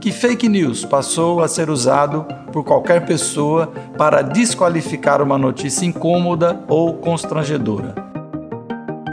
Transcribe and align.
que 0.00 0.10
fake 0.10 0.48
news 0.48 0.82
passou 0.82 1.42
a 1.42 1.48
ser 1.48 1.68
usado 1.68 2.26
por 2.50 2.64
qualquer 2.64 3.04
pessoa 3.04 3.66
para 3.98 4.22
desqualificar 4.22 5.20
uma 5.20 5.36
notícia 5.36 5.84
incômoda 5.84 6.64
ou 6.66 6.94
constrangedora. 6.94 7.94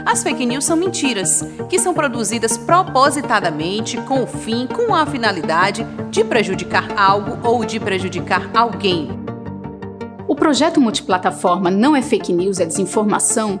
As 0.06 0.22
fake 0.22 0.46
news 0.46 0.64
são 0.64 0.78
mentiras, 0.78 1.44
que 1.68 1.78
são 1.78 1.92
produzidas 1.92 2.56
propositadamente 2.56 3.98
com 3.98 4.22
o 4.22 4.26
fim, 4.26 4.66
com 4.66 4.94
a 4.94 5.04
finalidade 5.04 5.86
de 6.10 6.24
prejudicar 6.24 6.88
algo 6.96 7.38
ou 7.46 7.62
de 7.66 7.78
prejudicar 7.78 8.50
alguém. 8.54 9.10
O 10.26 10.34
projeto 10.34 10.80
multiplataforma 10.80 11.70
Não 11.70 11.94
é 11.94 12.00
Fake 12.00 12.32
News, 12.32 12.60
é 12.60 12.64
Desinformação, 12.64 13.60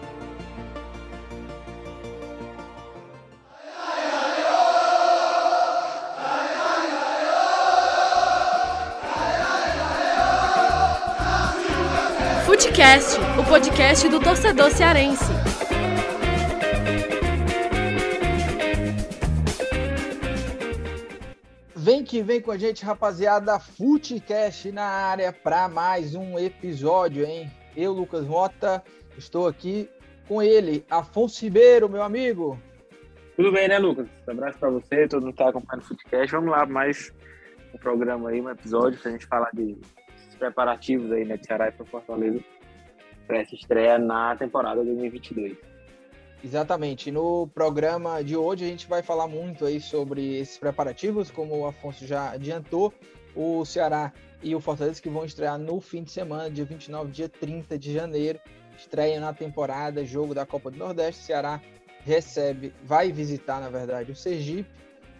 Futecast, 12.81 13.19
o 13.39 13.47
podcast 13.47 14.09
do 14.09 14.19
torcedor 14.19 14.71
cearense. 14.71 15.31
Vem 21.75 22.03
que 22.03 22.23
vem 22.23 22.41
com 22.41 22.49
a 22.49 22.57
gente, 22.57 22.83
rapaziada. 22.83 23.59
Futecast 23.59 24.71
na 24.71 24.83
área 24.83 25.31
para 25.31 25.69
mais 25.69 26.15
um 26.15 26.39
episódio, 26.39 27.23
hein? 27.23 27.51
Eu, 27.77 27.93
Lucas 27.93 28.25
Mota, 28.25 28.83
estou 29.15 29.47
aqui 29.47 29.87
com 30.27 30.41
ele, 30.41 30.83
Afonso 30.89 31.45
Ribeiro, 31.45 31.87
meu 31.87 32.01
amigo. 32.01 32.59
Tudo 33.35 33.51
bem, 33.51 33.67
né, 33.67 33.77
Lucas? 33.77 34.07
Um 34.27 34.31
abraço 34.31 34.57
para 34.57 34.71
você, 34.71 35.07
todo 35.07 35.21
mundo 35.21 35.35
que 35.35 35.39
está 35.39 35.49
acompanhando 35.51 35.83
o 35.83 35.87
Futecast. 35.87 36.31
Vamos 36.31 36.49
lá, 36.49 36.65
mais 36.65 37.13
um 37.75 37.77
programa 37.77 38.29
aí, 38.29 38.41
um 38.41 38.49
episódio 38.49 38.99
para 38.99 39.09
a 39.09 39.11
gente 39.11 39.27
falar 39.27 39.51
de 39.53 39.77
preparativos 40.39 41.11
aí, 41.11 41.23
né, 41.23 41.37
de 41.37 41.45
Ceará 41.45 41.67
e 41.67 41.71
para 41.71 41.85
Fortaleza 41.85 42.43
para 43.27 43.39
essa 43.39 43.55
estreia 43.55 43.97
na 43.97 44.35
temporada 44.35 44.83
2022. 44.83 45.57
Exatamente. 46.43 47.11
No 47.11 47.47
programa 47.47 48.23
de 48.23 48.35
hoje 48.35 48.65
a 48.65 48.67
gente 48.67 48.87
vai 48.87 49.03
falar 49.03 49.27
muito 49.27 49.65
aí 49.65 49.79
sobre 49.79 50.39
esses 50.39 50.57
preparativos, 50.57 51.29
como 51.29 51.55
o 51.59 51.67
Afonso 51.67 52.05
já 52.05 52.31
adiantou, 52.31 52.93
o 53.35 53.63
Ceará 53.63 54.11
e 54.41 54.55
o 54.55 54.59
Fortaleza 54.59 55.01
que 55.01 55.09
vão 55.09 55.23
estrear 55.23 55.59
no 55.59 55.79
fim 55.79 56.03
de 56.03 56.11
semana, 56.11 56.49
dia 56.49 56.65
29, 56.65 57.11
dia 57.11 57.29
30 57.29 57.77
de 57.77 57.93
janeiro, 57.93 58.39
estreia 58.75 59.19
na 59.19 59.33
temporada, 59.33 60.03
jogo 60.03 60.33
da 60.33 60.45
Copa 60.45 60.71
do 60.71 60.77
Nordeste. 60.77 61.21
O 61.21 61.25
Ceará 61.25 61.61
recebe, 62.03 62.73
vai 62.83 63.11
visitar, 63.11 63.61
na 63.61 63.69
verdade, 63.69 64.11
o 64.11 64.15
Sergipe 64.15 64.69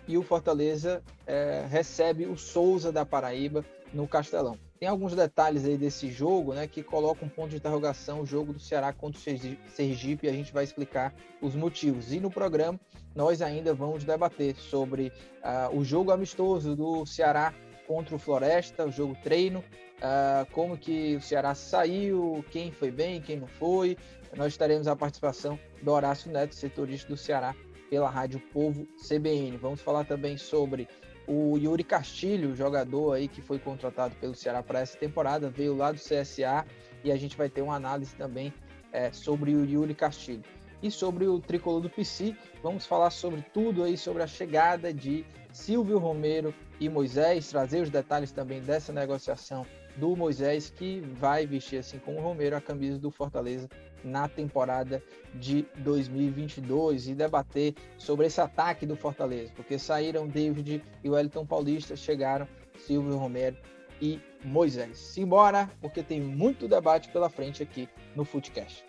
e 0.08 0.18
o 0.18 0.24
Fortaleza 0.24 1.04
é, 1.28 1.66
recebe 1.70 2.26
o 2.26 2.36
Souza 2.36 2.92
da 2.92 3.06
Paraíba 3.06 3.64
no 3.94 4.08
Castelão. 4.08 4.58
Tem 4.82 4.90
alguns 4.90 5.14
detalhes 5.14 5.64
aí 5.64 5.78
desse 5.78 6.10
jogo, 6.10 6.56
né, 6.56 6.66
que 6.66 6.82
colocam 6.82 7.28
um 7.28 7.30
ponto 7.30 7.50
de 7.52 7.58
interrogação 7.58 8.22
o 8.22 8.26
jogo 8.26 8.52
do 8.52 8.60
Ceará 8.60 8.92
contra 8.92 9.20
o 9.20 9.70
Sergipe 9.70 10.26
e 10.26 10.28
a 10.28 10.34
gente 10.34 10.52
vai 10.52 10.64
explicar 10.64 11.14
os 11.40 11.56
motivos. 11.56 12.12
E 12.12 12.20
no 12.20 12.32
programa 12.32 12.80
nós 13.16 13.44
ainda 13.44 13.76
vamos 13.76 14.04
debater 14.04 14.56
sobre 14.56 15.14
uh, 15.44 15.78
o 15.78 15.86
jogo 15.86 16.10
amistoso 16.10 16.76
do 16.76 17.06
Ceará 17.06 17.54
contra 17.86 18.16
o 18.16 18.18
Floresta, 18.18 18.84
o 18.88 18.92
jogo 18.92 19.16
treino, 19.22 19.60
uh, 19.60 20.52
como 20.52 20.76
que 20.76 21.16
o 21.16 21.22
Ceará 21.22 21.54
saiu, 21.54 22.44
quem 22.50 22.72
foi 22.72 22.90
bem, 22.90 23.22
quem 23.22 23.38
não 23.38 23.48
foi. 23.48 23.96
Nós 24.36 24.58
teremos 24.58 24.88
a 24.88 24.96
participação 24.96 25.60
do 25.84 25.92
Horácio 25.92 26.32
Neto, 26.32 26.56
setorista 26.56 27.08
do 27.08 27.18
Ceará, 27.18 27.54
pela 27.88 28.10
Rádio 28.10 28.40
Povo 28.52 28.88
CBN. 29.08 29.58
Vamos 29.58 29.80
falar 29.80 30.06
também 30.06 30.38
sobre 30.38 30.88
o 31.32 31.58
Yuri 31.58 31.84
Castilho, 31.84 32.54
jogador 32.54 33.14
aí 33.14 33.26
que 33.30 33.42
foi 33.42 33.58
contratado 33.58 34.14
pelo 34.16 34.36
Ceará 34.36 34.62
para 34.62 34.82
essa 34.82 34.98
temporada, 34.98 35.50
veio 35.50 35.74
lá 35.74 35.90
do 35.90 35.98
CSA 35.98 36.66
e 37.06 37.10
a 37.10 37.16
gente 37.16 37.38
vai 37.38 37.48
ter 37.48 37.62
uma 37.62 37.76
análise 37.76 38.14
também 38.16 38.54
é, 38.92 39.14
sobre 39.14 39.56
o 39.56 39.64
Yuri 39.64 39.96
Castilho. 39.96 40.44
E 40.84 40.92
sobre 40.92 41.26
o 41.28 41.40
tricolor 41.40 41.80
do 41.80 41.90
PC, 41.90 42.36
vamos 42.62 42.86
falar 42.86 43.12
sobre 43.12 43.42
tudo 43.54 43.84
aí, 43.84 43.98
sobre 43.98 44.24
a 44.24 44.28
chegada 44.28 44.94
de 44.94 45.24
Silvio 45.54 46.00
Romero 46.00 46.54
e 46.82 46.90
Moisés, 46.90 47.48
trazer 47.48 47.82
os 47.82 47.90
detalhes 47.90 48.34
também 48.34 48.60
dessa 48.60 48.92
negociação 48.92 49.66
do 49.98 50.16
Moisés, 50.16 50.70
que 50.70 51.02
vai 51.20 51.46
vestir, 51.46 51.80
assim 51.80 52.00
como 52.00 52.20
o 52.20 52.22
Romero, 52.22 52.56
a 52.56 52.62
camisa 52.62 52.98
do 52.98 53.12
Fortaleza 53.12 53.68
na 54.04 54.28
temporada 54.28 55.02
de 55.36 55.66
2022 55.78 57.10
e 57.10 57.16
debater 57.16 57.76
sobre 57.98 58.28
esse 58.28 58.42
ataque 58.42 58.86
do 58.86 58.96
Fortaleza, 58.96 59.52
porque 59.56 59.78
saíram 59.78 60.28
David 60.28 60.84
e 61.04 61.10
Wellington 61.10 61.46
Paulista, 61.46 61.96
chegaram 61.96 62.48
Silvio 62.78 63.16
Romero 63.16 63.56
e 64.02 64.20
Moisés. 64.44 64.98
Simbora, 64.98 65.70
porque 65.80 66.02
tem 66.02 66.20
muito 66.20 66.68
debate 66.68 67.10
pela 67.10 67.30
frente 67.30 67.62
aqui 67.62 67.88
no 68.16 68.26
Footcast. 68.26 68.84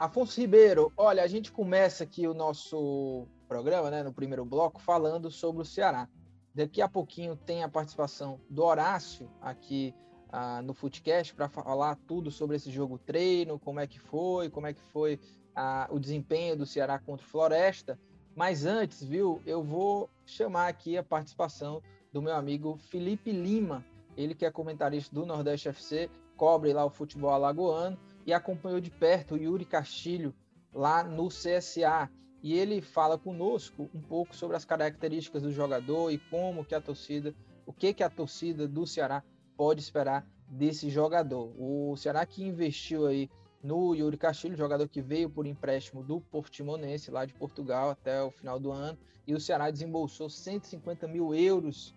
Afonso 0.00 0.40
Ribeiro, 0.40 0.90
olha, 0.96 1.22
a 1.22 1.26
gente 1.26 1.52
começa 1.52 2.04
aqui 2.04 2.26
o 2.26 2.32
nosso 2.32 3.26
programa, 3.46 3.90
né, 3.90 4.02
no 4.02 4.14
primeiro 4.14 4.46
bloco, 4.46 4.80
falando 4.80 5.30
sobre 5.30 5.60
o 5.60 5.64
Ceará. 5.66 6.08
Daqui 6.54 6.80
a 6.80 6.88
pouquinho 6.88 7.36
tem 7.36 7.62
a 7.62 7.68
participação 7.68 8.40
do 8.48 8.64
Horácio 8.64 9.30
aqui 9.42 9.94
uh, 10.28 10.62
no 10.62 10.72
Footcast 10.72 11.34
para 11.34 11.50
falar 11.50 11.98
tudo 12.06 12.30
sobre 12.30 12.56
esse 12.56 12.70
jogo 12.70 12.96
treino, 12.96 13.58
como 13.58 13.78
é 13.78 13.86
que 13.86 14.00
foi, 14.00 14.48
como 14.48 14.66
é 14.66 14.72
que 14.72 14.80
foi 14.80 15.20
uh, 15.54 15.94
o 15.94 16.00
desempenho 16.00 16.56
do 16.56 16.64
Ceará 16.64 16.98
contra 16.98 17.26
o 17.26 17.28
Floresta. 17.28 18.00
Mas 18.34 18.64
antes, 18.64 19.04
viu, 19.04 19.42
eu 19.44 19.62
vou 19.62 20.08
chamar 20.24 20.68
aqui 20.68 20.96
a 20.96 21.02
participação 21.02 21.82
do 22.10 22.22
meu 22.22 22.34
amigo 22.34 22.78
Felipe 22.88 23.32
Lima, 23.32 23.84
ele 24.16 24.34
que 24.34 24.46
é 24.46 24.50
comentarista 24.50 25.14
do 25.14 25.26
Nordeste 25.26 25.68
FC, 25.68 26.08
cobre 26.38 26.72
lá 26.72 26.86
o 26.86 26.90
futebol 26.90 27.34
alagoano 27.34 27.98
e 28.26 28.32
acompanhou 28.32 28.80
de 28.80 28.90
perto 28.90 29.34
o 29.34 29.38
Yuri 29.38 29.64
Castilho 29.64 30.34
lá 30.72 31.02
no 31.04 31.28
CSA. 31.28 32.10
E 32.42 32.54
ele 32.54 32.80
fala 32.80 33.18
conosco 33.18 33.90
um 33.94 34.00
pouco 34.00 34.34
sobre 34.34 34.56
as 34.56 34.64
características 34.64 35.42
do 35.42 35.52
jogador 35.52 36.10
e 36.10 36.18
como 36.18 36.64
que 36.64 36.74
a 36.74 36.80
torcida, 36.80 37.34
o 37.66 37.72
que 37.72 37.92
que 37.92 38.02
a 38.02 38.08
torcida 38.08 38.66
do 38.66 38.86
Ceará 38.86 39.22
pode 39.56 39.80
esperar 39.80 40.26
desse 40.48 40.88
jogador. 40.88 41.52
O 41.58 41.94
Ceará 41.96 42.24
que 42.24 42.42
investiu 42.42 43.06
aí 43.06 43.30
no 43.62 43.94
Yuri 43.94 44.16
Castilho, 44.16 44.56
jogador 44.56 44.88
que 44.88 45.02
veio 45.02 45.28
por 45.28 45.46
empréstimo 45.46 46.02
do 46.02 46.20
Portimonense, 46.20 47.10
lá 47.10 47.26
de 47.26 47.34
Portugal, 47.34 47.90
até 47.90 48.22
o 48.22 48.30
final 48.30 48.58
do 48.58 48.72
ano, 48.72 48.98
e 49.26 49.34
o 49.34 49.40
Ceará 49.40 49.70
desembolsou 49.70 50.30
150 50.30 51.06
mil 51.06 51.34
euros 51.34 51.94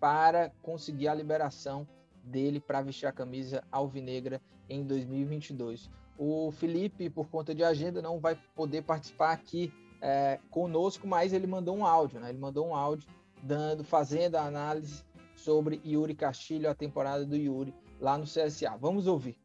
para 0.00 0.50
conseguir 0.60 1.08
a 1.08 1.14
liberação 1.14 1.86
dele 2.22 2.58
para 2.58 2.82
vestir 2.82 3.06
a 3.06 3.12
camisa 3.12 3.62
alvinegra 3.70 4.40
em 4.68 4.84
2022. 4.84 5.90
O 6.16 6.52
Felipe, 6.52 7.10
por 7.10 7.28
conta 7.28 7.54
de 7.54 7.64
agenda, 7.64 8.00
não 8.00 8.20
vai 8.20 8.38
poder 8.54 8.82
participar 8.82 9.32
aqui 9.32 9.72
é, 10.00 10.38
conosco, 10.50 11.06
mas 11.06 11.32
ele 11.32 11.46
mandou 11.46 11.76
um 11.76 11.84
áudio, 11.84 12.20
né? 12.20 12.28
Ele 12.28 12.38
mandou 12.38 12.68
um 12.68 12.74
áudio 12.74 13.08
dando, 13.42 13.82
fazendo 13.82 14.36
a 14.36 14.44
análise 14.44 15.02
sobre 15.34 15.80
Yuri 15.84 16.14
Castilho, 16.14 16.70
a 16.70 16.74
temporada 16.74 17.24
do 17.24 17.36
Yuri 17.36 17.74
lá 18.00 18.16
no 18.16 18.24
CSA. 18.24 18.76
Vamos 18.78 19.06
ouvir. 19.06 19.36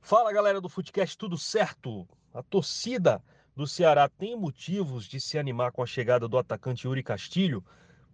Fala 0.00 0.32
galera 0.32 0.60
do 0.60 0.68
Futecast, 0.68 1.16
tudo 1.16 1.36
certo? 1.36 2.08
A 2.32 2.42
torcida 2.42 3.22
do 3.54 3.66
Ceará 3.66 4.08
tem 4.08 4.36
motivos 4.36 5.04
de 5.04 5.20
se 5.20 5.38
animar 5.38 5.72
com 5.72 5.82
a 5.82 5.86
chegada 5.86 6.28
do 6.28 6.38
atacante 6.38 6.86
Yuri 6.86 7.02
Castilho? 7.02 7.64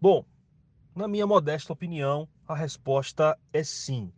Bom, 0.00 0.24
na 0.94 1.06
minha 1.06 1.26
modesta 1.26 1.72
opinião, 1.72 2.28
a 2.48 2.54
resposta 2.54 3.38
é 3.52 3.62
sim. 3.62 4.12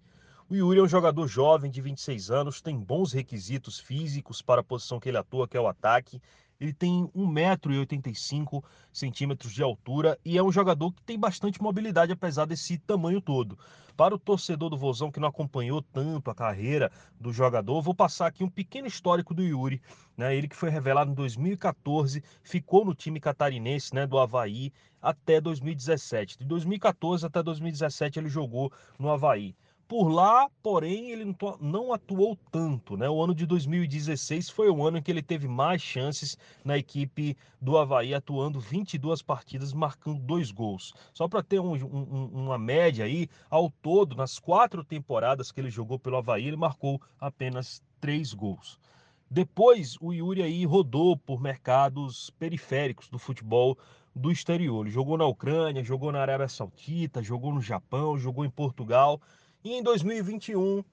O 0.49 0.55
Yuri 0.55 0.79
é 0.79 0.83
um 0.85 0.89
jogador 0.89 1.27
jovem 1.27 1.69
de 1.69 1.81
26 1.81 2.31
anos, 2.31 2.61
tem 2.61 2.79
bons 2.79 3.13
requisitos 3.13 3.81
físicos 3.81 4.41
para 4.41 4.61
a 4.61 4.65
posição 4.65 5.01
que 5.01 5.09
ele 5.09 5.19
atua, 5.19 5.49
que 5.49 5.57
é 5.57 5.61
o 5.61 5.67
ataque. 5.67 6.23
Ele 6.61 6.73
tem 6.73 7.11
1,85m 7.17 9.53
de 9.53 9.61
altura 9.61 10.17
e 10.25 10.39
é 10.39 10.43
um 10.43 10.53
jogador 10.53 10.93
que 10.93 11.03
tem 11.03 11.19
bastante 11.19 11.61
mobilidade, 11.61 12.13
apesar 12.13 12.45
desse 12.45 12.79
tamanho 12.79 13.21
todo. 13.21 13.59
Para 13.97 14.15
o 14.15 14.21
torcedor 14.21 14.71
do 14.71 14.79
Vozão 14.79 15.11
que 15.11 15.19
não 15.19 15.27
acompanhou 15.27 15.83
tanto 15.83 16.31
a 16.31 16.35
carreira 16.35 16.93
do 17.21 17.33
jogador, 17.33 17.83
vou 17.83 17.93
passar 17.93 18.29
aqui 18.29 18.45
um 18.45 18.49
pequeno 18.49 18.87
histórico 18.87 19.35
do 19.35 19.43
Yuri. 19.43 19.83
Né? 20.17 20.37
Ele 20.37 20.47
que 20.47 20.55
foi 20.55 20.71
revelado 20.71 21.11
em 21.11 21.15
2014, 21.15 22.23
ficou 22.45 22.85
no 22.85 22.95
time 22.95 23.19
catarinense 23.19 23.93
né, 23.93 24.07
do 24.07 24.17
Havaí 24.17 24.73
até 25.03 25.41
2017. 25.41 26.39
De 26.39 26.45
2014 26.45 27.27
até 27.27 27.43
2017 27.43 28.21
ele 28.21 28.29
jogou 28.29 28.71
no 28.97 29.11
Havaí. 29.11 29.53
Por 29.89 30.09
lá, 30.09 30.51
porém, 30.65 31.13
ele 31.13 31.37
não 31.61 31.93
atuou 31.93 32.37
tanto. 32.51 32.97
Né? 32.97 33.09
O 33.09 33.23
ano 33.23 33.33
de 33.33 33.47
2016 33.47 34.51
foi 34.51 34.69
o 34.69 34.85
ano 34.85 34.99
em 34.99 35.03
que 35.03 35.13
ele 35.13 35.23
teve 35.23 35.47
mais 35.47 35.81
chances 35.81 36.37
na 36.65 36.77
equipe 36.77 37.37
do 37.61 37.79
Havaí, 37.79 38.13
atuando 38.13 38.59
22 38.59 39.23
partidas, 39.23 39.73
marcando 39.73 40.19
dois 40.19 40.51
gols. 40.51 40.93
Só 41.15 41.29
para 41.29 41.41
ter 41.41 41.61
um, 41.61 41.75
um, 41.75 42.31
uma 42.33 42.59
média 42.59 43.05
aí, 43.05 43.29
ao 43.49 43.71
todo, 43.71 44.17
nas 44.17 44.41
quatro 44.41 44.83
temporadas 44.83 45.53
que 45.53 45.61
ele 45.61 45.71
jogou 45.71 46.01
pelo 46.01 46.17
Havaí, 46.17 46.49
ele 46.49 46.57
marcou 46.57 47.01
apenas 47.21 47.81
três 48.01 48.35
gols. 48.35 48.81
Depois, 49.31 49.97
o 50.01 50.13
Yuri 50.13 50.43
aí 50.43 50.65
rodou 50.65 51.17
por 51.17 51.41
mercados 51.41 52.31
periféricos 52.31 53.09
do 53.09 53.21
futebol 53.21 53.79
do 54.13 54.33
exterior. 54.33 54.85
Ele 54.85 54.91
jogou 54.91 55.17
na 55.17 55.27
Ucrânia, 55.27 55.85
jogou 55.85 56.11
na 56.11 56.21
Arábia 56.21 56.49
Saudita, 56.49 57.23
jogou 57.23 57.55
no 57.55 57.61
Japão, 57.61 58.19
jogou 58.19 58.45
em 58.45 58.51
Portugal 58.51 59.21
e 59.67 59.73
em 59.73 59.83
2021, 59.83 60.85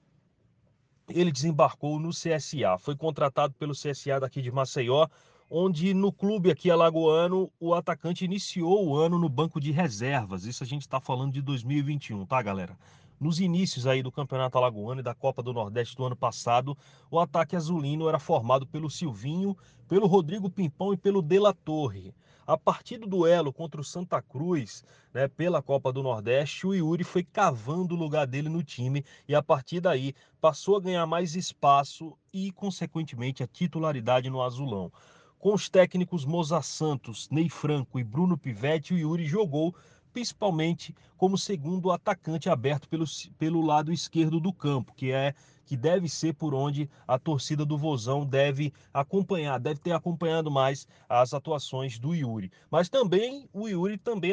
ele 1.08 1.30
desembarcou 1.30 2.00
no 2.00 2.10
CSA. 2.10 2.76
Foi 2.76 2.96
contratado 2.96 3.54
pelo 3.54 3.72
CSA 3.72 4.18
daqui 4.18 4.42
de 4.42 4.50
Maceió, 4.50 5.06
onde 5.48 5.94
no 5.94 6.12
clube 6.12 6.50
aqui 6.50 6.72
alagoano 6.72 7.52
o 7.60 7.72
atacante 7.72 8.24
iniciou 8.24 8.84
o 8.84 8.96
ano 8.96 9.16
no 9.16 9.28
banco 9.28 9.60
de 9.60 9.70
reservas. 9.70 10.44
Isso 10.44 10.64
a 10.64 10.66
gente 10.66 10.82
está 10.82 10.98
falando 10.98 11.32
de 11.32 11.40
2021, 11.40 12.26
tá, 12.26 12.42
galera? 12.42 12.76
Nos 13.20 13.38
inícios 13.38 13.86
aí 13.86 14.02
do 14.02 14.10
Campeonato 14.10 14.58
Alagoano 14.58 15.00
e 15.00 15.04
da 15.04 15.14
Copa 15.14 15.40
do 15.40 15.52
Nordeste 15.52 15.94
do 15.94 16.04
ano 16.04 16.16
passado, 16.16 16.76
o 17.08 17.20
ataque 17.20 17.54
azulino 17.54 18.08
era 18.08 18.18
formado 18.18 18.66
pelo 18.66 18.90
Silvinho, 18.90 19.56
pelo 19.86 20.08
Rodrigo 20.08 20.50
Pimpão 20.50 20.92
e 20.92 20.96
pelo 20.96 21.22
De 21.22 21.38
La 21.38 21.52
Torre. 21.52 22.12
A 22.46 22.58
partir 22.58 22.98
do 22.98 23.06
duelo 23.06 23.50
contra 23.54 23.80
o 23.80 23.84
Santa 23.84 24.20
Cruz, 24.20 24.84
né, 25.14 25.26
pela 25.26 25.62
Copa 25.62 25.90
do 25.90 26.02
Nordeste, 26.02 26.66
o 26.66 26.74
Yuri 26.74 27.02
foi 27.02 27.24
cavando 27.24 27.94
o 27.94 27.98
lugar 27.98 28.26
dele 28.26 28.50
no 28.50 28.62
time 28.62 29.02
e 29.26 29.34
a 29.34 29.42
partir 29.42 29.80
daí 29.80 30.14
passou 30.42 30.76
a 30.76 30.80
ganhar 30.80 31.06
mais 31.06 31.34
espaço 31.34 32.14
e, 32.30 32.52
consequentemente, 32.52 33.42
a 33.42 33.46
titularidade 33.46 34.28
no 34.28 34.42
azulão. 34.42 34.92
Com 35.38 35.54
os 35.54 35.70
técnicos 35.70 36.26
Moza 36.26 36.60
Santos, 36.60 37.30
Ney 37.30 37.48
Franco 37.48 37.98
e 37.98 38.04
Bruno 38.04 38.36
Pivetti, 38.36 38.92
o 38.92 38.98
Yuri 38.98 39.24
jogou 39.24 39.74
principalmente 40.12 40.94
como 41.16 41.38
segundo 41.38 41.90
atacante 41.90 42.50
aberto 42.50 42.88
pelo, 42.90 43.06
pelo 43.38 43.62
lado 43.62 43.90
esquerdo 43.90 44.38
do 44.38 44.52
campo, 44.52 44.92
que 44.94 45.10
é 45.10 45.34
que 45.64 45.76
deve 45.76 46.08
ser 46.08 46.34
por 46.34 46.54
onde 46.54 46.88
a 47.06 47.18
torcida 47.18 47.64
do 47.64 47.78
Vozão 47.78 48.24
deve 48.24 48.72
acompanhar, 48.92 49.58
deve 49.58 49.80
ter 49.80 49.92
acompanhado 49.92 50.50
mais 50.50 50.86
as 51.08 51.32
atuações 51.32 51.98
do 51.98 52.14
Yuri. 52.14 52.50
Mas 52.70 52.88
também 52.88 53.48
o 53.52 53.68
Yuri 53.68 53.98
também 53.98 54.32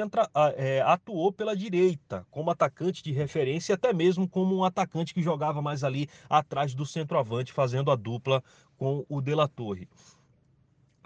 é, 0.55 0.81
atuou 0.81 1.31
pela 1.31 1.55
direita, 1.55 2.25
como 2.29 2.51
atacante 2.51 3.03
de 3.03 3.11
referência, 3.11 3.75
até 3.75 3.93
mesmo 3.93 4.27
como 4.27 4.55
um 4.55 4.63
atacante 4.63 5.13
que 5.13 5.23
jogava 5.23 5.61
mais 5.61 5.83
ali 5.83 6.09
atrás 6.29 6.73
do 6.73 6.85
centroavante, 6.85 7.53
fazendo 7.53 7.91
a 7.91 7.95
dupla 7.95 8.43
com 8.77 9.05
o 9.07 9.21
De 9.21 9.33
La 9.33 9.47
Torre. 9.47 9.87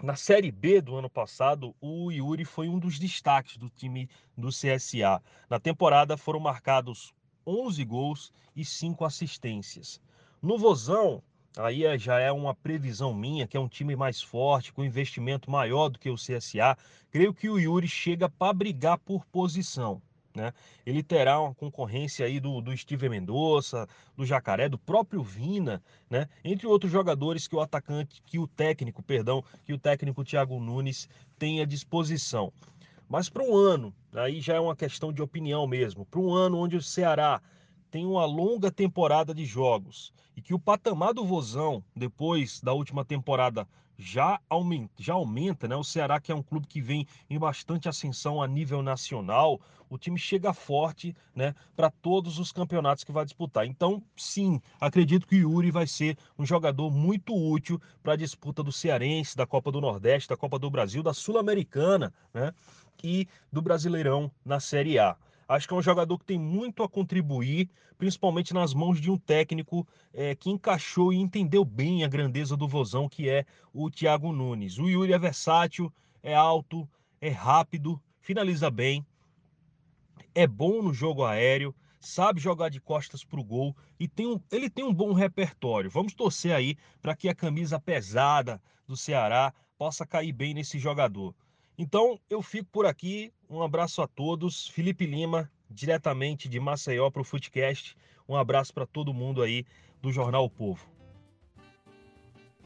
Na 0.02 0.14
Série 0.14 0.52
B 0.52 0.82
do 0.82 0.94
ano 0.96 1.08
passado, 1.08 1.74
o 1.80 2.10
Yuri 2.10 2.44
foi 2.44 2.68
um 2.68 2.78
dos 2.78 2.98
destaques 2.98 3.56
do 3.56 3.70
time 3.70 4.10
do 4.36 4.48
CSA. 4.48 5.22
Na 5.48 5.58
temporada 5.58 6.18
foram 6.18 6.38
marcados 6.38 7.14
11 7.46 7.82
gols 7.84 8.32
e 8.54 8.62
5 8.62 9.04
assistências. 9.06 10.00
No 10.46 10.56
Vozão, 10.56 11.24
aí 11.56 11.84
é, 11.84 11.98
já 11.98 12.20
é 12.20 12.30
uma 12.30 12.54
previsão 12.54 13.12
minha, 13.12 13.48
que 13.48 13.56
é 13.56 13.60
um 13.60 13.66
time 13.66 13.96
mais 13.96 14.22
forte, 14.22 14.72
com 14.72 14.84
investimento 14.84 15.50
maior 15.50 15.88
do 15.88 15.98
que 15.98 16.08
o 16.08 16.14
CSA. 16.14 16.78
Creio 17.10 17.34
que 17.34 17.50
o 17.50 17.58
Yuri 17.58 17.88
chega 17.88 18.28
para 18.28 18.52
brigar 18.52 18.96
por 18.96 19.26
posição. 19.26 20.00
Né? 20.32 20.52
Ele 20.86 21.02
terá 21.02 21.40
uma 21.40 21.52
concorrência 21.52 22.24
aí 22.24 22.38
do, 22.38 22.60
do 22.60 22.76
Steven 22.76 23.10
Mendonça, 23.10 23.88
do 24.16 24.24
Jacaré, 24.24 24.68
do 24.68 24.78
próprio 24.78 25.20
Vina, 25.20 25.82
né? 26.08 26.28
Entre 26.44 26.64
outros 26.64 26.92
jogadores 26.92 27.48
que 27.48 27.56
o 27.56 27.60
atacante, 27.60 28.22
que 28.24 28.38
o 28.38 28.46
técnico, 28.46 29.02
perdão, 29.02 29.42
que 29.64 29.72
o 29.72 29.78
técnico 29.78 30.22
Thiago 30.22 30.60
Nunes 30.60 31.08
tem 31.36 31.60
à 31.60 31.64
disposição. 31.64 32.52
Mas 33.08 33.28
para 33.28 33.42
um 33.42 33.56
ano, 33.56 33.92
aí 34.14 34.40
já 34.40 34.54
é 34.54 34.60
uma 34.60 34.76
questão 34.76 35.12
de 35.12 35.20
opinião 35.20 35.66
mesmo, 35.66 36.06
para 36.06 36.20
um 36.20 36.32
ano 36.32 36.58
onde 36.58 36.76
o 36.76 36.82
Ceará 36.82 37.42
tem 37.96 38.04
uma 38.04 38.26
longa 38.26 38.70
temporada 38.70 39.34
de 39.34 39.46
jogos 39.46 40.12
e 40.36 40.42
que 40.42 40.52
o 40.52 40.58
patamar 40.58 41.14
do 41.14 41.24
Vozão, 41.24 41.82
depois 41.96 42.60
da 42.60 42.74
última 42.74 43.06
temporada, 43.06 43.66
já 43.96 44.38
aumenta, 44.50 44.92
já 44.98 45.14
aumenta, 45.14 45.66
né? 45.66 45.74
O 45.76 45.82
Ceará, 45.82 46.20
que 46.20 46.30
é 46.30 46.34
um 46.34 46.42
clube 46.42 46.66
que 46.66 46.78
vem 46.78 47.06
em 47.30 47.38
bastante 47.38 47.88
ascensão 47.88 48.42
a 48.42 48.46
nível 48.46 48.82
nacional, 48.82 49.58
o 49.88 49.96
time 49.96 50.18
chega 50.18 50.52
forte, 50.52 51.16
né, 51.34 51.54
para 51.74 51.90
todos 51.90 52.38
os 52.38 52.52
campeonatos 52.52 53.02
que 53.02 53.12
vai 53.12 53.24
disputar. 53.24 53.64
Então, 53.64 54.02
sim, 54.14 54.60
acredito 54.78 55.26
que 55.26 55.36
o 55.36 55.52
Yuri 55.52 55.70
vai 55.70 55.86
ser 55.86 56.18
um 56.38 56.44
jogador 56.44 56.90
muito 56.90 57.34
útil 57.34 57.80
para 58.02 58.12
a 58.12 58.16
disputa 58.16 58.62
do 58.62 58.70
Cearense, 58.70 59.34
da 59.34 59.46
Copa 59.46 59.72
do 59.72 59.80
Nordeste, 59.80 60.28
da 60.28 60.36
Copa 60.36 60.58
do 60.58 60.68
Brasil, 60.68 61.02
da 61.02 61.14
Sul-Americana, 61.14 62.12
né, 62.34 62.52
e 63.02 63.26
do 63.50 63.62
Brasileirão 63.62 64.30
na 64.44 64.60
Série 64.60 64.98
A. 64.98 65.16
Acho 65.48 65.68
que 65.68 65.74
é 65.74 65.76
um 65.76 65.82
jogador 65.82 66.18
que 66.18 66.24
tem 66.24 66.38
muito 66.38 66.82
a 66.82 66.88
contribuir, 66.88 67.70
principalmente 67.96 68.52
nas 68.52 68.74
mãos 68.74 69.00
de 69.00 69.10
um 69.10 69.16
técnico 69.16 69.86
é, 70.12 70.34
que 70.34 70.50
encaixou 70.50 71.12
e 71.12 71.16
entendeu 71.16 71.64
bem 71.64 72.04
a 72.04 72.08
grandeza 72.08 72.56
do 72.56 72.66
Vozão, 72.66 73.08
que 73.08 73.28
é 73.28 73.44
o 73.72 73.90
Thiago 73.90 74.32
Nunes. 74.32 74.78
O 74.78 74.88
Yuri 74.88 75.12
é 75.12 75.18
versátil, 75.18 75.92
é 76.22 76.34
alto, 76.34 76.88
é 77.20 77.28
rápido, 77.28 78.00
finaliza 78.20 78.70
bem, 78.70 79.06
é 80.34 80.46
bom 80.46 80.82
no 80.82 80.92
jogo 80.92 81.24
aéreo, 81.24 81.74
sabe 82.00 82.40
jogar 82.40 82.68
de 82.68 82.80
costas 82.80 83.24
para 83.24 83.40
o 83.40 83.44
gol 83.44 83.74
e 83.98 84.06
tem 84.06 84.26
um, 84.26 84.40
ele 84.52 84.68
tem 84.68 84.84
um 84.84 84.92
bom 84.92 85.12
repertório. 85.12 85.90
Vamos 85.90 86.14
torcer 86.14 86.52
aí 86.52 86.76
para 87.00 87.16
que 87.16 87.28
a 87.28 87.34
camisa 87.34 87.80
pesada 87.80 88.60
do 88.86 88.96
Ceará 88.96 89.52
possa 89.78 90.04
cair 90.04 90.32
bem 90.32 90.54
nesse 90.54 90.78
jogador. 90.78 91.34
Então 91.78 92.20
eu 92.28 92.42
fico 92.42 92.68
por 92.70 92.86
aqui. 92.86 93.32
Um 93.48 93.62
abraço 93.62 94.02
a 94.02 94.06
todos. 94.08 94.66
Felipe 94.68 95.06
Lima, 95.06 95.50
diretamente 95.70 96.48
de 96.48 96.58
Maceió 96.58 97.10
para 97.10 97.22
o 97.22 97.24
Footcast. 97.24 97.96
Um 98.28 98.36
abraço 98.36 98.74
para 98.74 98.86
todo 98.86 99.14
mundo 99.14 99.42
aí 99.42 99.64
do 100.02 100.12
Jornal 100.12 100.44
o 100.44 100.50
Povo. 100.50 100.86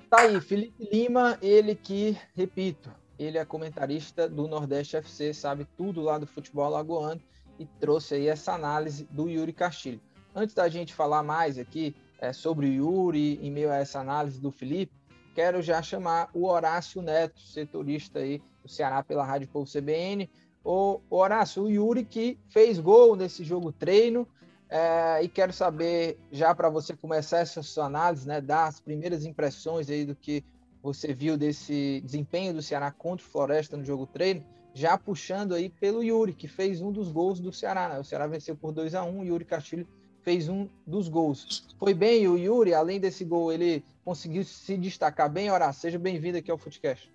Tá 0.08 0.22
aí, 0.22 0.40
Felipe 0.40 0.88
Lima, 0.90 1.38
ele 1.40 1.74
que, 1.74 2.16
repito, 2.34 2.90
ele 3.18 3.38
é 3.38 3.44
comentarista 3.44 4.28
do 4.28 4.48
Nordeste 4.48 4.96
FC, 4.96 5.32
sabe 5.32 5.66
tudo 5.76 6.00
lá 6.00 6.18
do 6.18 6.26
futebol 6.26 6.68
lagoano 6.68 7.20
e 7.58 7.66
trouxe 7.78 8.14
aí 8.14 8.26
essa 8.26 8.54
análise 8.54 9.04
do 9.10 9.28
Yuri 9.28 9.52
Castilho. 9.52 10.00
Antes 10.34 10.54
da 10.54 10.68
gente 10.68 10.94
falar 10.94 11.22
mais 11.22 11.58
aqui 11.58 11.94
é, 12.18 12.32
sobre 12.32 12.66
o 12.66 12.72
Yuri, 12.72 13.38
em 13.42 13.50
meio 13.50 13.70
a 13.70 13.76
essa 13.76 14.00
análise 14.00 14.40
do 14.40 14.50
Felipe, 14.50 14.92
quero 15.34 15.60
já 15.60 15.82
chamar 15.82 16.30
o 16.32 16.46
Horácio 16.46 17.02
Neto, 17.02 17.40
setorista 17.40 18.20
aí 18.20 18.42
do 18.62 18.68
Ceará 18.68 19.02
pela 19.02 19.24
Rádio 19.24 19.48
Povo 19.48 19.70
CBN. 19.70 20.28
O, 20.64 21.00
Horácio, 21.10 21.62
o 21.62 21.70
Yuri 21.70 22.04
que 22.04 22.38
fez 22.48 22.78
gol 22.78 23.16
nesse 23.16 23.44
jogo 23.44 23.72
treino, 23.72 24.26
é, 24.68 25.22
e 25.22 25.28
quero 25.28 25.52
saber, 25.52 26.18
já 26.30 26.54
para 26.54 26.68
você 26.68 26.94
começar 26.94 27.38
essa 27.38 27.62
sua 27.62 27.86
análise, 27.86 28.26
né, 28.26 28.40
dar 28.40 28.66
as 28.66 28.80
primeiras 28.80 29.24
impressões 29.24 29.90
aí 29.90 30.04
do 30.04 30.14
que 30.14 30.44
você 30.82 31.12
viu 31.12 31.36
desse 31.36 32.00
desempenho 32.04 32.54
do 32.54 32.62
Ceará 32.62 32.90
contra 32.90 33.26
o 33.26 33.28
Floresta 33.28 33.76
no 33.76 33.84
jogo 33.84 34.06
treino, 34.06 34.44
já 34.72 34.96
puxando 34.96 35.54
aí 35.54 35.68
pelo 35.68 36.02
Yuri, 36.02 36.32
que 36.32 36.46
fez 36.46 36.80
um 36.80 36.92
dos 36.92 37.10
gols 37.10 37.40
do 37.40 37.52
Ceará. 37.52 37.88
Né? 37.88 37.98
O 37.98 38.04
Ceará 38.04 38.26
venceu 38.26 38.54
por 38.56 38.72
2 38.72 38.94
a 38.94 39.02
1 39.02 39.20
o 39.20 39.24
Yuri 39.24 39.44
Castilho 39.44 39.86
fez 40.22 40.48
um 40.48 40.68
dos 40.86 41.08
gols. 41.08 41.74
Foi 41.78 41.94
bem 41.94 42.28
o 42.28 42.36
Yuri, 42.36 42.74
além 42.74 43.00
desse 43.00 43.24
gol, 43.24 43.52
ele 43.52 43.84
conseguiu 44.04 44.44
se 44.44 44.76
destacar 44.76 45.30
bem. 45.30 45.50
Ora, 45.50 45.72
seja 45.72 45.98
bem-vindo 45.98 46.38
aqui 46.38 46.50
ao 46.50 46.58
Footcast. 46.58 47.10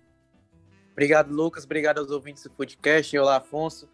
Obrigado, 0.96 1.30
Lucas. 1.30 1.64
Obrigado 1.64 1.98
aos 1.98 2.10
ouvintes 2.10 2.42
do 2.42 2.50
podcast. 2.50 3.18
Olá, 3.18 3.36
Afonso. 3.36 3.86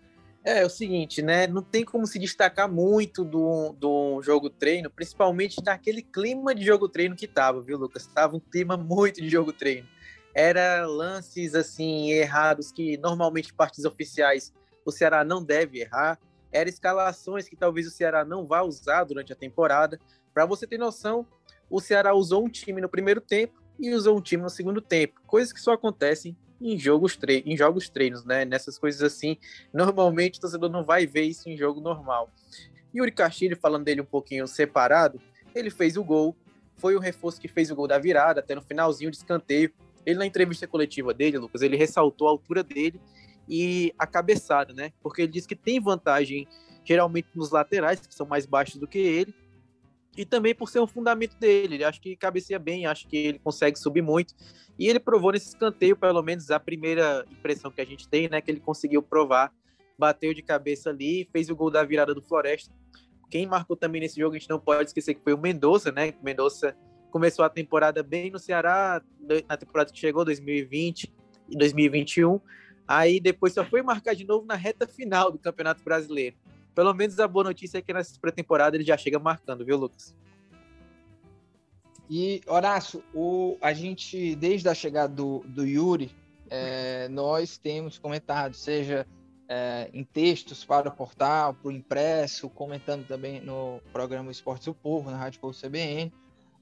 É, 0.45 0.61
é 0.61 0.65
o 0.65 0.71
seguinte, 0.71 1.21
né? 1.21 1.49
Não 1.49 1.61
tem 1.61 1.85
como 1.85 2.07
se 2.07 2.17
destacar 2.17 2.71
muito 2.71 3.25
do, 3.25 3.73
do 3.73 4.23
jogo 4.23 4.49
treino, 4.49 4.89
principalmente 4.89 5.61
naquele 5.65 6.01
clima 6.01 6.55
de 6.55 6.65
jogo 6.65 6.89
treino 6.89 7.17
que 7.17 7.27
tava, 7.27 7.61
viu, 7.61 7.77
Lucas? 7.77 8.07
Tava 8.07 8.37
um 8.37 8.41
clima 8.41 8.77
muito 8.77 9.21
de 9.21 9.29
jogo 9.29 9.53
treino. 9.53 9.89
Era 10.33 10.87
lances 10.87 11.57
assim 11.57 12.13
errados 12.13 12.71
que 12.71 12.97
normalmente 12.99 13.53
partes 13.53 13.85
oficiais 13.85 14.53
o 14.85 14.93
Ceará 14.93 15.25
não 15.25 15.45
deve 15.45 15.81
errar 15.81 16.21
eram 16.53 16.69
escalações 16.69 17.49
que 17.49 17.57
talvez 17.57 17.87
o 17.87 17.91
Ceará 17.91 18.25
não 18.25 18.47
vá 18.47 18.63
usar 18.63 19.05
durante 19.05 19.33
a 19.33 19.37
temporada. 19.37 19.99
Para 20.35 20.45
você 20.45 20.67
ter 20.67 20.79
noção, 20.79 21.27
o 21.71 21.81
Ceará 21.81 22.15
usou 22.15 22.45
um 22.45 22.49
time 22.49 22.81
no 22.81 22.89
primeiro 22.89 23.21
tempo 23.21 23.61
e 23.81 23.93
usou 23.95 24.19
um 24.19 24.21
time 24.21 24.43
no 24.43 24.51
segundo 24.51 24.81
tempo, 24.81 25.21
coisas 25.27 25.53
que 25.53 25.61
só 25.61 25.73
acontecem 25.73 26.37
em 26.62 26.78
jogos, 26.78 27.16
tre 27.16 27.42
em 27.47 27.57
jogos 27.57 27.88
treinos, 27.88 28.25
né? 28.25 28.45
Nessas 28.45 28.78
coisas 28.78 29.02
assim, 29.02 29.37
normalmente 29.73 30.38
o 30.38 30.40
torcedor 30.42 30.71
não 30.71 30.85
vai 30.85 31.07
ver 31.07 31.23
isso 31.23 31.49
em 31.49 31.57
jogo 31.57 31.81
normal. 31.81 32.31
Yuri 32.95 33.11
Castilho, 33.11 33.57
falando 33.57 33.85
dele 33.85 34.02
um 34.02 34.07
pouquinho 34.07 34.47
separado, 34.47 35.21
ele 35.54 35.71
fez 35.71 35.97
o 35.97 36.04
gol, 36.04 36.37
foi 36.76 36.95
o 36.95 37.00
reforço 37.00 37.40
que 37.40 37.49
fez 37.49 37.71
o 37.71 37.76
gol 37.76 37.87
da 37.87 37.99
virada, 37.99 38.40
até 38.40 38.54
no 38.54 38.62
finalzinho 38.62 39.11
de 39.11 39.16
escanteio. 39.16 39.73
Ele, 40.04 40.19
na 40.19 40.26
entrevista 40.26 40.66
coletiva 40.66 41.14
dele, 41.14 41.38
Lucas, 41.38 41.62
ele 41.62 41.76
ressaltou 41.76 42.26
a 42.26 42.31
altura 42.31 42.62
dele 42.62 43.00
e 43.49 43.95
a 43.99 44.07
cabeçada, 44.07 44.73
né? 44.73 44.92
Porque 45.02 45.23
ele 45.23 45.33
diz 45.33 45.47
que 45.47 45.57
tem 45.57 45.81
vantagem 45.81 46.47
geralmente 46.85 47.28
nos 47.35 47.50
laterais, 47.50 48.00
que 48.00 48.14
são 48.14 48.26
mais 48.26 48.45
baixos 48.45 48.81
do 48.81 48.88
que 48.88 48.99
ele, 48.99 49.35
e 50.16 50.25
também 50.25 50.54
por 50.54 50.69
ser 50.69 50.81
um 50.81 50.87
fundamento 50.87 51.37
dele. 51.38 51.76
Ele 51.76 51.85
acha 51.85 52.00
que 52.00 52.16
cabeceia 52.16 52.59
bem, 52.59 52.87
acha 52.87 53.07
que 53.07 53.16
ele 53.16 53.38
consegue 53.38 53.78
subir 53.78 54.02
muito. 54.02 54.35
E 54.78 54.88
ele 54.88 55.00
provou 55.00 55.33
nesse 55.33 55.49
escanteio, 55.49 55.97
pelo 55.97 56.23
menos 56.23 56.50
a 56.50 56.61
primeira 56.61 57.25
impressão 57.31 57.71
que 57.71 57.81
a 57.81 57.85
gente 57.85 58.09
tem, 58.09 58.28
né? 58.28 58.40
Que 58.40 58.50
ele 58.50 58.61
conseguiu 58.61 59.02
provar, 59.02 59.52
bateu 59.99 60.35
de 60.35 60.42
cabeça 60.42 60.90
ali, 60.90 61.28
fez 61.33 61.49
o 61.49 61.57
gol 61.57 61.71
da 61.71 61.83
virada 61.85 62.14
do 62.14 62.23
Floresta. 62.23 62.73
Quem 63.31 63.47
marcou 63.47 63.76
também 63.76 64.00
nesse 64.00 64.21
jogo, 64.21 64.35
a 64.37 64.38
gente 64.38 64.50
não 64.50 64.61
pode 64.61 64.88
esquecer 64.88 65.14
que 65.14 65.23
foi 65.23 65.33
o 65.33 65.38
Mendonça, 65.38 65.90
né? 65.90 66.14
O 66.21 66.25
Mendonça 66.25 66.76
começou 67.11 67.45
a 67.45 67.49
temporada 67.49 68.02
bem 68.02 68.31
no 68.31 68.38
Ceará, 68.38 69.02
na 69.49 69.57
temporada 69.57 69.92
que 69.92 69.99
chegou, 69.99 70.25
2020 70.25 71.12
e 71.50 71.57
2021 71.57 72.40
Aí 72.87 73.21
depois 73.21 73.54
só 73.54 73.64
foi 73.64 73.83
marcar 73.83 74.14
de 74.14 74.26
novo 74.26 74.47
na 74.47 74.54
reta 74.54 74.87
final 74.87 75.31
do 75.31 75.38
Campeonato 75.38 75.83
Brasileiro. 75.83 76.37
Pelo 76.75 76.95
menos 76.95 77.19
a 77.21 77.29
boa 77.29 77.45
notícia 77.45 77.79
é 77.79 77.83
que 77.83 77.93
nessa 77.93 78.19
pré-temporada 78.19 78.76
ele 78.76 78.85
já 78.85 78.97
chega 78.97 79.19
marcando, 79.19 79.64
viu, 79.64 79.76
Lucas? 79.76 80.14
E, 82.09 82.43
Horácio, 82.47 83.02
o, 83.14 83.57
a 83.61 83.73
gente, 83.73 84.35
desde 84.37 84.69
a 84.69 84.75
chegada 84.75 85.14
do, 85.14 85.41
do 85.47 85.64
Yuri, 85.64 86.14
é, 86.50 87.09
nós 87.09 87.57
temos 87.57 87.99
comentado, 87.99 88.55
seja 88.55 89.07
é, 89.49 89.88
em 89.93 90.05
textos 90.05 90.64
para 90.64 90.88
o 90.88 90.93
portal, 90.93 91.55
para 91.55 91.69
o 91.69 91.73
impresso, 91.73 92.49
comentando 92.50 93.07
também 93.07 93.41
no 93.41 93.81
programa 93.93 94.31
Esportes 94.31 94.67
do 94.67 94.75
Povo, 94.75 95.11
na 95.11 95.17
Rádio 95.17 95.41
Povo 95.41 95.59
CBN, 95.59 96.12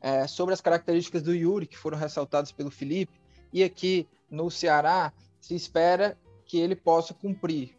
é, 0.00 0.26
sobre 0.26 0.54
as 0.54 0.60
características 0.60 1.22
do 1.22 1.34
Yuri, 1.34 1.66
que 1.66 1.76
foram 1.76 1.98
ressaltadas 1.98 2.52
pelo 2.52 2.70
Felipe. 2.70 3.20
E 3.52 3.64
aqui 3.64 4.08
no 4.30 4.50
Ceará, 4.50 5.12
se 5.40 5.54
espera 5.54 6.16
que 6.44 6.58
ele 6.58 6.76
possa 6.76 7.12
cumprir 7.12 7.76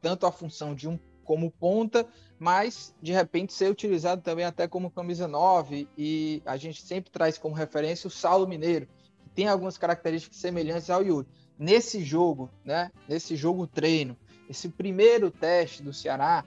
tanto 0.00 0.26
a 0.26 0.32
função 0.32 0.74
de 0.74 0.88
um 0.88 0.98
como 1.30 1.48
ponta, 1.48 2.04
mas 2.40 2.92
de 3.00 3.12
repente 3.12 3.52
ser 3.52 3.70
utilizado 3.70 4.20
também 4.20 4.44
até 4.44 4.66
como 4.66 4.90
camisa 4.90 5.28
9 5.28 5.86
e 5.96 6.42
a 6.44 6.56
gente 6.56 6.82
sempre 6.82 7.08
traz 7.08 7.38
como 7.38 7.54
referência 7.54 8.08
o 8.08 8.10
Saulo 8.10 8.48
Mineiro, 8.48 8.88
que 9.22 9.30
tem 9.30 9.46
algumas 9.46 9.78
características 9.78 10.38
semelhantes 10.38 10.90
ao 10.90 11.04
Yuri. 11.04 11.28
Nesse 11.56 12.02
jogo, 12.02 12.50
né, 12.64 12.90
nesse 13.08 13.36
jogo 13.36 13.64
treino, 13.64 14.16
esse 14.48 14.68
primeiro 14.68 15.30
teste 15.30 15.84
do 15.84 15.92
Ceará, 15.92 16.44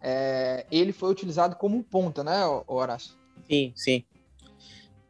é, 0.00 0.66
ele 0.70 0.92
foi 0.92 1.10
utilizado 1.10 1.56
como 1.56 1.82
ponta, 1.82 2.22
né, 2.22 2.44
Horácio? 2.68 3.16
Sim, 3.50 3.72
sim. 3.74 4.04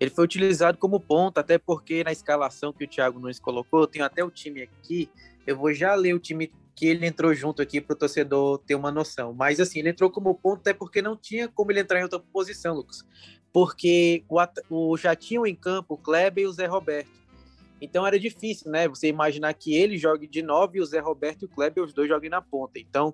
Ele 0.01 0.11
foi 0.11 0.25
utilizado 0.25 0.79
como 0.79 0.99
ponta, 0.99 1.43
até 1.43 1.59
porque 1.59 2.03
na 2.03 2.13
escalação 2.13 2.73
que 2.73 2.85
o 2.85 2.89
Thiago 2.89 3.21
Nunes 3.21 3.39
colocou, 3.39 3.81
eu 3.81 3.87
tenho 3.87 4.07
até 4.07 4.25
o 4.25 4.31
time 4.31 4.63
aqui, 4.63 5.11
eu 5.47 5.55
vou 5.55 5.75
já 5.75 5.95
ler 5.95 6.15
o 6.15 6.19
time 6.19 6.51
que 6.75 6.87
ele 6.87 7.07
entrou 7.07 7.35
junto 7.35 7.61
aqui 7.61 7.81
para 7.81 7.95
o 7.95 7.99
torcedor 7.99 8.59
ter 8.59 8.75
uma 8.75 8.91
noção. 8.91 9.33
Mas 9.33 9.61
assim, 9.61 9.81
ele 9.81 9.91
entrou 9.91 10.11
como 10.11 10.35
ponta 10.35 10.61
até 10.61 10.75
porque 10.75 11.03
não 11.03 11.17
tinha 11.17 11.49
como 11.49 11.71
ele 11.71 11.81
entrar 11.81 12.01
em 12.01 12.05
outra 12.05 12.19
posição, 12.19 12.75
Lucas. 12.75 13.05
Porque 13.53 14.25
o, 14.29 14.41
o 14.71 14.97
já 14.97 15.15
tinham 15.15 15.47
em 15.47 15.55
campo 15.55 15.95
o 15.95 15.99
Kleber 15.99 16.45
e 16.45 16.47
o 16.47 16.53
Zé 16.53 16.67
Roberto. 16.67 17.11
Então 17.81 18.07
era 18.07 18.19
difícil, 18.19 18.71
né? 18.71 18.89
Você 18.89 19.09
imaginar 19.09 19.53
que 19.55 19.75
ele 19.75 19.99
jogue 19.99 20.27
de 20.27 20.41
nove 20.41 20.79
e 20.79 20.81
o 20.81 20.87
Zé 20.87 21.01
Roberto 21.01 21.43
e 21.43 21.45
o 21.47 21.49
Kleber, 21.49 21.83
os 21.83 21.93
dois 21.93 22.09
joguem 22.09 22.31
na 22.31 22.41
ponta. 22.41 22.79
Então 22.79 23.13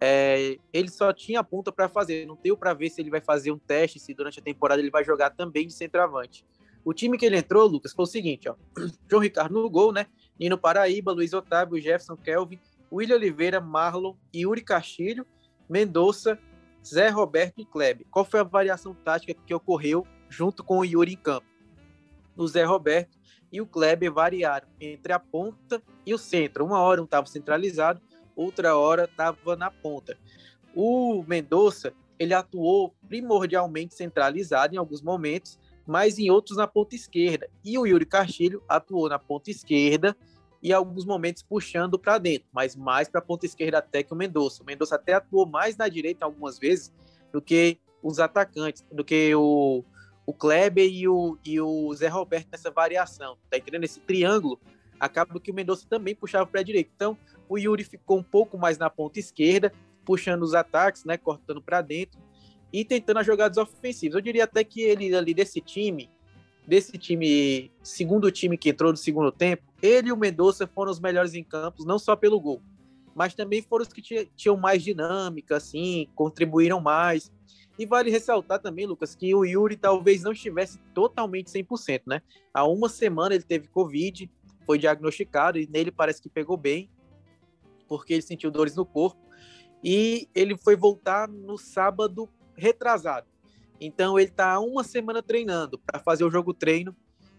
é, 0.00 0.56
ele 0.72 0.88
só 0.88 1.12
tinha 1.12 1.40
a 1.40 1.44
ponta 1.44 1.70
para 1.70 1.88
fazer, 1.88 2.26
não 2.26 2.38
deu 2.42 2.56
para 2.56 2.72
ver 2.72 2.88
se 2.88 3.00
ele 3.00 3.10
vai 3.10 3.20
fazer 3.20 3.52
um 3.52 3.58
teste, 3.58 3.98
se 3.98 4.14
durante 4.14 4.38
a 4.38 4.42
temporada 4.42 4.80
ele 4.80 4.90
vai 4.90 5.04
jogar 5.04 5.30
também 5.30 5.66
de 5.66 5.74
centroavante. 5.74 6.44
O 6.84 6.94
time 6.94 7.18
que 7.18 7.26
ele 7.26 7.36
entrou, 7.36 7.66
Lucas, 7.66 7.92
foi 7.92 8.04
o 8.04 8.06
seguinte: 8.06 8.48
ó, 8.48 8.54
João 9.10 9.22
Ricardo 9.22 9.52
no 9.52 9.68
gol, 9.68 9.92
né? 9.92 10.06
Nino 10.38 10.56
Paraíba, 10.56 11.12
Luiz 11.12 11.32
Otávio, 11.34 11.80
Jefferson 11.80 12.16
Kelvin, 12.16 12.58
William 12.90 13.16
Oliveira, 13.16 13.60
Marlon, 13.60 14.14
Yuri 14.34 14.62
Castilho, 14.62 15.26
Mendonça, 15.68 16.38
Zé 16.84 17.08
Roberto 17.08 17.60
e 17.60 17.64
Kleber. 17.64 18.06
Qual 18.10 18.24
foi 18.24 18.40
a 18.40 18.44
variação 18.44 18.94
tática 18.94 19.34
que 19.34 19.54
ocorreu 19.54 20.06
junto 20.28 20.64
com 20.64 20.78
o 20.78 20.84
Yuri 20.84 21.12
em 21.12 21.16
campo? 21.16 21.46
O 22.36 22.46
Zé 22.46 22.64
Roberto 22.64 23.18
e 23.52 23.60
o 23.60 23.66
Kleber 23.66 24.12
variaram 24.12 24.68
entre 24.80 25.12
a 25.12 25.18
ponta 25.18 25.82
e 26.06 26.14
o 26.14 26.18
centro. 26.18 26.64
Uma 26.64 26.80
hora 26.80 27.00
um 27.00 27.04
estava 27.04 27.26
centralizado, 27.26 28.00
outra 28.34 28.76
hora 28.76 29.04
estava 29.04 29.56
na 29.56 29.70
ponta. 29.70 30.16
O 30.74 31.24
Mendonça, 31.26 31.92
ele 32.18 32.34
atuou 32.34 32.94
primordialmente 33.08 33.94
centralizado 33.94 34.74
em 34.74 34.78
alguns 34.78 35.02
momentos, 35.02 35.58
mas 35.86 36.18
em 36.18 36.30
outros 36.30 36.58
na 36.58 36.66
ponta 36.66 36.94
esquerda. 36.94 37.48
E 37.64 37.78
o 37.78 37.86
Yuri 37.86 38.06
Castilho 38.06 38.62
atuou 38.68 39.08
na 39.08 39.18
ponta 39.18 39.50
esquerda 39.50 40.16
e 40.62 40.72
alguns 40.72 41.04
momentos 41.04 41.42
puxando 41.42 41.98
para 41.98 42.18
dentro, 42.18 42.48
mas 42.52 42.74
mais 42.74 43.08
para 43.08 43.20
a 43.20 43.24
ponta 43.24 43.46
esquerda 43.46 43.78
até 43.78 44.02
que 44.02 44.12
o 44.12 44.16
Mendonça. 44.16 44.62
O 44.62 44.66
Mendonça 44.66 44.96
até 44.96 45.14
atuou 45.14 45.46
mais 45.46 45.76
na 45.76 45.88
direita 45.88 46.24
algumas 46.24 46.58
vezes 46.58 46.92
do 47.32 47.40
que 47.40 47.78
os 48.02 48.18
atacantes, 48.18 48.84
do 48.90 49.04
que 49.04 49.34
o, 49.34 49.84
o 50.26 50.32
Kleber 50.32 50.88
e 50.90 51.08
o, 51.08 51.38
e 51.44 51.60
o 51.60 51.94
Zé 51.94 52.08
Roberto 52.08 52.48
nessa 52.50 52.70
variação. 52.70 53.36
Tá 53.50 53.56
entendendo? 53.56 53.84
Esse 53.84 54.00
triângulo 54.00 54.60
acaba 54.98 55.38
que 55.38 55.50
o 55.50 55.54
Mendonça 55.54 55.86
também 55.88 56.14
puxava 56.14 56.46
para 56.46 56.60
a 56.60 56.64
direita. 56.64 56.90
Então, 56.94 57.16
o 57.48 57.56
Yuri 57.56 57.84
ficou 57.84 58.18
um 58.18 58.22
pouco 58.22 58.58
mais 58.58 58.78
na 58.78 58.90
ponta 58.90 59.18
esquerda, 59.18 59.72
puxando 60.04 60.42
os 60.42 60.54
ataques, 60.54 61.04
né, 61.04 61.16
cortando 61.16 61.62
para 61.62 61.80
dentro 61.80 62.18
e 62.72 62.84
tentando 62.84 63.18
as 63.18 63.26
jogadas 63.26 63.56
ofensivas. 63.56 64.16
Eu 64.16 64.20
diria 64.20 64.44
até 64.44 64.64
que 64.64 64.82
ele 64.82 65.14
ali 65.14 65.32
desse 65.32 65.60
time, 65.60 66.10
desse 66.68 66.98
time, 66.98 67.72
segundo 67.82 68.30
time 68.30 68.58
que 68.58 68.68
entrou 68.68 68.92
no 68.92 68.96
segundo 68.98 69.32
tempo, 69.32 69.62
ele 69.80 70.10
e 70.10 70.12
o 70.12 70.16
Mendonça 70.16 70.66
foram 70.66 70.92
os 70.92 71.00
melhores 71.00 71.32
em 71.32 71.42
campos, 71.42 71.86
não 71.86 71.98
só 71.98 72.14
pelo 72.14 72.38
gol, 72.38 72.60
mas 73.14 73.34
também 73.34 73.62
foram 73.62 73.84
os 73.84 73.92
que 73.92 74.02
tinham 74.36 74.56
mais 74.56 74.82
dinâmica, 74.82 75.56
assim, 75.56 76.06
contribuíram 76.14 76.78
mais. 76.78 77.32
E 77.78 77.86
vale 77.86 78.10
ressaltar 78.10 78.58
também, 78.58 78.86
Lucas, 78.86 79.14
que 79.14 79.34
o 79.34 79.44
Yuri 79.44 79.76
talvez 79.76 80.22
não 80.22 80.32
estivesse 80.32 80.78
totalmente 80.92 81.50
100%, 81.50 82.02
né? 82.06 82.20
Há 82.52 82.66
uma 82.66 82.88
semana 82.88 83.34
ele 83.34 83.44
teve 83.44 83.68
Covid, 83.68 84.30
foi 84.66 84.78
diagnosticado 84.78 85.58
e 85.58 85.66
nele 85.66 85.90
parece 85.90 86.20
que 86.20 86.28
pegou 86.28 86.56
bem, 86.56 86.90
porque 87.88 88.12
ele 88.12 88.22
sentiu 88.22 88.50
dores 88.50 88.76
no 88.76 88.84
corpo. 88.84 89.18
E 89.82 90.28
ele 90.34 90.58
foi 90.58 90.76
voltar 90.76 91.28
no 91.28 91.56
sábado 91.56 92.28
retrasado. 92.54 93.26
Então 93.80 94.18
ele 94.18 94.28
está 94.28 94.58
uma 94.60 94.82
semana 94.82 95.22
treinando 95.22 95.78
para 95.78 96.00
fazer 96.00 96.24
o 96.24 96.30
jogo 96.30 96.52
treino 96.52 96.94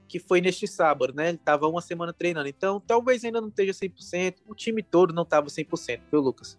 que 0.07 0.19
foi 0.19 0.41
neste 0.41 0.67
sábado, 0.67 1.13
né? 1.13 1.29
Ele 1.29 1.37
estava 1.37 1.67
uma 1.67 1.81
semana 1.81 2.11
treinando. 2.11 2.47
Então 2.47 2.79
talvez 2.79 3.23
ainda 3.23 3.39
não 3.39 3.49
esteja 3.49 3.73
100%. 3.73 4.37
O 4.47 4.55
time 4.55 4.81
todo 4.81 5.13
não 5.13 5.23
estava 5.23 5.47
100%, 5.47 6.01
viu, 6.11 6.19
Lucas? 6.19 6.57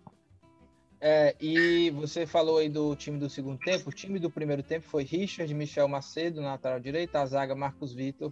É, 1.00 1.34
e 1.40 1.90
você 1.90 2.26
falou 2.26 2.58
aí 2.58 2.68
do 2.68 2.94
time 2.94 3.18
do 3.18 3.28
segundo 3.28 3.58
tempo. 3.58 3.88
O 3.88 3.92
time 3.92 4.18
do 4.18 4.30
primeiro 4.30 4.62
tempo 4.62 4.86
foi 4.86 5.02
Richard, 5.02 5.52
Michel 5.54 5.88
Macedo 5.88 6.42
na 6.42 6.52
lateral 6.52 6.78
direita, 6.78 7.20
a 7.20 7.26
zaga 7.26 7.54
Marcos 7.54 7.92
Vitor 7.92 8.30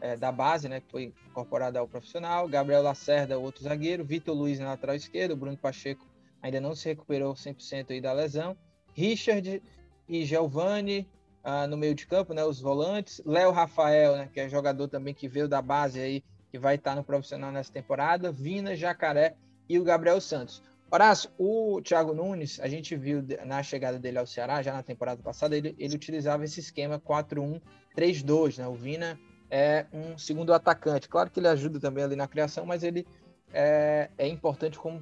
é, 0.00 0.16
da 0.16 0.30
base, 0.30 0.68
né, 0.68 0.80
que 0.80 0.90
foi 0.90 1.12
incorporado 1.28 1.78
ao 1.78 1.88
profissional, 1.88 2.48
Gabriel 2.48 2.82
Lacerda, 2.82 3.38
outro 3.38 3.64
zagueiro, 3.64 4.04
Vitor 4.04 4.34
Luiz 4.34 4.58
na 4.58 4.68
lateral 4.68 4.96
esquerda, 4.96 5.36
Bruno 5.36 5.56
Pacheco 5.56 6.06
ainda 6.42 6.60
não 6.60 6.74
se 6.74 6.88
recuperou 6.88 7.34
100% 7.34 7.90
aí 7.90 8.00
da 8.00 8.12
lesão, 8.12 8.56
Richard 8.94 9.62
e 10.10 10.24
Giovanni 10.24 11.08
ah, 11.42 11.66
no 11.66 11.76
meio 11.76 11.94
de 11.94 12.06
campo, 12.06 12.34
né, 12.34 12.44
os 12.44 12.60
volantes, 12.60 13.22
Léo 13.24 13.52
Rafael, 13.52 14.16
né, 14.16 14.28
que 14.32 14.40
é 14.40 14.48
jogador 14.48 14.88
também 14.88 15.14
que 15.14 15.28
veio 15.28 15.48
da 15.48 15.62
base 15.62 16.00
aí, 16.00 16.24
que 16.50 16.58
vai 16.58 16.74
estar 16.74 16.96
no 16.96 17.04
profissional 17.04 17.52
nessa 17.52 17.72
temporada, 17.72 18.32
Vina, 18.32 18.74
Jacaré 18.74 19.36
e 19.68 19.78
o 19.78 19.84
Gabriel 19.84 20.20
Santos. 20.20 20.62
Horácio, 20.90 21.30
o 21.38 21.80
Thiago 21.80 22.12
Nunes, 22.12 22.58
a 22.60 22.66
gente 22.66 22.96
viu 22.96 23.24
na 23.46 23.62
chegada 23.62 23.96
dele 23.96 24.18
ao 24.18 24.26
Ceará, 24.26 24.60
já 24.60 24.72
na 24.72 24.82
temporada 24.82 25.22
passada, 25.22 25.56
ele, 25.56 25.76
ele 25.78 25.94
utilizava 25.94 26.44
esse 26.44 26.58
esquema 26.58 26.98
4-1-3-2, 26.98 28.58
né? 28.58 28.66
O 28.66 28.74
Vina 28.74 29.16
é 29.48 29.86
um 29.92 30.18
segundo 30.18 30.52
atacante. 30.52 31.08
Claro 31.08 31.30
que 31.30 31.38
ele 31.38 31.46
ajuda 31.46 31.78
também 31.78 32.02
ali 32.02 32.16
na 32.16 32.26
criação, 32.26 32.66
mas 32.66 32.82
ele 32.82 33.06
é, 33.52 34.10
é 34.18 34.26
importante 34.26 34.76
como 34.76 35.00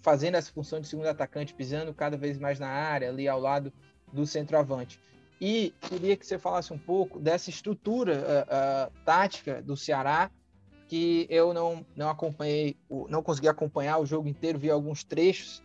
fazendo 0.00 0.36
essa 0.36 0.52
função 0.52 0.80
de 0.80 0.86
segundo 0.86 1.06
atacante, 1.06 1.52
pisando 1.52 1.92
cada 1.92 2.16
vez 2.16 2.38
mais 2.38 2.60
na 2.60 2.68
área, 2.68 3.08
ali 3.08 3.26
ao 3.26 3.40
lado 3.40 3.72
do 4.14 4.26
centroavante. 4.26 5.00
E 5.40 5.74
queria 5.80 6.16
que 6.16 6.24
você 6.24 6.38
falasse 6.38 6.72
um 6.72 6.78
pouco 6.78 7.18
dessa 7.18 7.50
estrutura 7.50 8.14
uh, 8.14 8.88
uh, 8.88 9.04
tática 9.04 9.60
do 9.60 9.76
Ceará 9.76 10.30
que 10.86 11.26
eu 11.30 11.52
não, 11.52 11.84
não 11.96 12.08
acompanhei, 12.08 12.76
não 13.08 13.22
consegui 13.22 13.48
acompanhar 13.48 13.98
o 13.98 14.06
jogo 14.06 14.28
inteiro, 14.28 14.58
vi 14.58 14.70
alguns 14.70 15.02
trechos, 15.02 15.62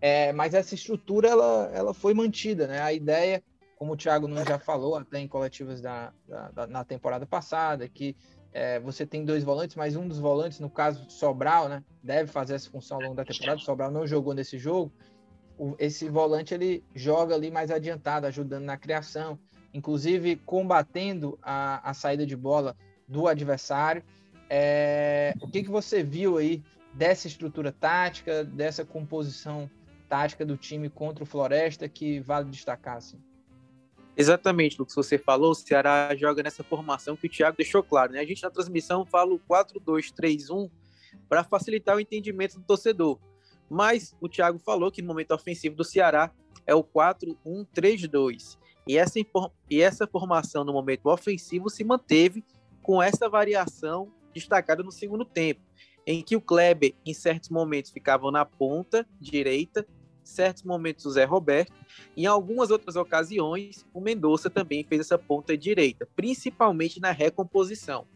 é, 0.00 0.32
mas 0.32 0.54
essa 0.54 0.74
estrutura 0.74 1.28
ela, 1.28 1.70
ela 1.72 1.94
foi 1.94 2.14
mantida, 2.14 2.66
né? 2.66 2.80
A 2.80 2.92
ideia, 2.92 3.42
como 3.76 3.92
o 3.92 3.96
Thiago 3.96 4.26
não 4.26 4.44
já 4.44 4.58
falou 4.58 4.96
até 4.96 5.20
em 5.20 5.28
coletivas 5.28 5.80
da, 5.80 6.12
da, 6.26 6.50
da 6.50 6.66
na 6.66 6.84
temporada 6.84 7.26
passada, 7.26 7.88
que 7.88 8.16
é, 8.52 8.80
você 8.80 9.06
tem 9.06 9.24
dois 9.24 9.44
volantes, 9.44 9.76
mas 9.76 9.94
um 9.94 10.08
dos 10.08 10.18
volantes, 10.18 10.58
no 10.58 10.68
caso 10.68 11.08
Sobral, 11.08 11.68
né, 11.68 11.84
deve 12.02 12.30
fazer 12.30 12.54
essa 12.54 12.68
função 12.68 12.96
ao 12.96 13.02
longo 13.04 13.14
da 13.14 13.24
temporada. 13.24 13.60
Sobral 13.60 13.90
não 13.90 14.06
jogou 14.06 14.34
nesse 14.34 14.58
jogo. 14.58 14.92
Esse 15.78 16.08
volante 16.08 16.54
ele 16.54 16.84
joga 16.94 17.34
ali 17.34 17.50
mais 17.50 17.70
adiantado, 17.70 18.26
ajudando 18.26 18.64
na 18.64 18.76
criação, 18.76 19.38
inclusive 19.72 20.36
combatendo 20.36 21.38
a, 21.42 21.90
a 21.90 21.94
saída 21.94 22.26
de 22.26 22.36
bola 22.36 22.76
do 23.06 23.26
adversário. 23.26 24.02
É, 24.48 25.34
o 25.40 25.48
que, 25.48 25.62
que 25.62 25.70
você 25.70 26.02
viu 26.02 26.38
aí 26.38 26.62
dessa 26.92 27.26
estrutura 27.26 27.72
tática, 27.72 28.44
dessa 28.44 28.84
composição 28.84 29.70
tática 30.08 30.44
do 30.44 30.56
time 30.56 30.90
contra 30.90 31.24
o 31.24 31.26
Floresta 31.26 31.88
que 31.88 32.20
vale 32.20 32.50
destacar? 32.50 32.96
Assim? 32.96 33.18
Exatamente, 34.14 34.80
o 34.80 34.84
que 34.84 34.94
você 34.94 35.16
falou, 35.16 35.52
o 35.52 35.54
Ceará 35.54 36.14
joga 36.14 36.42
nessa 36.42 36.62
formação 36.62 37.16
que 37.16 37.26
o 37.26 37.30
Thiago 37.30 37.56
deixou 37.56 37.82
claro. 37.82 38.12
Né? 38.12 38.20
A 38.20 38.26
gente 38.26 38.42
na 38.42 38.50
transmissão 38.50 39.06
fala 39.06 39.32
o 39.32 39.40
4-2-3-1 39.40 40.70
para 41.28 41.42
facilitar 41.42 41.96
o 41.96 42.00
entendimento 42.00 42.58
do 42.58 42.64
torcedor. 42.64 43.18
Mas 43.72 44.14
o 44.20 44.28
Thiago 44.28 44.58
falou 44.58 44.92
que 44.92 45.00
no 45.00 45.08
momento 45.08 45.32
ofensivo 45.32 45.74
do 45.74 45.82
Ceará 45.82 46.30
é 46.66 46.74
o 46.74 46.84
4-1-3-2. 46.84 48.58
E 48.86 48.98
essa, 48.98 49.18
e 49.70 49.80
essa 49.80 50.06
formação 50.06 50.62
no 50.62 50.74
momento 50.74 51.06
ofensivo 51.06 51.70
se 51.70 51.82
manteve 51.82 52.44
com 52.82 53.02
essa 53.02 53.30
variação 53.30 54.12
destacada 54.34 54.82
no 54.82 54.92
segundo 54.92 55.24
tempo, 55.24 55.62
em 56.06 56.22
que 56.22 56.36
o 56.36 56.40
Kleber, 56.40 56.94
em 57.06 57.14
certos 57.14 57.48
momentos, 57.48 57.90
ficava 57.90 58.30
na 58.30 58.44
ponta 58.44 59.08
direita, 59.18 59.86
em 60.22 60.26
certos 60.26 60.64
momentos 60.64 61.06
o 61.06 61.10
Zé 61.10 61.24
Roberto, 61.24 61.72
e 62.14 62.24
em 62.24 62.26
algumas 62.26 62.70
outras 62.70 62.94
ocasiões 62.94 63.86
o 63.94 64.02
Mendonça 64.02 64.50
também 64.50 64.84
fez 64.84 65.00
essa 65.00 65.16
ponta 65.16 65.56
direita, 65.56 66.06
principalmente 66.14 67.00
na 67.00 67.10
recomposição. 67.10 68.06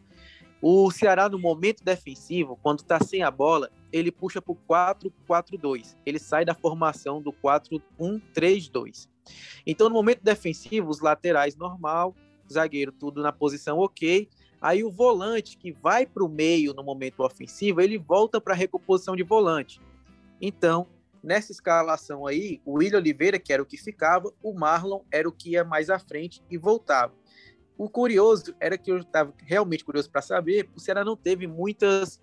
O 0.61 0.91
Ceará, 0.91 1.31
no 1.31 1.39
momento 1.39 1.83
defensivo, 1.83 2.59
quando 2.63 2.81
está 2.81 2.99
sem 3.01 3.23
a 3.23 3.31
bola, 3.31 3.71
ele 3.99 4.13
puxa 4.13 4.41
para 4.41 4.53
o 4.53 4.59
4-4-2. 4.69 5.97
Ele 6.05 6.19
sai 6.19 6.45
da 6.45 6.55
formação 6.55 7.21
do 7.21 7.33
4-1-3-2. 7.33 9.09
Então, 9.67 9.89
no 9.89 9.95
momento 9.95 10.23
defensivo, 10.23 10.89
os 10.89 11.01
laterais 11.01 11.57
normal, 11.57 12.15
zagueiro 12.51 12.93
tudo 12.93 13.23
na 13.23 13.33
posição 13.33 13.79
ok, 13.79 14.29
Aí 14.61 14.83
o 14.83 14.91
volante 14.91 15.57
que 15.57 15.71
vai 15.71 16.07
para 16.07 16.25
o 16.25 16.29
meio 16.29 16.73
no 16.73 16.83
momento 16.83 17.23
ofensivo, 17.23 17.81
ele 17.81 17.99
volta 17.99 18.41
para 18.41 18.55
a 18.55 18.57
recomposição 18.57 19.15
de 19.15 19.23
volante. 19.23 19.81
Então, 20.41 20.87
nessa 21.23 21.53
escalação 21.53 22.27
aí, 22.27 22.61
o 22.65 22.79
William 22.79 22.99
Oliveira, 22.99 23.39
que 23.39 23.53
era 23.53 23.63
o 23.63 23.67
que 23.67 23.77
ficava, 23.77 24.33
o 24.43 24.55
Marlon 24.55 25.03
era 25.11 25.29
o 25.29 25.33
que 25.33 25.51
ia 25.51 25.65
mais 25.65 25.91
à 25.91 25.99
frente 25.99 26.43
e 26.51 26.57
voltava. 26.57 27.15
O 27.77 27.89
curioso 27.89 28.55
era 28.59 28.79
que 28.79 28.91
eu 28.91 28.99
estava 28.99 29.33
realmente 29.45 29.85
curioso 29.85 30.11
para 30.11 30.23
saber, 30.23 30.69
o 30.75 30.81
Ceará 30.81 31.05
não 31.05 31.17
teve 31.17 31.47
muitas, 31.47 32.21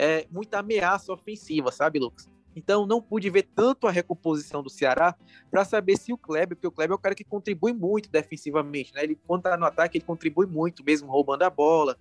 é, 0.00 0.26
muita 0.30 0.60
ameaça 0.60 1.12
ofensiva, 1.12 1.70
sabe, 1.70 1.98
Lucas? 1.98 2.26
Então 2.56 2.86
não 2.86 3.02
pude 3.02 3.28
ver 3.28 3.42
tanto 3.54 3.86
a 3.86 3.90
recomposição 3.90 4.62
do 4.62 4.70
Ceará 4.70 5.14
para 5.50 5.62
saber 5.62 5.98
se 5.98 6.10
o 6.10 6.16
Kleber, 6.16 6.56
porque 6.56 6.66
o 6.66 6.72
Kleber 6.72 6.94
é 6.94 6.96
o 6.96 6.98
cara 6.98 7.14
que 7.14 7.22
contribui 7.22 7.74
muito 7.74 8.10
defensivamente, 8.10 8.94
né? 8.94 9.04
Ele 9.04 9.18
quando 9.26 9.42
tá 9.42 9.58
no 9.58 9.66
ataque, 9.66 9.98
ele 9.98 10.04
contribui 10.04 10.46
muito, 10.46 10.82
mesmo 10.82 11.10
roubando 11.10 11.42
a 11.42 11.50
bola, 11.50 11.98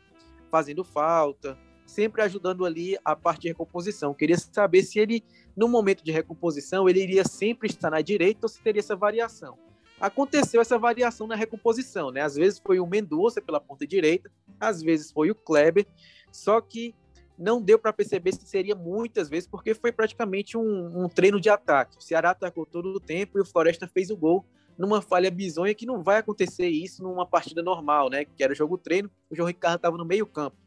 fazendo 0.49 0.83
falta, 0.83 1.57
sempre 1.85 2.21
ajudando 2.21 2.65
ali 2.65 2.97
a 3.03 3.17
parte 3.17 3.41
de 3.41 3.47
recomposição. 3.49 4.13
Queria 4.13 4.37
saber 4.37 4.81
se 4.83 4.97
ele 4.97 5.21
no 5.55 5.67
momento 5.67 6.01
de 6.01 6.11
recomposição, 6.11 6.87
ele 6.87 7.03
iria 7.03 7.25
sempre 7.25 7.67
estar 7.67 7.89
na 7.91 8.01
direita 8.01 8.39
ou 8.43 8.49
se 8.49 8.61
teria 8.61 8.79
essa 8.79 8.95
variação. 8.95 9.57
Aconteceu 9.99 10.61
essa 10.61 10.79
variação 10.79 11.27
na 11.27 11.35
recomposição, 11.35 12.11
né? 12.11 12.21
Às 12.21 12.35
vezes 12.35 12.59
foi 12.59 12.79
o 12.79 12.87
Mendonça 12.87 13.41
pela 13.41 13.59
ponta 13.59 13.85
direita, 13.85 14.31
às 14.57 14.81
vezes 14.81 15.11
foi 15.11 15.29
o 15.29 15.35
Kleber, 15.35 15.85
só 16.31 16.61
que 16.61 16.95
não 17.39 17.61
deu 17.61 17.79
para 17.79 17.93
perceber 17.93 18.33
se 18.33 18.45
seria 18.45 18.75
muitas 18.75 19.29
vezes, 19.29 19.47
porque 19.47 19.73
foi 19.73 19.93
praticamente 19.93 20.57
um, 20.57 21.05
um, 21.05 21.07
treino 21.07 21.39
de 21.39 21.49
ataque. 21.49 21.97
O 21.97 22.01
Ceará 22.01 22.31
atacou 22.31 22.65
todo 22.65 22.89
o 22.89 22.99
tempo 22.99 23.37
e 23.37 23.41
o 23.41 23.45
Floresta 23.45 23.87
fez 23.87 24.09
o 24.09 24.17
gol 24.17 24.45
numa 24.77 25.01
falha 25.01 25.31
bizonha 25.31 25.73
que 25.73 25.85
não 25.85 26.03
vai 26.03 26.17
acontecer 26.17 26.67
isso 26.67 27.01
numa 27.01 27.25
partida 27.25 27.63
normal, 27.63 28.09
né? 28.09 28.25
Que 28.25 28.43
era 28.43 28.53
jogo 28.53 28.77
treino, 28.77 29.09
o 29.29 29.35
João 29.35 29.47
Ricardo 29.47 29.77
estava 29.77 29.97
no 29.97 30.05
meio 30.05 30.25
campo. 30.25 30.57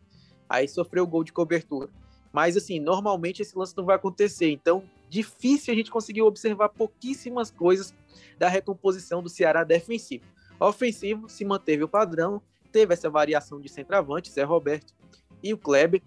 Aí 0.48 0.66
sofreu 0.66 1.04
o 1.04 1.06
gol 1.06 1.22
de 1.22 1.32
cobertura. 1.32 1.90
Mas 2.32 2.56
assim, 2.56 2.80
normalmente 2.80 3.42
esse 3.42 3.56
lance 3.56 3.76
não 3.76 3.84
vai 3.84 3.96
acontecer. 3.96 4.50
Então, 4.50 4.82
difícil 5.10 5.72
a 5.74 5.76
gente 5.76 5.90
conseguir 5.90 6.22
observar 6.22 6.70
pouquíssimas 6.70 7.50
coisas 7.50 7.94
da 8.38 8.48
recomposição 8.48 9.22
do 9.22 9.28
Ceará 9.28 9.62
defensivo. 9.62 10.24
Ofensivo 10.58 11.28
se 11.28 11.44
manteve 11.44 11.84
o 11.84 11.88
padrão, 11.88 12.40
teve 12.70 12.94
essa 12.94 13.10
variação 13.10 13.60
de 13.60 13.68
centroavante, 13.68 14.30
Zé 14.30 14.42
Roberto 14.42 14.94
e 15.42 15.52
o 15.52 15.58
Kleber, 15.58 16.00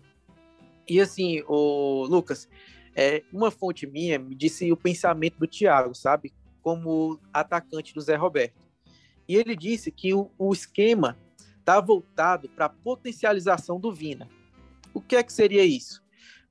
e 0.88 1.00
assim, 1.02 1.42
o 1.48 2.06
Lucas, 2.06 2.48
é, 2.96 3.24
uma 3.32 3.52
fonte 3.52 3.86
minha 3.86 4.18
me 4.18 4.36
disse 4.36 4.72
o 4.72 4.78
pensamento 4.78 5.38
do 5.38 5.48
Thiago, 5.48 5.94
sabe? 5.94 6.34
Como 6.62 7.20
atacante 7.34 7.94
do 7.94 8.02
Zé 8.02 8.16
Roberto. 8.16 8.64
E 9.28 9.36
ele 9.36 9.56
disse 9.56 9.92
que 9.92 10.14
o, 10.14 10.32
o 10.38 10.54
esquema 10.54 11.18
está 11.60 11.82
voltado 11.82 12.48
para 12.50 12.66
a 12.66 12.70
potencialização 12.70 13.80
do 13.80 13.92
Vina. 13.92 14.30
O 14.94 15.02
que 15.02 15.16
é 15.16 15.24
que 15.24 15.34
seria 15.34 15.66
isso? 15.66 16.04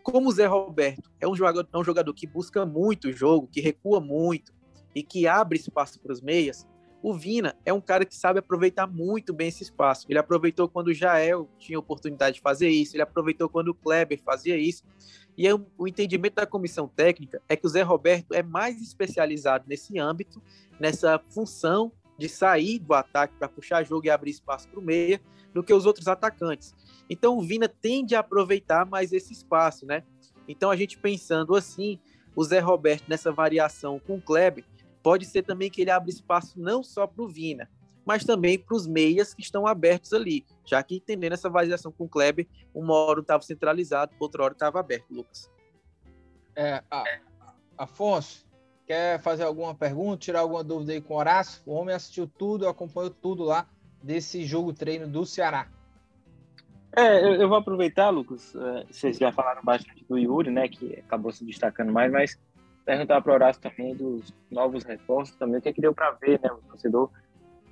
Como 0.02 0.28
o 0.28 0.32
Zé 0.32 0.46
Roberto 0.46 1.10
é 1.18 1.26
um 1.26 1.34
jogador, 1.34 1.66
é 1.72 1.78
um 1.78 1.84
jogador 1.84 2.12
que 2.12 2.26
busca 2.26 2.66
muito 2.66 3.08
o 3.08 3.12
jogo, 3.12 3.48
que 3.50 3.60
recua 3.60 4.00
muito 4.00 4.52
e 4.94 5.02
que 5.02 5.26
abre 5.26 5.58
espaço 5.58 5.98
para 5.98 6.12
os 6.12 6.20
meias, 6.20 6.66
o 7.04 7.12
Vina 7.12 7.54
é 7.66 7.72
um 7.72 7.82
cara 7.82 8.06
que 8.06 8.16
sabe 8.16 8.38
aproveitar 8.38 8.86
muito 8.86 9.34
bem 9.34 9.48
esse 9.48 9.62
espaço. 9.62 10.06
Ele 10.08 10.18
aproveitou 10.18 10.66
quando 10.66 10.88
o 10.88 10.94
Jael 10.94 11.46
tinha 11.58 11.78
oportunidade 11.78 12.36
de 12.36 12.40
fazer 12.40 12.70
isso, 12.70 12.96
ele 12.96 13.02
aproveitou 13.02 13.46
quando 13.46 13.68
o 13.68 13.74
Kleber 13.74 14.18
fazia 14.24 14.56
isso. 14.56 14.82
E 15.36 15.46
é 15.46 15.52
o 15.52 15.86
entendimento 15.86 16.36
da 16.36 16.46
comissão 16.46 16.88
técnica 16.88 17.42
é 17.46 17.56
que 17.56 17.66
o 17.66 17.68
Zé 17.68 17.82
Roberto 17.82 18.32
é 18.32 18.42
mais 18.42 18.80
especializado 18.80 19.66
nesse 19.68 19.98
âmbito, 19.98 20.40
nessa 20.80 21.18
função 21.18 21.92
de 22.16 22.26
sair 22.26 22.78
do 22.78 22.94
ataque 22.94 23.34
para 23.38 23.50
puxar 23.50 23.84
jogo 23.84 24.06
e 24.06 24.10
abrir 24.10 24.30
espaço 24.30 24.66
para 24.66 24.80
o 24.80 24.82
meia, 24.82 25.20
do 25.52 25.62
que 25.62 25.74
os 25.74 25.84
outros 25.84 26.08
atacantes. 26.08 26.74
Então 27.10 27.36
o 27.36 27.42
Vina 27.42 27.68
tende 27.68 28.14
a 28.14 28.20
aproveitar 28.20 28.86
mais 28.86 29.12
esse 29.12 29.30
espaço, 29.30 29.84
né? 29.84 30.04
Então 30.48 30.70
a 30.70 30.76
gente 30.76 30.96
pensando 30.96 31.54
assim, 31.54 31.98
o 32.34 32.42
Zé 32.42 32.60
Roberto 32.60 33.04
nessa 33.08 33.30
variação 33.30 33.98
com 33.98 34.16
o 34.16 34.22
Kleber, 34.22 34.64
pode 35.04 35.26
ser 35.26 35.42
também 35.42 35.70
que 35.70 35.82
ele 35.82 35.90
abra 35.90 36.08
espaço 36.08 36.58
não 36.58 36.82
só 36.82 37.06
para 37.06 37.22
o 37.22 37.28
Vina, 37.28 37.70
mas 38.06 38.24
também 38.24 38.58
para 38.58 38.74
os 38.74 38.86
meias 38.86 39.34
que 39.34 39.42
estão 39.42 39.66
abertos 39.66 40.14
ali, 40.14 40.46
já 40.64 40.82
que 40.82 40.96
entendendo 40.96 41.34
essa 41.34 41.50
variação 41.50 41.92
com 41.92 42.04
o 42.04 42.08
Kleber, 42.08 42.48
uma 42.74 42.94
hora 42.94 43.20
estava 43.20 43.42
centralizado, 43.42 44.12
outra 44.18 44.42
hora 44.42 44.54
estava 44.54 44.80
aberto, 44.80 45.12
Lucas. 45.12 45.50
É, 46.56 46.82
a, 46.90 47.04
Afonso, 47.76 48.46
quer 48.86 49.20
fazer 49.20 49.42
alguma 49.42 49.74
pergunta, 49.74 50.16
tirar 50.16 50.40
alguma 50.40 50.64
dúvida 50.64 50.92
aí 50.92 51.02
com 51.02 51.14
o 51.14 51.18
Horácio? 51.18 51.62
O 51.66 51.74
homem 51.74 51.94
assistiu 51.94 52.26
tudo, 52.26 52.66
acompanhou 52.66 53.10
tudo 53.10 53.44
lá 53.44 53.68
desse 54.02 54.44
jogo 54.44 54.72
treino 54.72 55.06
do 55.06 55.26
Ceará. 55.26 55.68
É, 56.96 57.24
eu, 57.24 57.34
eu 57.34 57.48
vou 57.48 57.58
aproveitar, 57.58 58.08
Lucas. 58.08 58.54
É, 58.54 58.86
vocês 58.90 59.18
já 59.18 59.32
falaram 59.32 59.62
bastante 59.62 60.04
do 60.08 60.16
Yuri, 60.16 60.50
né, 60.50 60.68
que 60.68 60.94
acabou 61.00 61.32
se 61.32 61.44
destacando 61.44 61.92
mais, 61.92 62.10
mas 62.10 62.38
perguntar 62.84 63.20
para 63.20 63.32
o 63.32 63.34
Horácio 63.34 63.62
também 63.62 63.94
dos 63.94 64.32
novos 64.50 64.84
reforços 64.84 65.36
também, 65.36 65.58
o 65.58 65.62
que 65.62 65.68
é 65.68 65.72
que 65.72 65.80
deu 65.80 65.94
para 65.94 66.10
ver, 66.12 66.40
né? 66.42 66.50
O 66.50 66.58
torcedor 66.68 67.10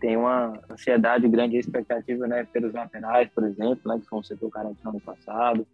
tem 0.01 0.16
uma 0.16 0.61
ansiedade 0.68 1.29
grande 1.29 1.57
e 1.57 1.61
expectativa, 1.61 2.27
né, 2.27 2.44
pelos 2.53 2.72
laterais, 2.72 3.29
por 3.33 3.44
exemplo, 3.44 3.81
né, 3.85 4.01
que 4.01 4.09
foi 4.09 4.18
um 4.18 4.22
setor 4.22 4.51
carente 4.51 4.83
no 4.83 4.90
ano 4.90 5.01
passado. 5.01 5.64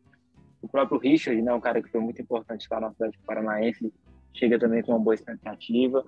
O 0.61 0.69
próprio 0.69 0.99
Richard, 0.99 1.41
né, 1.41 1.53
um 1.55 1.61
cara 1.61 1.81
que 1.81 1.89
foi 1.89 2.01
muito 2.01 2.21
importante 2.21 2.67
lá 2.71 2.79
no 2.79 2.89
Atlético 2.89 3.25
Paranaense, 3.25 3.91
chega 4.35 4.59
também 4.59 4.83
com 4.83 4.93
uma 4.93 4.99
boa 4.99 5.15
expectativa. 5.15 6.05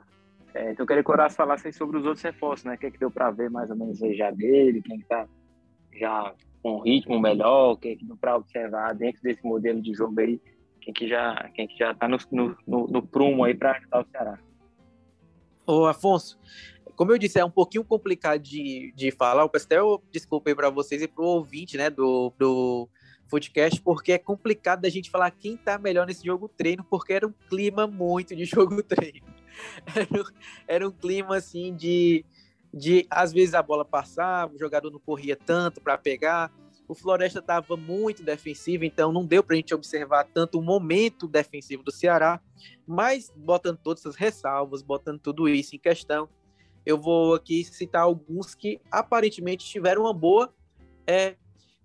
É, 0.53 0.73
então, 0.73 0.83
eu 0.83 0.87
queria 0.87 1.03
que 1.03 1.11
o 1.11 1.12
Horácio 1.12 1.37
falasse 1.37 1.73
sobre 1.73 1.97
os 1.97 2.05
outros 2.05 2.23
reforços, 2.23 2.64
né? 2.64 2.75
O 2.75 2.79
que 2.79 2.87
é 2.87 2.90
que 2.90 2.99
deu 2.99 3.11
para 3.11 3.31
ver 3.31 3.49
mais 3.49 3.71
ou 3.71 3.77
menos 3.77 4.03
aí 4.03 4.14
já 4.14 4.31
dele, 4.31 4.83
quem 4.83 4.99
está 4.99 5.27
já 5.93 6.35
com 6.62 6.77
um 6.77 6.81
ritmo 6.81 7.19
melhor, 7.21 7.73
o 7.73 7.77
que 7.77 7.88
é 7.88 7.97
que 7.97 8.05
deu 8.05 8.16
para 8.16 8.37
observar 8.37 8.95
dentro 8.95 9.23
desse 9.23 9.45
modelo 9.45 9.81
de 9.81 9.95
jogo 9.95 10.21
aí 10.21 10.40
quem 10.81 10.93
que 10.93 11.09
já, 11.09 11.51
quem 11.55 11.66
que 11.66 11.77
já 11.77 11.95
tá 11.95 12.09
no, 12.09 12.19
no, 12.31 12.87
no, 12.87 13.03
prumo 13.03 13.45
aí 13.45 13.55
para 13.55 13.73
ajudar 13.73 14.01
o 14.01 14.07
Ceará. 14.11 14.38
Ô, 15.66 15.87
Afonso, 15.87 16.38
como 16.97 17.12
eu 17.12 17.19
disse, 17.19 17.38
é 17.38 17.45
um 17.45 17.51
pouquinho 17.51 17.85
complicado 17.85 18.40
de, 18.40 18.93
de 18.97 19.11
falar. 19.11 19.43
Eu 19.43 19.49
peço 19.49 19.66
até 19.66 19.77
desculpa 20.11 20.51
aí 20.51 20.55
para 20.55 20.71
vocês 20.71 21.01
e 21.03 21.09
para 21.09 21.23
o 21.23 21.29
ouvinte 21.29 21.77
né, 21.77 21.88
do, 21.88 22.33
do 22.38 22.88
podcast, 23.31 23.81
porque 23.81 24.12
é 24.12 24.19
complicado 24.19 24.83
da 24.83 24.88
gente 24.88 25.09
falar 25.09 25.31
quem 25.31 25.57
tá 25.57 25.79
melhor 25.79 26.07
nesse 26.07 26.27
jogo 26.27 26.49
treino, 26.49 26.85
porque 26.85 27.12
era 27.12 27.27
um 27.27 27.33
clima 27.49 27.87
muito 27.87 28.35
de 28.35 28.45
jogo 28.47 28.83
treino. 28.83 29.27
Era, 29.95 30.25
era 30.66 30.88
um 30.88 30.93
clima 30.93 31.37
assim 31.37 31.75
de, 31.75 32.25
de 32.73 33.07
às 33.09 33.33
vezes 33.33 33.55
a 33.55 33.62
bola 33.62 33.85
passava, 33.85 34.55
o 34.55 34.59
jogador 34.59 34.90
não 34.90 34.99
corria 34.99 35.37
tanto 35.37 35.81
para 35.81 35.97
pegar. 35.97 36.53
O 36.90 36.94
Floresta 36.96 37.38
estava 37.38 37.76
muito 37.76 38.20
defensivo, 38.24 38.85
então 38.85 39.12
não 39.12 39.24
deu 39.24 39.44
para 39.44 39.55
a 39.55 39.57
gente 39.57 39.72
observar 39.72 40.24
tanto 40.24 40.59
o 40.59 40.62
momento 40.62 41.29
defensivo 41.29 41.85
do 41.85 41.92
Ceará. 41.92 42.40
Mas 42.85 43.33
botando 43.37 43.79
todas 43.79 44.00
essas 44.00 44.16
ressalvas, 44.16 44.83
botando 44.83 45.20
tudo 45.20 45.48
isso 45.48 45.76
em 45.76 45.79
questão, 45.79 46.29
eu 46.85 46.98
vou 46.98 47.35
aqui 47.35 47.62
citar 47.62 48.03
alguns 48.03 48.57
que 48.57 48.81
aparentemente 48.90 49.64
tiveram 49.64 50.03
uma 50.03 50.12
boa 50.12 50.53
é, 51.07 51.37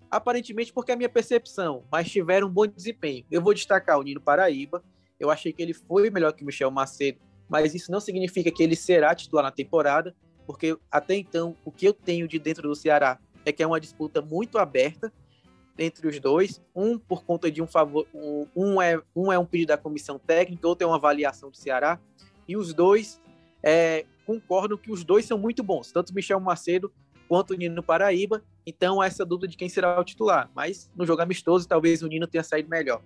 aparentemente 0.10 0.74
porque 0.74 0.90
é 0.90 0.96
a 0.96 0.98
minha 0.98 1.08
percepção, 1.08 1.86
mas 1.92 2.10
tiveram 2.10 2.48
um 2.48 2.52
bom 2.52 2.66
desempenho. 2.66 3.24
Eu 3.30 3.44
vou 3.44 3.54
destacar 3.54 4.00
o 4.00 4.02
Nino 4.02 4.20
Paraíba. 4.20 4.84
Eu 5.20 5.30
achei 5.30 5.54
que 5.54 5.62
ele 5.62 5.76
foi 5.76 6.10
melhor 6.10 6.34
que 6.34 6.42
o 6.42 6.48
Michel 6.48 6.72
Macedo, 6.72 7.20
mas 7.48 7.76
isso 7.76 7.92
não 7.92 8.00
significa 8.00 8.50
que 8.50 8.64
ele 8.64 8.76
será 8.76 9.14
titular 9.14 9.46
na 9.46 9.52
temporada, 9.52 10.16
porque 10.48 10.76
até 10.90 11.14
então 11.14 11.56
o 11.64 11.72
que 11.72 11.86
eu 11.86 11.94
tenho 11.94 12.28
de 12.28 12.40
dentro 12.40 12.68
do 12.68 12.76
Ceará 12.76 13.20
é 13.46 13.52
que 13.52 13.64
é 13.64 13.68
uma 13.68 13.80
disputa 13.80 14.22
muito 14.22 14.58
aberta 14.58 15.14
entre 15.78 16.08
os 16.08 16.20
dois, 16.20 16.62
um 16.76 16.98
por 16.98 17.24
conta 17.24 17.52
de 17.52 17.62
um 17.62 17.68
favor, 17.68 18.08
um, 18.56 18.82
é 18.82 19.02
um 19.16 19.32
é 19.32 19.38
um 19.38 19.46
pedido 19.46 19.70
da 19.70 19.78
comissão 19.78 20.18
técnica, 20.18 20.68
outro 20.68 20.86
é 20.86 20.88
uma 20.88 20.96
avaliação 20.96 21.50
do 21.50 21.58
Ceará, 21.58 22.00
e 22.48 22.56
os 22.56 22.74
dois 22.74 23.22
é, 23.62 24.06
concordam 24.26 24.78
que 24.78 24.92
os 24.92 25.04
dois 25.04 25.26
são 25.26 25.38
muito 25.38 25.62
bons, 25.62 25.92
tanto 25.92 26.14
Michel 26.14 26.40
Macedo 26.40 26.92
quanto 27.28 27.52
o 27.52 27.58
Nino 27.58 27.84
Paraíba, 27.84 28.42
então 28.66 29.04
essa 29.04 29.26
dúvida 29.26 29.48
de 29.50 29.58
quem 29.58 29.68
será 29.68 30.00
o 30.00 30.04
titular, 30.04 30.50
mas 30.56 30.90
no 30.96 31.06
jogo 31.06 31.22
amistoso 31.22 31.68
talvez 31.68 32.02
o 32.02 32.08
Nino 32.08 32.28
tenha 32.28 32.44
saído 32.44 32.70
melhor. 32.70 33.02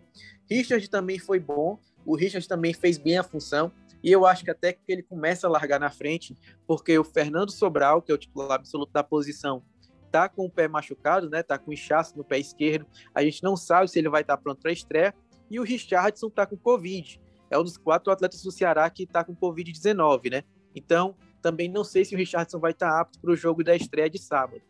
Richard 0.49 0.87
também 0.89 1.17
foi 1.17 1.39
bom, 1.39 1.79
o 2.05 2.15
Richard 2.15 2.47
também 2.47 2.73
fez 2.73 2.97
bem 2.97 3.17
a 3.17 3.23
função, 3.23 3.71
e 4.03 4.11
eu 4.11 4.25
acho 4.25 4.43
que 4.43 4.51
até 4.51 4.73
que 4.73 4.81
ele 4.87 5.03
começa 5.03 5.47
a 5.47 5.49
largar 5.49 5.79
na 5.79 5.89
frente, 5.89 6.35
porque 6.67 6.97
o 6.97 7.03
Fernando 7.03 7.51
Sobral, 7.51 8.01
que 8.01 8.11
é 8.11 8.15
o 8.15 8.17
titular 8.17 8.53
absoluto 8.53 8.93
da 8.93 9.03
posição, 9.03 9.63
tá 10.11 10.29
com 10.29 10.45
o 10.45 10.49
pé 10.49 10.67
machucado, 10.67 11.29
né? 11.29 11.43
Tá 11.43 11.57
com 11.57 11.71
inchaço 11.73 12.17
no 12.17 12.23
pé 12.23 12.39
esquerdo. 12.39 12.85
A 13.13 13.23
gente 13.23 13.43
não 13.43 13.55
sabe 13.55 13.89
se 13.89 13.99
ele 13.99 14.09
vai 14.09 14.21
estar 14.21 14.37
tá 14.37 14.43
pronto 14.43 14.61
para 14.61 14.71
estreia. 14.71 15.13
E 15.49 15.59
o 15.59 15.63
Richardson 15.63 16.29
tá 16.29 16.45
com 16.45 16.57
Covid. 16.57 17.19
É 17.49 17.57
um 17.57 17.63
dos 17.63 17.77
quatro 17.77 18.11
atletas 18.11 18.43
do 18.43 18.51
Ceará 18.51 18.89
que 18.89 19.05
tá 19.05 19.23
com 19.23 19.35
Covid-19, 19.35 20.31
né? 20.31 20.43
Então, 20.75 21.15
também 21.41 21.67
não 21.67 21.83
sei 21.83 22.05
se 22.05 22.13
o 22.13 22.17
Richardson 22.17 22.59
vai 22.59 22.71
estar 22.71 22.89
tá 22.89 23.01
apto 23.01 23.19
para 23.19 23.31
o 23.31 23.35
jogo 23.35 23.63
da 23.63 23.75
estreia 23.75 24.09
de 24.09 24.19
sábado. 24.19 24.61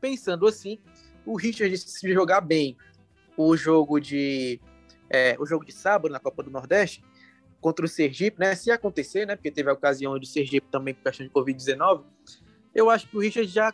Pensando 0.00 0.46
assim, 0.46 0.78
o 1.24 1.36
Richard 1.36 1.76
se 1.78 2.12
jogar 2.12 2.40
bem 2.40 2.76
o 3.36 3.56
jogo 3.56 4.00
de 4.00 4.60
é, 5.08 5.36
o 5.38 5.46
jogo 5.46 5.64
de 5.64 5.72
sábado 5.72 6.10
na 6.12 6.18
Copa 6.18 6.42
do 6.42 6.50
Nordeste 6.50 7.02
contra 7.60 7.84
o 7.84 7.88
Sergipe, 7.88 8.38
né? 8.38 8.54
Se 8.54 8.70
acontecer, 8.70 9.26
né? 9.26 9.36
Porque 9.36 9.50
teve 9.50 9.70
a 9.70 9.72
ocasião 9.72 10.18
do 10.18 10.26
Sergipe 10.26 10.68
também 10.70 10.94
por 10.94 11.04
questão 11.04 11.26
de 11.26 11.32
Covid-19, 11.32 12.04
eu 12.74 12.90
acho 12.90 13.08
que 13.08 13.16
o 13.16 13.20
Richard 13.20 13.50
já 13.50 13.72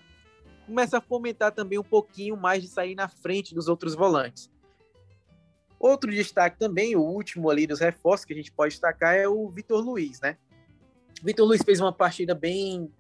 começa 0.73 0.97
a 0.97 1.01
fomentar 1.03 1.53
também 1.53 1.79
um 1.79 1.85
pouquinho 1.85 2.35
mais 2.35 2.63
de 2.63 2.69
sair 2.69 2.95
na 2.95 3.07
frente 3.07 3.55
dos 3.55 3.69
outros 3.69 3.95
volantes. 3.95 4.51
Outro 5.79 6.11
destaque 6.11 6.59
também, 6.59 6.97
o 6.97 7.03
último 7.03 7.51
ali 7.51 7.67
dos 7.67 7.79
reforços 7.79 8.25
que 8.25 8.33
a 8.33 8.37
gente 8.37 8.51
pode 8.51 8.73
destacar 8.73 9.15
é 9.15 9.29
o 9.29 9.51
Vitor 9.51 9.85
Luiz, 9.85 10.19
né? 10.23 10.39
Vitor 11.23 11.47
Luiz 11.47 11.63
fez 11.63 11.79
uma 11.79 11.93
partida 11.93 12.35
bem 12.35 12.91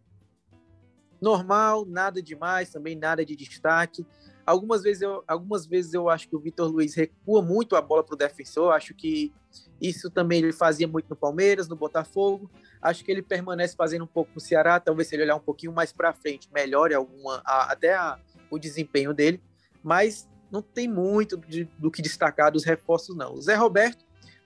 normal, 1.19 1.87
nada 1.87 2.23
demais, 2.23 2.69
também 2.69 2.95
nada 2.95 3.25
de 3.25 3.35
destaque. 3.35 4.05
Algumas 4.45 4.83
vezes 4.83 5.03
eu, 5.03 5.23
algumas 5.27 5.67
vezes 5.67 5.95
eu 5.95 6.09
acho 6.09 6.29
que 6.29 6.35
o 6.35 6.41
Vitor 6.41 6.69
Luiz 6.69 6.95
recua 6.95 7.41
muito 7.41 7.77
a 7.77 7.81
bola 7.81 8.03
para 8.03 8.15
o 8.15 8.19
defensor. 8.19 8.73
Acho 8.73 8.93
que 8.95 9.33
isso 9.81 10.11
também 10.11 10.41
ele 10.41 10.53
fazia 10.53 10.89
muito 10.89 11.09
no 11.09 11.17
Palmeiras, 11.17 11.69
no 11.69 11.77
Botafogo. 11.77 12.51
Acho 12.81 13.05
que 13.05 13.11
ele 13.11 13.23
permanece 13.23 13.77
fazendo 13.77 14.05
um 14.05 14.09
pouco 14.09 14.33
no 14.35 14.41
Ceará. 14.41 14.81
Talvez 14.81 15.09
se 15.09 15.15
ele 15.15 15.23
olhar 15.23 15.37
um 15.37 15.41
pouquinho 15.41 15.73
mais 15.73 15.93
para 15.93 16.13
frente, 16.13 16.49
melhore 16.53 16.95
alguma, 16.95 17.41
a, 17.45 17.73
até 17.73 17.95
a, 17.95 18.19
o 18.51 18.59
desempenho 18.59 19.15
dele. 19.15 19.41
Mas 19.83 20.29
não 20.51 20.61
tem 20.61 20.89
muito 20.89 21.37
de, 21.37 21.65
do 21.79 21.91
que 21.91 22.03
destacar 22.03 22.51
dos 22.51 22.65
reforços, 22.65 23.17
não. 23.17 23.35
O 23.35 23.41
Zé 23.41 23.55
Roberto 23.55 24.05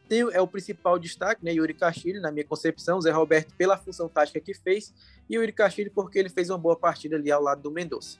tem, 0.09 0.21
é 0.33 0.41
o 0.41 0.47
principal 0.47 0.99
destaque, 0.99 1.45
né? 1.45 1.53
Yuri 1.53 1.75
Castilho, 1.75 2.21
na 2.21 2.31
minha 2.31 2.45
concepção. 2.45 2.99
O 2.99 3.01
Zé 3.01 3.11
Roberto 3.11 3.55
pela 3.57 3.77
função 3.77 4.09
tática 4.09 4.41
que 4.41 4.55
fez. 4.55 4.95
E 5.29 5.37
o 5.37 5.41
Yuri 5.41 5.53
Castilho 5.53 5.91
porque 5.95 6.19
ele 6.19 6.29
fez 6.29 6.51
uma 6.51 6.59
boa 6.59 6.77
partida 6.77 7.17
ali 7.17 7.31
ao 7.31 7.43
lado 7.43 7.63
do 7.63 7.71
Mendonça. 7.71 8.19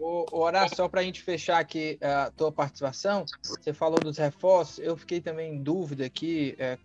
O, 0.00 0.24
Horácio, 0.32 0.78
só 0.78 0.88
para 0.88 1.02
a 1.02 1.04
gente 1.04 1.22
fechar 1.22 1.58
aqui 1.58 1.98
a 2.00 2.30
tua 2.30 2.50
participação, 2.50 3.26
você 3.42 3.74
falou 3.74 4.00
dos 4.00 4.16
reforços, 4.16 4.78
eu 4.78 4.96
fiquei 4.96 5.20
também 5.20 5.54
em 5.54 5.62
dúvida 5.62 6.06
aqui, 6.06 6.56
é, 6.58 6.78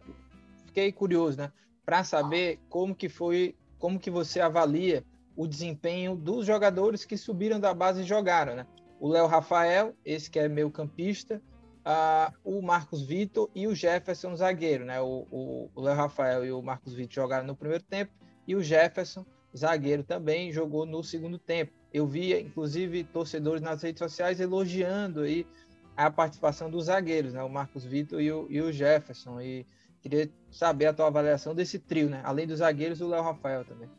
fiquei 0.65 0.91
curioso, 0.91 1.37
né? 1.37 1.49
Para 1.85 2.03
saber 2.03 2.59
como 2.69 2.93
que 2.93 3.07
foi, 3.07 3.55
como 3.79 3.97
que 3.97 4.11
você 4.11 4.41
avalia 4.41 5.01
o 5.33 5.47
desempenho 5.47 6.13
dos 6.13 6.45
jogadores 6.45 7.05
que 7.05 7.15
subiram 7.15 7.57
da 7.57 7.73
base 7.73 8.01
e 8.01 8.05
jogaram, 8.05 8.53
né? 8.53 8.67
O 8.99 9.07
Léo 9.07 9.27
Rafael, 9.27 9.95
esse 10.03 10.29
que 10.29 10.37
é 10.37 10.49
meio 10.49 10.69
campista, 10.69 11.41
uh, 11.85 12.33
o 12.43 12.61
Marcos 12.61 13.01
Vitor 13.01 13.49
e 13.55 13.65
o 13.65 13.73
Jefferson 13.73 14.35
zagueiro, 14.35 14.83
né? 14.83 14.99
O 14.99 15.69
Léo 15.77 15.95
Rafael 15.95 16.45
e 16.45 16.51
o 16.51 16.61
Marcos 16.61 16.93
Vitor 16.93 17.13
jogaram 17.13 17.47
no 17.47 17.55
primeiro 17.55 17.83
tempo 17.85 18.11
e 18.45 18.57
o 18.57 18.61
Jefferson 18.61 19.25
zagueiro 19.55 20.03
também 20.03 20.51
jogou 20.51 20.85
no 20.85 21.01
segundo 21.01 21.39
tempo. 21.39 21.71
Eu 21.95 22.05
vi, 22.05 22.37
inclusive, 22.37 23.05
torcedores 23.05 23.61
nas 23.61 23.81
redes 23.81 23.99
sociais 23.99 24.41
elogiando 24.41 25.21
aí 25.21 25.47
a 25.95 26.11
participação 26.11 26.69
dos 26.69 26.87
zagueiros, 26.87 27.31
né? 27.31 27.41
O 27.41 27.47
Marcos 27.47 27.85
Vitor 27.85 28.19
e 28.19 28.29
o, 28.33 28.45
e 28.49 28.61
o 28.61 28.69
Jefferson. 28.69 29.39
E 29.39 29.65
queria 30.01 30.29
saber 30.51 30.87
a 30.87 30.93
tua 30.93 31.07
avaliação 31.07 31.55
desse 31.55 31.79
trio, 31.79 32.09
né? 32.09 32.19
Além 32.25 32.45
dos 32.45 32.57
zagueiros, 32.57 32.99
o 32.99 33.07
Léo 33.07 33.23
Rafael 33.23 33.63
também. 33.63 33.89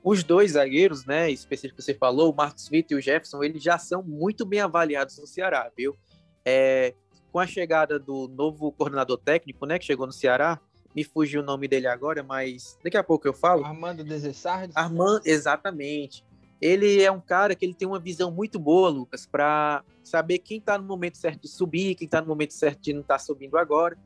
Os 0.00 0.22
dois 0.22 0.52
zagueiros, 0.52 1.04
né, 1.06 1.28
específico 1.28 1.78
que 1.78 1.82
você 1.82 1.92
falou, 1.92 2.30
o 2.32 2.36
Marcos 2.36 2.68
Vitor 2.68 2.96
e 2.96 3.00
o 3.00 3.02
Jefferson, 3.02 3.42
eles 3.42 3.60
já 3.60 3.78
são 3.78 4.00
muito 4.00 4.46
bem 4.46 4.60
avaliados 4.60 5.18
no 5.18 5.26
Ceará, 5.26 5.68
viu? 5.76 5.96
É, 6.44 6.94
com 7.32 7.40
a 7.40 7.48
chegada 7.48 7.98
do 7.98 8.28
novo 8.28 8.70
coordenador 8.70 9.18
técnico, 9.18 9.66
né, 9.66 9.76
que 9.76 9.84
chegou 9.84 10.06
no 10.06 10.12
Ceará, 10.12 10.60
me 10.94 11.02
fugiu 11.02 11.42
o 11.42 11.44
nome 11.44 11.66
dele 11.66 11.88
agora, 11.88 12.22
mas 12.22 12.78
daqui 12.82 12.96
a 12.96 13.02
pouco 13.02 13.26
eu 13.26 13.34
falo. 13.34 13.64
Armando 13.64 14.04
Desessardes? 14.04 14.76
Armando, 14.76 15.22
exatamente 15.24 16.27
ele 16.60 17.02
é 17.02 17.10
um 17.10 17.20
cara 17.20 17.54
que 17.54 17.64
ele 17.64 17.74
tem 17.74 17.86
uma 17.86 18.00
visão 18.00 18.30
muito 18.30 18.58
boa, 18.58 18.88
Lucas, 18.88 19.26
para 19.26 19.84
saber 20.02 20.38
quem 20.38 20.58
está 20.58 20.76
no 20.76 20.84
momento 20.84 21.16
certo 21.16 21.42
de 21.42 21.48
subir, 21.48 21.94
quem 21.94 22.06
está 22.06 22.20
no 22.20 22.26
momento 22.26 22.52
certo 22.52 22.80
de 22.80 22.92
não 22.92 23.02
estar 23.02 23.14
tá 23.14 23.18
subindo 23.18 23.56
agora. 23.56 23.96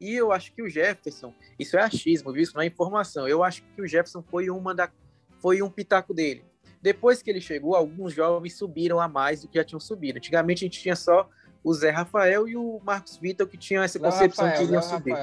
E 0.00 0.14
eu 0.14 0.32
acho 0.32 0.52
que 0.52 0.62
o 0.62 0.68
Jefferson, 0.68 1.34
isso 1.58 1.76
é 1.76 1.82
achismo, 1.82 2.32
viu? 2.32 2.42
Isso 2.42 2.54
não 2.54 2.62
é 2.62 2.66
informação. 2.66 3.28
Eu 3.28 3.44
acho 3.44 3.62
que 3.62 3.82
o 3.82 3.86
Jefferson 3.86 4.22
foi 4.22 4.50
uma 4.50 4.74
da 4.74 4.90
foi 5.38 5.62
um 5.62 5.70
pitaco 5.70 6.12
dele. 6.12 6.44
Depois 6.82 7.22
que 7.22 7.30
ele 7.30 7.40
chegou, 7.40 7.74
alguns 7.74 8.12
jovens 8.12 8.56
subiram 8.56 9.00
a 9.00 9.08
mais 9.08 9.42
do 9.42 9.48
que 9.48 9.58
já 9.58 9.64
tinham 9.64 9.80
subido. 9.80 10.18
Antigamente 10.18 10.64
a 10.64 10.66
gente 10.66 10.80
tinha 10.80 10.96
só 10.96 11.28
o 11.62 11.72
Zé 11.74 11.90
Rafael 11.90 12.48
e 12.48 12.56
o 12.56 12.80
Marcos 12.82 13.18
Vitor 13.18 13.46
que 13.46 13.56
tinham 13.56 13.82
essa 13.82 13.98
Léo 13.98 14.10
concepção 14.10 14.46
Rafael, 14.46 14.66
que 14.66 14.72
iam 14.72 14.82
subir. 14.82 15.16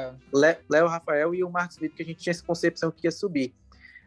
Léo 0.70 0.88
Rafael 0.88 1.36
e 1.36 1.44
o 1.44 1.50
Marcos 1.50 1.78
Vitor 1.78 1.98
que 1.98 2.04
a 2.04 2.06
gente 2.06 2.20
tinha 2.20 2.32
essa 2.32 2.44
concepção 2.44 2.92
que 2.92 3.08
ia 3.08 3.12
subir. 3.12 3.56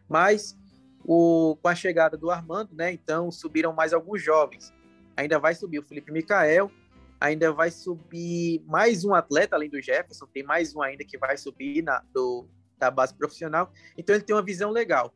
Mas 0.07 0.57
o, 1.05 1.57
com 1.61 1.67
a 1.67 1.75
chegada 1.75 2.17
do 2.17 2.29
Armando, 2.29 2.73
né? 2.73 2.91
Então 2.91 3.31
subiram 3.31 3.73
mais 3.73 3.93
alguns 3.93 4.21
jovens. 4.21 4.73
Ainda 5.15 5.39
vai 5.39 5.53
subir 5.53 5.79
o 5.79 5.83
Felipe 5.83 6.11
Micael, 6.11 6.71
ainda 7.19 7.51
vai 7.51 7.69
subir 7.69 8.63
mais 8.65 9.05
um 9.05 9.13
atleta 9.13 9.55
além 9.55 9.69
do 9.69 9.81
Jefferson, 9.81 10.25
tem 10.27 10.43
mais 10.43 10.75
um 10.75 10.81
ainda 10.81 11.03
que 11.03 11.17
vai 11.17 11.37
subir 11.37 11.83
na, 11.83 12.01
do, 12.13 12.47
da 12.79 12.89
base 12.89 13.13
profissional. 13.13 13.71
Então 13.97 14.15
ele 14.15 14.23
tem 14.23 14.35
uma 14.35 14.41
visão 14.41 14.71
legal. 14.71 15.13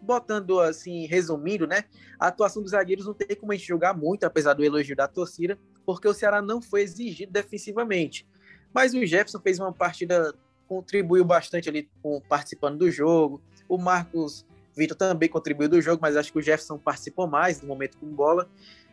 Botando 0.00 0.60
assim, 0.60 1.06
resumindo, 1.06 1.66
né? 1.66 1.84
A 2.18 2.28
atuação 2.28 2.62
dos 2.62 2.70
zagueiros 2.72 3.06
não 3.06 3.14
tem 3.14 3.36
como 3.36 3.52
a 3.52 3.54
gente 3.54 3.66
julgar 3.66 3.96
muito, 3.96 4.24
apesar 4.24 4.54
do 4.54 4.64
elogio 4.64 4.96
da 4.96 5.08
torcida, 5.08 5.58
porque 5.84 6.06
o 6.06 6.14
Ceará 6.14 6.40
não 6.40 6.60
foi 6.62 6.82
exigido 6.82 7.32
defensivamente. 7.32 8.26
Mas 8.72 8.94
o 8.94 9.04
Jefferson 9.04 9.40
fez 9.40 9.58
uma 9.58 9.72
partida, 9.72 10.34
contribuiu 10.68 11.24
bastante 11.24 11.68
ali 11.68 11.88
com, 12.02 12.20
participando 12.28 12.78
do 12.78 12.90
jogo. 12.90 13.40
O 13.68 13.76
Marcos 13.76 14.46
Vitor 14.78 14.96
também 14.96 15.28
contribuiu 15.28 15.68
do 15.68 15.80
jogo, 15.80 16.00
mas 16.00 16.16
acho 16.16 16.32
que 16.32 16.38
o 16.38 16.42
Jefferson 16.42 16.78
participou 16.78 17.26
mais 17.26 17.60
no 17.60 17.68
momento 17.68 17.98
com 17.98 18.06
bola. 18.06 18.48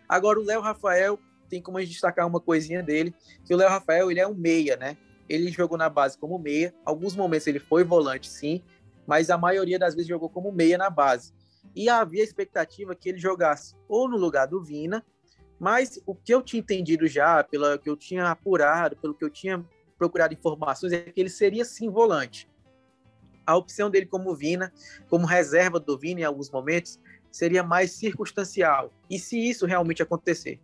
Agora 0.10 0.40
o 0.40 0.44
Léo 0.44 0.60
Rafael, 0.60 1.20
tem 1.48 1.62
como 1.62 1.78
a 1.78 1.82
gente 1.82 1.92
destacar 1.92 2.28
uma 2.28 2.40
coisinha 2.40 2.82
dele, 2.82 3.14
que 3.46 3.54
o 3.54 3.58
Léo 3.58 3.70
Rafael 3.70 4.10
ele 4.10 4.20
é 4.20 4.28
um 4.28 4.34
meia, 4.34 4.76
né? 4.76 4.98
Ele 5.30 5.52
jogou 5.52 5.78
na 5.78 5.88
base 5.88 6.18
como 6.18 6.38
meia, 6.40 6.74
alguns 6.84 7.16
momentos 7.16 7.48
ele 7.48 7.60
foi 7.60 7.84
volante 7.84 8.28
sim, 8.28 8.64
mas 9.08 9.30
a 9.30 9.38
maioria 9.38 9.78
das 9.78 9.94
vezes 9.94 10.08
jogou 10.08 10.30
como 10.30 10.52
meia 10.52 10.78
na 10.78 10.90
base. 10.90 11.34
E 11.76 11.88
havia 11.88 12.24
expectativa 12.24 12.96
que 12.96 13.10
ele 13.10 13.20
jogasse 13.20 13.76
ou 13.88 14.10
no 14.10 14.18
lugar 14.18 14.48
do 14.48 14.64
Vina, 14.64 15.06
mas 15.60 16.02
o 16.06 16.16
que 16.16 16.34
eu 16.34 16.42
tinha 16.42 16.60
entendido 16.60 17.08
já, 17.08 17.44
pelo 17.44 17.78
que 17.78 17.90
eu 17.90 17.96
tinha 17.96 18.30
apurado, 18.30 18.96
pelo 18.98 19.14
que 19.14 19.24
eu 19.24 19.30
tinha 19.30 19.64
procurado 19.98 20.34
informações 20.34 20.94
é 20.94 21.02
que 21.04 21.20
ele 21.20 21.30
seria 21.30 21.64
sim 21.64 21.90
volante. 21.90 22.50
A 23.46 23.56
opção 23.56 23.90
dele 23.90 24.06
como 24.06 24.36
Vina, 24.36 24.72
como 25.10 25.26
reserva 25.26 25.80
do 25.80 25.98
Vina 25.98 26.22
em 26.22 26.24
alguns 26.24 26.50
momentos, 26.50 27.00
seria 27.32 27.64
mais 27.64 27.92
circunstancial. 27.92 28.92
E 29.10 29.20
se 29.20 29.38
isso 29.38 29.66
realmente 29.66 30.02
acontecer? 30.02 30.60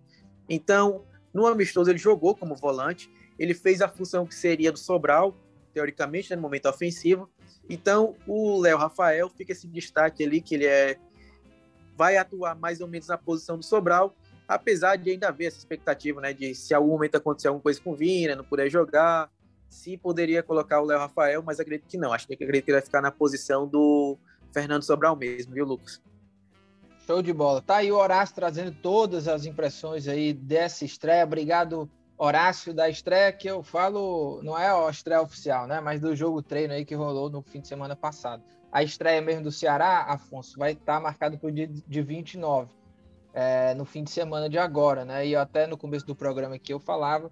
Então, 0.49 1.05
no 1.33 1.45
amistoso 1.45 1.89
ele 1.89 1.99
jogou 1.99 2.35
como 2.35 2.55
volante, 2.55 3.11
ele 3.37 3.53
fez 3.53 3.81
a 3.81 3.87
função 3.87 4.25
que 4.25 4.35
seria 4.35 4.71
do 4.71 4.79
Sobral, 4.79 5.37
teoricamente, 5.73 6.29
né, 6.29 6.35
no 6.35 6.41
momento 6.41 6.67
ofensivo. 6.67 7.29
Então, 7.69 8.15
o 8.27 8.59
Léo 8.59 8.77
Rafael 8.77 9.29
fica 9.29 9.51
esse 9.51 9.67
destaque 9.67 10.23
ali 10.23 10.41
que 10.41 10.55
ele 10.55 10.65
é 10.65 10.97
vai 11.97 12.17
atuar 12.17 12.55
mais 12.55 12.81
ou 12.81 12.87
menos 12.87 13.07
na 13.07 13.17
posição 13.17 13.57
do 13.57 13.63
Sobral, 13.63 14.15
apesar 14.47 14.95
de 14.95 15.11
ainda 15.11 15.27
haver 15.27 15.45
essa 15.45 15.57
expectativa, 15.57 16.19
né, 16.19 16.33
de 16.33 16.55
se 16.55 16.73
algum 16.73 16.89
momento 16.89 17.15
acontecer 17.15 17.47
alguma 17.47 17.61
coisa 17.61 17.79
com 17.79 17.91
o 17.91 17.95
Vina, 17.95 18.35
não 18.35 18.43
puder 18.43 18.69
jogar, 18.69 19.29
se 19.71 19.97
poderia 19.97 20.43
colocar 20.43 20.81
o 20.81 20.85
Léo 20.85 20.99
Rafael, 20.99 21.41
mas 21.41 21.59
acredito 21.59 21.87
que 21.87 21.97
não. 21.97 22.11
Acho 22.11 22.27
que 22.27 22.33
acredito 22.33 22.65
que 22.65 22.71
ele 22.71 22.77
vai 22.77 22.85
ficar 22.85 23.01
na 23.01 23.09
posição 23.09 23.65
do 23.65 24.17
Fernando 24.53 24.83
Sobral 24.83 25.15
mesmo, 25.15 25.53
viu, 25.53 25.65
Lucas? 25.65 26.01
Show 27.07 27.21
de 27.21 27.31
bola. 27.31 27.61
Tá 27.61 27.77
aí 27.77 27.89
o 27.89 27.95
Horácio 27.95 28.35
trazendo 28.35 28.73
todas 28.73 29.29
as 29.29 29.45
impressões 29.45 30.09
aí 30.09 30.33
dessa 30.33 30.83
estreia. 30.83 31.23
Obrigado, 31.23 31.89
Horácio, 32.17 32.73
da 32.73 32.89
estreia 32.89 33.31
que 33.31 33.49
eu 33.49 33.63
falo, 33.63 34.41
não 34.43 34.59
é 34.59 34.69
a 34.69 34.89
estreia 34.89 35.21
oficial, 35.21 35.65
né? 35.65 35.79
Mas 35.79 36.01
do 36.01 36.13
jogo 36.13 36.43
treino 36.43 36.73
aí 36.73 36.83
que 36.83 36.93
rolou 36.93 37.29
no 37.29 37.41
fim 37.41 37.61
de 37.61 37.69
semana 37.69 37.95
passado. 37.95 38.43
A 38.73 38.83
estreia 38.83 39.21
mesmo 39.21 39.43
do 39.43 39.51
Ceará, 39.51 40.03
Afonso, 40.03 40.59
vai 40.59 40.73
estar 40.73 40.95
tá 40.95 40.99
marcado 40.99 41.37
para 41.37 41.47
o 41.47 41.51
dia 41.51 41.67
de 41.67 42.01
29, 42.01 42.69
é, 43.33 43.73
no 43.73 43.85
fim 43.85 44.03
de 44.03 44.11
semana 44.11 44.49
de 44.49 44.57
agora, 44.57 45.05
né? 45.05 45.25
E 45.25 45.33
até 45.33 45.65
no 45.65 45.77
começo 45.77 46.05
do 46.05 46.15
programa 46.15 46.55
aqui 46.55 46.73
eu 46.73 46.79
falava 46.79 47.31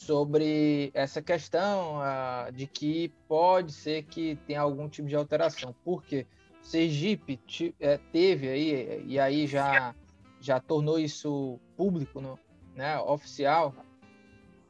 sobre 0.00 0.90
essa 0.94 1.20
questão 1.20 1.98
uh, 1.98 2.50
de 2.52 2.66
que 2.66 3.12
pode 3.28 3.70
ser 3.70 4.04
que 4.04 4.36
tenha 4.46 4.62
algum 4.62 4.88
tipo 4.88 5.06
de 5.06 5.14
alteração. 5.14 5.74
Por 5.84 6.02
quê? 6.02 6.26
Sergipe 6.62 7.38
é, 7.78 7.98
teve 8.10 8.48
aí, 8.48 9.04
e 9.06 9.18
aí 9.18 9.46
já, 9.46 9.94
já 10.40 10.58
tornou 10.58 10.98
isso 10.98 11.60
público, 11.76 12.18
no, 12.18 12.38
né, 12.74 12.98
oficial, 12.98 13.74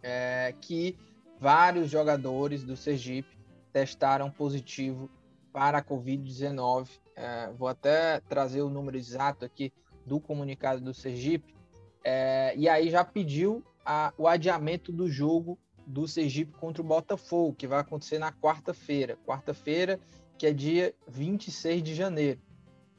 é, 0.03 0.53
que 0.61 0.97
vários 1.39 1.89
jogadores 1.89 2.65
do 2.65 2.77
Sergipe 2.77 3.39
testaram 3.73 4.33
positivo 4.33 5.09
para 5.53 5.79
a 5.79 5.83
Covid-19. 5.83 6.89
É, 7.15 7.53
vou 7.53 7.69
até 7.69 8.19
trazer 8.29 8.63
o 8.63 8.71
número 8.71 8.97
exato 8.97 9.45
aqui 9.45 9.73
do 10.05 10.19
comunicado 10.19 10.81
do 10.81 10.93
Sergipe. 10.93 11.55
É, 12.03 12.53
e 12.57 12.69
aí 12.69 12.91
já 12.91 13.05
pediu 13.05 13.65
a, 13.85 14.13
o 14.17 14.27
adiamento 14.27 14.93
do 14.93 15.09
jogo 15.09 15.59
do 15.87 16.07
Sergipe 16.07 16.53
contra 16.53 16.83
o 16.83 16.87
Botafogo, 16.87 17.55
que 17.55 17.67
vai 17.67 17.81
acontecer 17.81 18.19
na 18.19 18.33
quarta-feira. 18.33 19.19
Quarta-feira, 19.27 19.99
que 20.39 20.47
é 20.47 20.53
dia 20.53 20.95
26 21.09 21.83
de 21.83 21.95
janeiro. 21.95 22.41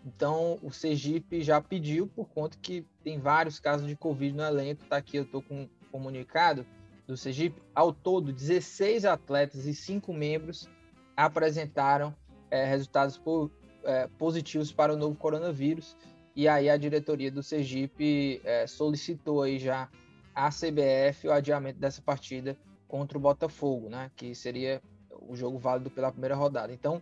Então, 0.06 0.58
o 0.62 0.72
Sergipe 0.72 1.41
já 1.41 1.62
pediu, 1.62 2.08
por 2.08 2.28
conta 2.30 2.58
que 2.62 2.86
tem 3.04 3.20
vários 3.20 3.60
casos 3.60 3.88
de 3.88 3.96
Covid 3.96 4.36
no 4.36 4.44
elenco. 4.44 4.84
Tá 4.86 4.98
aqui, 4.98 5.17
eu 5.17 5.24
estou 5.24 5.41
com 5.41 5.62
um 5.62 5.70
comunicado 5.91 6.65
do 7.08 7.15
Sergipe. 7.15 7.62
Ao 7.74 7.94
todo, 7.94 8.34
16 8.34 9.06
atletas 9.06 9.65
e 9.65 9.74
5 9.74 10.12
membros 10.13 10.67
apresentaram 11.15 12.15
é, 12.50 12.65
resultados 12.65 13.22
é, 13.84 14.08
positivos 14.17 14.72
para 14.72 14.94
o 14.94 14.98
novo 14.98 15.15
coronavírus. 15.15 15.96
E 16.36 16.48
aí 16.48 16.70
a 16.70 16.78
diretoria 16.78 17.32
do 17.32 17.44
Sergipe 17.44 18.41
é, 18.44 18.65
solicitou 18.65 19.44
aí 19.44 19.60
já 19.60 19.89
a 20.34 20.50
CBF 20.50 21.28
o 21.28 21.32
adiamento 21.32 21.80
dessa 21.80 22.02
partida 22.02 22.58
contra 22.88 23.17
o 23.17 23.22
Botafogo, 23.22 23.89
né? 23.89 24.12
Que 24.15 24.36
seria 24.36 24.82
o 25.10 25.36
jogo 25.36 25.58
válido 25.58 25.89
pela 25.89 26.12
primeira 26.12 26.36
rodada. 26.36 26.74
Então, 26.74 27.02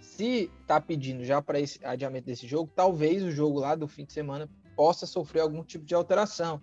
se 0.00 0.50
está 0.60 0.80
pedindo 0.80 1.24
já 1.24 1.42
para 1.42 1.60
esse 1.60 1.84
adiamento 1.84 2.26
desse 2.26 2.46
jogo, 2.46 2.70
talvez 2.74 3.22
o 3.22 3.30
jogo 3.30 3.58
lá 3.58 3.74
do 3.74 3.88
fim 3.88 4.04
de 4.04 4.12
semana 4.12 4.48
possa 4.74 5.06
sofrer 5.06 5.40
algum 5.40 5.62
tipo 5.62 5.84
de 5.84 5.94
alteração. 5.94 6.60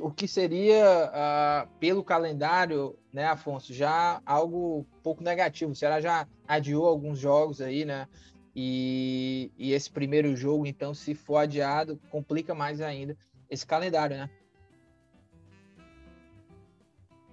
O 0.00 0.10
que 0.10 0.26
seria, 0.26 1.10
uh, 1.10 1.68
pelo 1.78 2.02
calendário, 2.02 2.98
né, 3.12 3.26
Afonso, 3.26 3.74
já 3.74 4.22
algo 4.24 4.86
pouco 5.02 5.22
negativo. 5.22 5.72
O 5.72 5.74
Ceará 5.74 6.00
já 6.00 6.26
adiou 6.48 6.86
alguns 6.86 7.18
jogos 7.18 7.60
aí, 7.60 7.84
né? 7.84 8.08
E, 8.54 9.50
e 9.56 9.72
esse 9.72 9.90
primeiro 9.90 10.34
jogo, 10.34 10.66
então, 10.66 10.94
se 10.94 11.14
for 11.14 11.36
adiado, 11.36 12.00
complica 12.10 12.54
mais 12.54 12.80
ainda 12.80 13.16
esse 13.50 13.66
calendário, 13.66 14.16
né? 14.16 14.30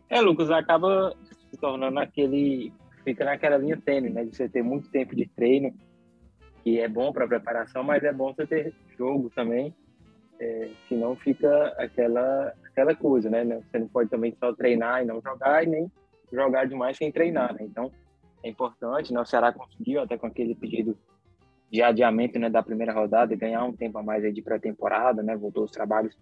É, 0.09 0.19
Lucas, 0.21 0.49
acaba 0.49 1.13
se 1.51 1.57
tornando 1.57 1.99
aquele. 1.99 2.73
Fica 3.03 3.23
naquela 3.23 3.57
linha 3.57 3.77
tênue, 3.77 4.09
né? 4.09 4.25
De 4.25 4.35
você 4.35 4.49
ter 4.49 4.63
muito 4.63 4.89
tempo 4.89 5.15
de 5.15 5.27
treino, 5.27 5.73
que 6.63 6.79
é 6.79 6.87
bom 6.87 7.13
para 7.13 7.27
preparação, 7.27 7.83
mas 7.83 8.03
é 8.03 8.11
bom 8.11 8.33
você 8.33 8.45
ter 8.45 8.73
jogo 8.97 9.29
também, 9.29 9.73
é, 10.39 10.69
senão 10.87 11.15
fica 11.15 11.67
aquela, 11.77 12.53
aquela 12.65 12.95
coisa, 12.95 13.29
né? 13.29 13.43
Você 13.45 13.79
não 13.79 13.87
pode 13.87 14.09
também 14.09 14.35
só 14.39 14.53
treinar 14.53 15.01
e 15.03 15.05
não 15.05 15.21
jogar, 15.21 15.63
e 15.63 15.67
nem 15.67 15.91
jogar 16.31 16.65
demais 16.65 16.97
sem 16.97 17.11
treinar, 17.11 17.53
né? 17.53 17.59
Então, 17.61 17.91
é 18.43 18.49
importante, 18.49 19.13
né? 19.13 19.19
O 19.19 19.25
Ceará 19.25 19.51
conseguiu, 19.51 20.01
até 20.01 20.17
com 20.17 20.27
aquele 20.27 20.55
pedido 20.55 20.97
de 21.71 21.83
adiamento 21.83 22.39
né, 22.39 22.49
da 22.49 22.63
primeira 22.63 22.93
rodada, 22.93 23.35
ganhar 23.35 23.63
um 23.63 23.73
tempo 23.73 23.97
a 23.99 24.03
mais 24.03 24.23
aí 24.23 24.33
de 24.33 24.41
pré-temporada, 24.41 25.21
né? 25.21 25.35
Voltou 25.35 25.65
os 25.65 25.71
trabalhos 25.71 26.17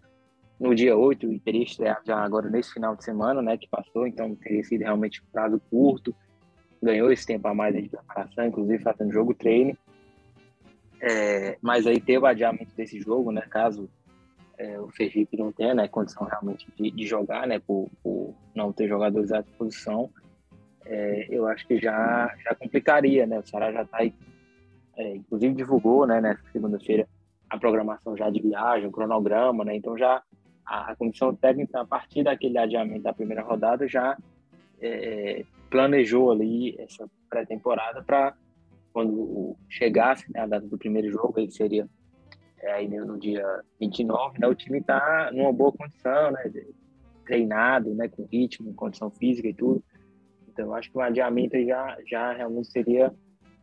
no 0.60 0.74
dia 0.74 0.98
8 0.98 1.32
e 1.32 1.40
teria 1.40 1.64
estreado 1.64 2.02
já 2.06 2.18
agora 2.18 2.50
nesse 2.50 2.74
final 2.74 2.96
de 2.96 3.04
semana, 3.04 3.42
né, 3.42 3.58
que 3.58 3.68
passou, 3.68 4.08
então 4.08 4.36
teria 4.36 4.64
sido 4.64 4.82
realmente 4.82 5.22
um 5.22 5.32
prazo 5.32 5.62
curto, 5.70 6.16
ganhou 6.82 7.12
esse 7.12 7.26
tempo 7.26 7.48
a 7.48 7.54
mais 7.54 7.76
de 7.76 7.90
preparação, 7.90 8.46
inclusive 8.46 8.84
fazendo 8.84 9.12
jogo 9.12 9.34
treino, 9.34 9.78
é, 11.00 11.58
mas 11.62 11.86
aí 11.86 12.00
teve 12.00 12.20
o 12.20 12.26
adiamento 12.26 12.76
desse 12.76 13.00
jogo, 13.00 13.32
né, 13.32 13.42
caso 13.42 13.90
é, 14.58 14.80
o 14.80 14.92
Sergipe 14.92 15.38
não 15.38 15.52
tenha, 15.52 15.76
né, 15.76 15.88
condição 15.88 16.26
realmente 16.26 16.68
de, 16.76 16.90
de 16.90 17.06
jogar, 17.06 17.48
né, 17.48 17.60
por, 17.60 17.88
por, 18.02 18.34
não 18.56 18.74
ter 18.74 18.88
jogadores 18.88 19.32
à 19.32 19.42
disposição, 19.42 20.10
é, 20.86 21.28
eu 21.30 21.48
acho 21.48 21.68
que 21.68 21.78
já, 21.78 22.34
já 22.44 22.56
complicaria, 22.56 23.28
né, 23.28 23.40
o 23.40 23.48
Ceará 23.48 23.72
já 23.72 23.84
está 23.84 23.98
aí, 24.00 24.14
é, 24.96 25.16
inclusive 25.16 25.54
divulgou, 25.54 26.08
né, 26.08 26.20
nessa 26.20 26.42
segunda-feira, 26.52 27.08
a 27.48 27.58
programação 27.58 28.18
já 28.18 28.30
de 28.30 28.42
viagem, 28.42 28.88
o 28.88 28.92
cronograma, 28.92 29.64
né, 29.64 29.76
então 29.76 29.96
já 29.96 30.24
a, 30.68 30.96
comissão 30.96 31.34
técnica, 31.34 31.82
a 31.82 31.86
partir 31.86 32.24
daquele 32.24 32.58
adiamento 32.58 33.04
da 33.04 33.14
primeira 33.14 33.42
rodada, 33.42 33.88
já 33.88 34.18
é, 34.82 35.46
planejou 35.70 36.32
ali 36.32 36.76
essa 36.80 37.10
pré-temporada 37.30 38.04
para 38.04 38.36
quando 38.92 39.56
chegasse 39.70 40.32
né, 40.32 40.42
a 40.42 40.48
data 40.48 40.68
do 40.68 40.78
primeiro 40.78 41.10
jogo, 41.12 41.34
que 41.34 41.52
seria 41.52 41.88
é, 42.60 42.72
aí 42.72 42.88
no 42.88 43.18
dia 43.18 43.46
29, 43.80 44.40
né, 44.40 44.48
o 44.48 44.56
time 44.56 44.80
está 44.80 45.32
numa 45.32 45.54
boa 45.54 45.72
condição, 45.72 46.32
né, 46.32 46.52
treinado, 47.26 47.94
né, 47.94 48.08
com 48.08 48.26
ritmo, 48.26 48.74
condição 48.74 49.10
física 49.12 49.48
e 49.48 49.54
tudo. 49.54 49.84
Então, 50.48 50.74
acho 50.74 50.92
que 50.92 50.98
um 50.98 51.02
adiamento 51.02 51.56
já, 51.66 51.98
já 52.08 52.34
realmente 52.34 52.72
seria 52.72 53.14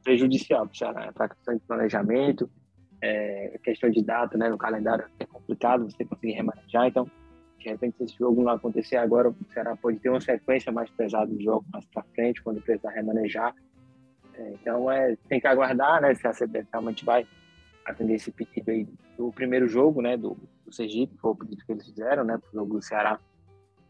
prejudicial 0.04 0.68
para 0.78 1.12
a 1.16 1.28
questão 1.28 1.54
de 1.54 1.60
planejamento, 1.60 2.48
é, 3.04 3.58
questão 3.62 3.90
de 3.90 4.02
data, 4.02 4.38
né, 4.38 4.48
no 4.48 4.56
calendário 4.56 5.04
é 5.20 5.26
complicado 5.26 5.84
você 5.84 6.04
conseguir 6.06 6.32
remanejar, 6.32 6.86
então 6.86 7.06
de 7.58 7.68
repente 7.68 7.98
se 7.98 8.04
esse 8.04 8.16
jogo 8.16 8.42
não 8.42 8.52
acontecer 8.52 8.96
agora, 8.96 9.28
o 9.28 9.36
Ceará 9.52 9.76
pode 9.76 9.98
ter 9.98 10.08
uma 10.08 10.20
sequência 10.20 10.72
mais 10.72 10.88
pesada 10.90 11.30
de 11.30 11.44
jogo 11.44 11.66
mais 11.70 11.84
para 11.86 12.02
frente, 12.14 12.42
quando 12.42 12.62
precisar 12.62 12.90
remanejar. 12.90 13.54
É, 14.34 14.52
então 14.52 14.90
é, 14.90 15.16
tem 15.28 15.38
que 15.38 15.46
aguardar, 15.46 16.00
né, 16.00 16.14
se 16.14 16.26
a 16.26 16.32
CBF 16.32 16.66
realmente 16.72 17.04
vai 17.04 17.26
atender 17.84 18.14
esse 18.14 18.32
pedido 18.32 18.70
aí 18.70 18.88
do 19.18 19.30
primeiro 19.32 19.68
jogo, 19.68 20.00
né, 20.00 20.16
do, 20.16 20.36
do 20.64 20.72
Sergipe, 20.72 21.14
foi 21.18 21.32
o 21.32 21.36
pedido 21.36 21.62
que 21.64 21.72
eles 21.72 21.84
fizeram, 21.84 22.24
né, 22.24 22.38
para 22.38 22.48
o 22.48 22.54
jogo 22.54 22.74
do 22.76 22.82
Ceará, 22.82 23.18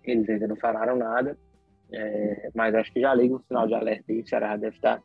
eles 0.02 0.28
ainda 0.28 0.48
não 0.48 0.56
falaram 0.56 0.96
nada, 0.96 1.38
é, 1.92 2.50
mas 2.52 2.74
acho 2.74 2.92
que 2.92 3.00
já 3.00 3.14
liga 3.14 3.36
um 3.36 3.40
sinal 3.40 3.68
de 3.68 3.74
alerta 3.74 4.10
aí, 4.10 4.20
o 4.20 4.26
Ceará 4.26 4.56
deve 4.56 4.74
estar 4.74 5.00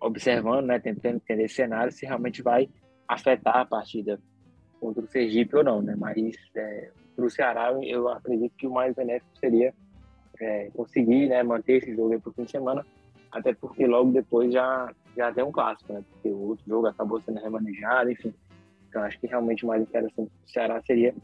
observando, 0.00 0.66
né, 0.66 0.80
tentando 0.80 1.16
entender 1.16 1.44
esse 1.44 1.54
cenário, 1.54 1.92
se 1.92 2.04
realmente 2.04 2.42
vai 2.42 2.68
afetar 3.08 3.58
a 3.58 3.64
partida 3.64 4.20
contra 4.80 5.02
o 5.02 5.08
Sergipe 5.08 5.56
ou 5.56 5.64
não, 5.64 5.82
né? 5.82 5.94
Mas 5.96 6.34
é, 6.54 6.90
para 7.14 7.24
o 7.24 7.30
Ceará, 7.30 7.72
eu 7.82 8.08
acredito 8.08 8.54
que 8.56 8.66
o 8.66 8.72
mais 8.72 8.94
benéfico 8.94 9.38
seria 9.38 9.74
é, 10.40 10.70
conseguir 10.74 11.28
né, 11.28 11.42
manter 11.42 11.82
esse 11.82 11.94
jogo 11.94 12.20
para 12.20 12.30
o 12.30 12.32
fim 12.32 12.44
de 12.44 12.50
semana, 12.50 12.84
até 13.32 13.54
porque 13.54 13.86
logo 13.86 14.12
depois 14.12 14.52
já, 14.52 14.92
já 15.16 15.32
tem 15.32 15.44
um 15.44 15.52
clássico, 15.52 15.92
né? 15.92 16.02
Porque 16.10 16.28
o 16.28 16.48
outro 16.48 16.64
jogo 16.66 16.86
acabou 16.86 17.20
sendo 17.20 17.40
remanejado, 17.40 18.10
enfim. 18.10 18.34
Então 18.88 19.02
acho 19.02 19.18
que 19.18 19.26
realmente 19.26 19.64
o 19.64 19.68
mais 19.68 19.82
interessante 19.82 20.14
para 20.14 20.46
o 20.46 20.50
Ceará 20.50 20.82
seria 20.82 21.14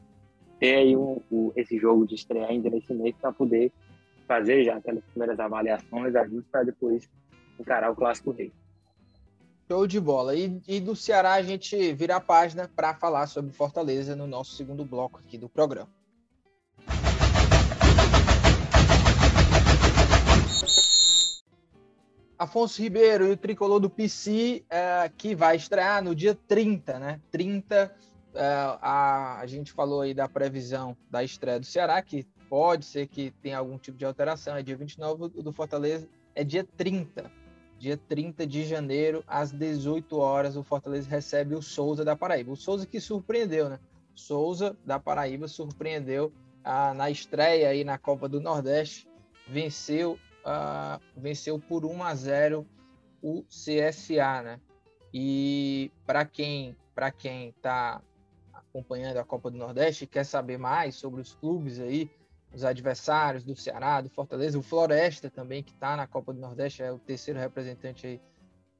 ter 0.58 0.76
aí 0.76 0.96
um, 0.96 1.20
um, 1.30 1.52
esse 1.56 1.78
jogo 1.78 2.06
de 2.06 2.14
estreia 2.14 2.46
ainda 2.46 2.70
nesse 2.70 2.92
mês 2.94 3.14
para 3.20 3.32
poder 3.32 3.72
fazer 4.26 4.64
já 4.64 4.76
aquelas 4.76 5.04
primeiras 5.04 5.38
avaliações, 5.38 6.14
ajustes 6.14 6.50
para 6.50 6.62
depois 6.62 7.10
encarar 7.58 7.90
o 7.90 7.96
Clássico 7.96 8.30
Rei. 8.30 8.52
Show 9.72 9.86
de 9.86 9.98
bola. 9.98 10.36
E, 10.36 10.60
e 10.68 10.78
do 10.80 10.94
Ceará 10.94 11.32
a 11.32 11.42
gente 11.42 11.94
vira 11.94 12.16
a 12.16 12.20
página 12.20 12.68
para 12.76 12.92
falar 12.92 13.26
sobre 13.26 13.54
Fortaleza 13.54 14.14
no 14.14 14.26
nosso 14.26 14.54
segundo 14.54 14.84
bloco 14.84 15.18
aqui 15.18 15.38
do 15.38 15.48
programa. 15.48 15.88
Afonso 22.38 22.82
Ribeiro 22.82 23.28
e 23.28 23.30
o 23.30 23.36
tricolor 23.38 23.80
do 23.80 23.88
PC, 23.88 24.62
é, 24.68 25.10
que 25.16 25.34
vai 25.34 25.56
estrear 25.56 26.04
no 26.04 26.14
dia 26.14 26.38
30, 26.46 26.98
né? 26.98 27.20
30, 27.30 27.96
é, 28.34 28.44
a, 28.44 29.38
a 29.40 29.46
gente 29.46 29.72
falou 29.72 30.02
aí 30.02 30.12
da 30.12 30.28
previsão 30.28 30.94
da 31.10 31.24
estreia 31.24 31.58
do 31.58 31.64
Ceará, 31.64 32.02
que 32.02 32.26
pode 32.50 32.84
ser 32.84 33.06
que 33.06 33.30
tenha 33.40 33.56
algum 33.56 33.78
tipo 33.78 33.96
de 33.96 34.04
alteração, 34.04 34.54
é 34.54 34.62
dia 34.62 34.76
29, 34.76 35.32
o 35.34 35.42
do 35.42 35.50
Fortaleza 35.50 36.06
é 36.34 36.44
dia 36.44 36.62
30. 36.76 37.41
Dia 37.82 37.96
30 37.96 38.46
de 38.46 38.64
janeiro, 38.64 39.24
às 39.26 39.50
18 39.50 40.16
horas, 40.16 40.56
o 40.56 40.62
Fortaleza 40.62 41.10
recebe 41.10 41.56
o 41.56 41.60
Souza 41.60 42.04
da 42.04 42.14
Paraíba. 42.14 42.52
O 42.52 42.56
Souza 42.56 42.86
que 42.86 43.00
surpreendeu, 43.00 43.68
né? 43.68 43.80
Souza 44.14 44.76
da 44.86 45.00
Paraíba 45.00 45.48
surpreendeu 45.48 46.32
ah, 46.62 46.94
na 46.94 47.10
estreia 47.10 47.70
aí 47.70 47.82
na 47.82 47.98
Copa 47.98 48.28
do 48.28 48.40
Nordeste, 48.40 49.08
venceu 49.48 50.16
uh, 50.46 51.02
venceu 51.16 51.58
por 51.58 51.84
1 51.84 52.04
a 52.04 52.14
0 52.14 52.64
o 53.20 53.42
CSA, 53.48 54.42
né? 54.42 54.60
E 55.12 55.90
para 56.06 56.24
quem 56.24 56.76
para 56.94 57.10
quem 57.10 57.48
está 57.48 58.00
acompanhando 58.52 59.16
a 59.16 59.24
Copa 59.24 59.50
do 59.50 59.58
Nordeste 59.58 60.06
quer 60.06 60.22
saber 60.22 60.56
mais 60.56 60.94
sobre 60.94 61.20
os 61.20 61.34
clubes 61.34 61.80
aí, 61.80 62.08
os 62.54 62.64
adversários 62.64 63.44
do 63.44 63.56
Ceará, 63.56 64.00
do 64.00 64.10
Fortaleza, 64.10 64.58
o 64.58 64.62
Floresta 64.62 65.30
também 65.30 65.62
que 65.62 65.72
está 65.72 65.96
na 65.96 66.06
Copa 66.06 66.32
do 66.32 66.40
Nordeste 66.40 66.82
é 66.82 66.92
o 66.92 66.98
terceiro 66.98 67.40
representante 67.40 68.20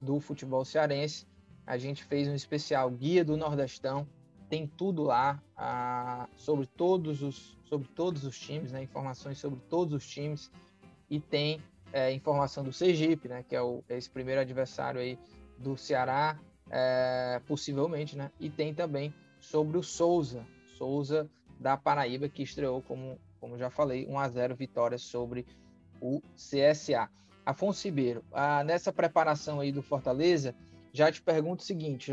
do 0.01 0.21
futebol 0.21 0.65
cearense. 0.65 1.27
A 1.67 1.79
gente 1.79 2.05
fez 2.05 2.29
um 2.29 2.35
especial 2.35 2.91
guia 2.91 3.25
do 3.25 3.37
Nordestão, 3.37 4.07
tem 4.49 4.67
tudo 4.67 5.05
lá 5.05 5.43
ah, 5.57 6.29
sobre 6.37 6.67
todos 6.67 7.23
os 7.23 7.57
sobre 7.65 7.89
todos 7.89 8.25
os 8.25 8.39
times, 8.39 8.71
né? 8.71 8.83
Informações 8.83 9.39
sobre 9.39 9.59
todos 9.71 9.95
os 9.95 10.07
times 10.07 10.51
e 11.09 11.19
tem 11.19 11.63
é, 11.93 12.11
informação 12.13 12.65
do 12.65 12.73
Sergipe, 12.73 13.29
né, 13.29 13.45
que 13.47 13.55
é, 13.55 13.61
o, 13.61 13.85
é 13.89 13.97
esse 13.97 14.09
primeiro 14.09 14.41
adversário 14.41 15.01
aí 15.01 15.19
do 15.59 15.77
Ceará, 15.77 16.39
é, 16.71 17.41
possivelmente, 17.47 18.17
né, 18.17 18.31
e 18.41 18.49
tem 18.49 18.73
também 18.73 19.15
sobre 19.39 19.77
o 19.77 19.83
Souza, 19.83 20.45
Souza 20.79 21.29
da 21.61 21.77
Paraíba, 21.77 22.29
que 22.29 22.43
estreou, 22.43 22.81
como, 22.83 23.19
como 23.42 23.59
já 23.59 23.68
falei, 23.68 24.07
1 24.07 24.18
a 24.20 24.28
0 24.28 24.55
vitória 24.55 24.96
sobre 24.96 25.44
o 26.00 26.22
CSA. 26.37 27.11
Afonso 27.44 27.88
Ribeiro, 27.88 28.24
ah, 28.33 28.62
nessa 28.62 28.92
preparação 28.92 29.59
aí 29.59 29.72
do 29.72 29.83
Fortaleza, 29.83 30.55
já 30.92 31.11
te 31.11 31.20
pergunto 31.20 31.64
o 31.64 31.66
seguinte: 31.66 32.12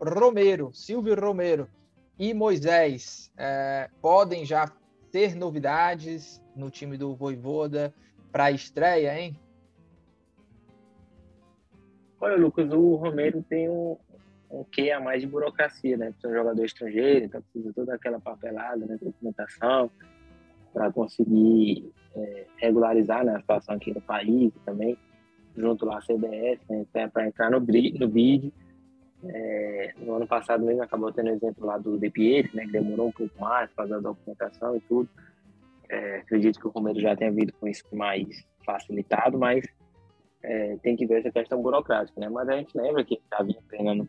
Romero, 0.00 0.72
Silvio 0.72 1.20
Romero 1.20 1.68
e 2.16 2.32
Moisés 2.32 3.32
é, 3.36 3.90
podem 4.00 4.44
já 4.44 4.72
ter 5.10 5.34
novidades 5.34 6.40
no 6.54 6.70
time 6.70 6.96
do 6.96 7.12
Voivoda? 7.16 7.92
para 8.30 8.44
a 8.44 8.50
estreia, 8.52 9.18
hein? 9.18 9.36
Olha, 12.20 12.36
Lucas, 12.36 12.70
o 12.72 12.96
Romero 12.96 13.42
tem 13.48 13.68
um, 13.68 13.96
um 14.50 14.64
quê 14.64 14.90
a 14.90 15.00
mais 15.00 15.22
de 15.22 15.26
burocracia, 15.26 15.96
né? 15.96 16.10
Precisa 16.10 16.28
um 16.28 16.36
jogador 16.36 16.64
estrangeiro, 16.64 17.24
então 17.24 17.42
precisa 17.42 17.72
toda 17.72 17.94
aquela 17.94 18.20
papelada, 18.20 18.84
né? 18.86 18.98
Documentação 19.00 19.90
para 20.72 20.92
conseguir 20.92 21.92
é, 22.14 22.46
regularizar 22.56 23.24
né, 23.24 23.36
a 23.36 23.40
situação 23.40 23.76
aqui 23.76 23.92
no 23.92 24.00
país 24.00 24.52
também, 24.64 24.96
junto 25.56 25.84
lá 25.84 25.98
à 25.98 26.00
CBS, 26.00 26.60
né? 26.68 26.86
Para 27.12 27.26
entrar 27.26 27.50
no, 27.50 27.58
no 27.60 28.08
BID. 28.08 28.52
É, 29.24 29.94
no 29.98 30.14
ano 30.14 30.28
passado 30.28 30.64
mesmo 30.64 30.80
acabou 30.80 31.12
tendo 31.12 31.30
exemplo 31.30 31.66
lá 31.66 31.76
do 31.76 31.98
De 31.98 32.08
né? 32.54 32.64
Que 32.66 32.72
demorou 32.72 33.08
um 33.08 33.12
pouco 33.12 33.40
mais 33.40 33.68
para 33.72 33.84
fazer 33.84 33.94
a 33.94 34.00
documentação 34.00 34.76
e 34.76 34.80
tudo. 34.80 35.08
É, 35.88 36.18
acredito 36.18 36.60
que 36.60 36.66
o 36.66 36.70
Romero 36.70 37.00
já 37.00 37.16
tenha 37.16 37.32
vindo 37.32 37.52
com 37.54 37.66
isso 37.66 37.84
mais 37.92 38.46
facilitado, 38.64 39.38
mas 39.38 39.64
é, 40.42 40.76
tem 40.82 40.94
que 40.94 41.06
ver 41.06 41.20
essa 41.20 41.32
questão 41.32 41.60
burocrática, 41.60 42.20
né? 42.20 42.28
Mas 42.28 42.48
a 42.48 42.56
gente 42.56 42.76
lembra 42.76 43.04
que 43.04 43.14
ele 43.14 43.46
vinha 43.46 43.62
treinando 43.68 44.08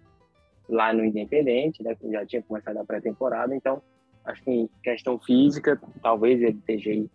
lá 0.67 0.93
no 0.93 1.03
Independente, 1.03 1.81
né? 1.81 1.95
Já 2.11 2.25
tinha 2.25 2.43
começado 2.43 2.77
a 2.77 2.85
pré-temporada, 2.85 3.55
então 3.55 3.81
acho 4.29 4.43
que 4.43 4.51
em 4.51 4.69
questão 4.83 5.19
física, 5.19 5.79
talvez 6.01 6.41
ele 6.41 6.57
esteja 6.57 7.05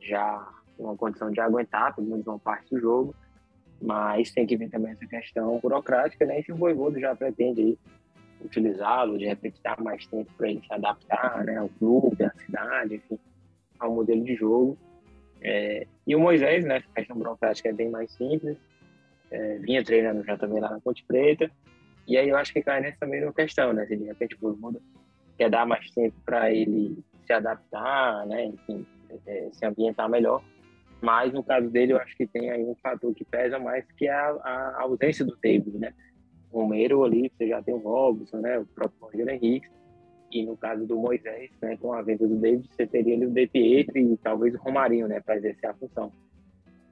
já 0.00 0.48
uma 0.78 0.96
condição 0.96 1.30
de 1.30 1.40
aguentar 1.40 1.94
pelo 1.94 2.08
menos 2.08 2.26
uma 2.26 2.38
parte 2.38 2.70
do 2.74 2.80
jogo, 2.80 3.14
mas 3.80 4.30
tem 4.30 4.46
que 4.46 4.56
ver 4.56 4.68
também 4.68 4.92
essa 4.92 5.06
questão 5.06 5.58
burocrática, 5.60 6.24
né? 6.24 6.42
Se 6.42 6.52
o 6.52 6.56
Voivodo 6.56 6.98
já 7.00 7.14
pretende 7.14 7.78
utilizá-lo, 8.40 9.18
de 9.18 9.26
repente 9.26 9.60
dar 9.62 9.80
mais 9.80 10.06
tempo 10.06 10.32
para 10.36 10.48
ele 10.48 10.60
se 10.60 10.72
adaptar, 10.72 11.44
né? 11.44 11.56
Ao 11.56 11.68
clube, 11.68 12.24
à 12.24 12.30
cidade, 12.30 12.96
enfim 12.96 13.18
ao 13.78 13.94
modelo 13.94 14.24
de 14.24 14.34
jogo. 14.34 14.76
É, 15.40 15.86
e 16.06 16.16
o 16.16 16.20
Moisés, 16.20 16.64
né, 16.64 16.82
a 16.90 16.94
questão 16.94 17.16
burocrática 17.16 17.68
é 17.68 17.72
bem 17.72 17.88
mais 17.90 18.12
simples, 18.12 18.56
é, 19.30 19.58
vinha 19.58 19.84
treinando 19.84 20.24
já 20.24 20.36
também 20.36 20.60
lá 20.60 20.70
na 20.70 20.80
Ponte 20.80 21.04
Preta, 21.04 21.50
e 22.06 22.16
aí 22.16 22.28
eu 22.28 22.36
acho 22.36 22.52
que 22.52 22.62
cai 22.62 22.80
nessa 22.80 23.06
mesma 23.06 23.32
questão, 23.32 23.72
né, 23.72 23.86
se 23.86 23.96
de 23.96 24.04
repente 24.04 24.36
o 24.40 24.56
muda, 24.56 24.80
quer 25.38 25.48
dar 25.48 25.64
mais 25.64 25.88
tempo 25.92 26.16
para 26.26 26.52
ele 26.52 26.98
se 27.24 27.32
adaptar, 27.32 28.26
né, 28.26 28.46
enfim, 28.46 28.84
é, 29.26 29.48
se 29.52 29.64
ambientar 29.64 30.08
melhor, 30.10 30.42
mas 31.00 31.32
no 31.32 31.42
caso 31.44 31.70
dele 31.70 31.92
eu 31.92 31.98
acho 31.98 32.16
que 32.16 32.26
tem 32.26 32.50
aí 32.50 32.64
um 32.64 32.74
fator 32.82 33.14
que 33.14 33.24
pesa 33.24 33.58
mais, 33.58 33.84
que 33.92 34.08
é 34.08 34.12
a, 34.12 34.30
a 34.30 34.82
ausência 34.82 35.24
do 35.24 35.36
David, 35.36 35.78
né, 35.78 35.94
o 36.50 36.60
Romero 36.60 37.04
ali, 37.04 37.30
você 37.30 37.48
já 37.48 37.62
tem 37.62 37.74
o 37.74 37.78
Robson, 37.78 38.38
né, 38.38 38.58
o 38.58 38.66
próprio 38.66 38.98
Rogério 39.00 39.30
Henrique, 39.30 39.68
e 40.30 40.44
no 40.44 40.56
caso 40.56 40.86
do 40.86 40.96
Moisés, 40.96 41.50
né, 41.62 41.76
com 41.76 41.92
a 41.92 42.02
venda 42.02 42.26
do 42.26 42.36
David, 42.36 42.68
você 42.70 42.86
teria 42.86 43.14
ali 43.14 43.26
o 43.26 43.30
De 43.30 43.46
Pietro 43.46 43.96
e 43.96 44.16
talvez 44.18 44.54
o 44.54 44.58
Romarinho, 44.58 45.06
né, 45.06 45.20
para 45.20 45.36
exercer 45.36 45.70
a 45.70 45.74
função. 45.74 46.12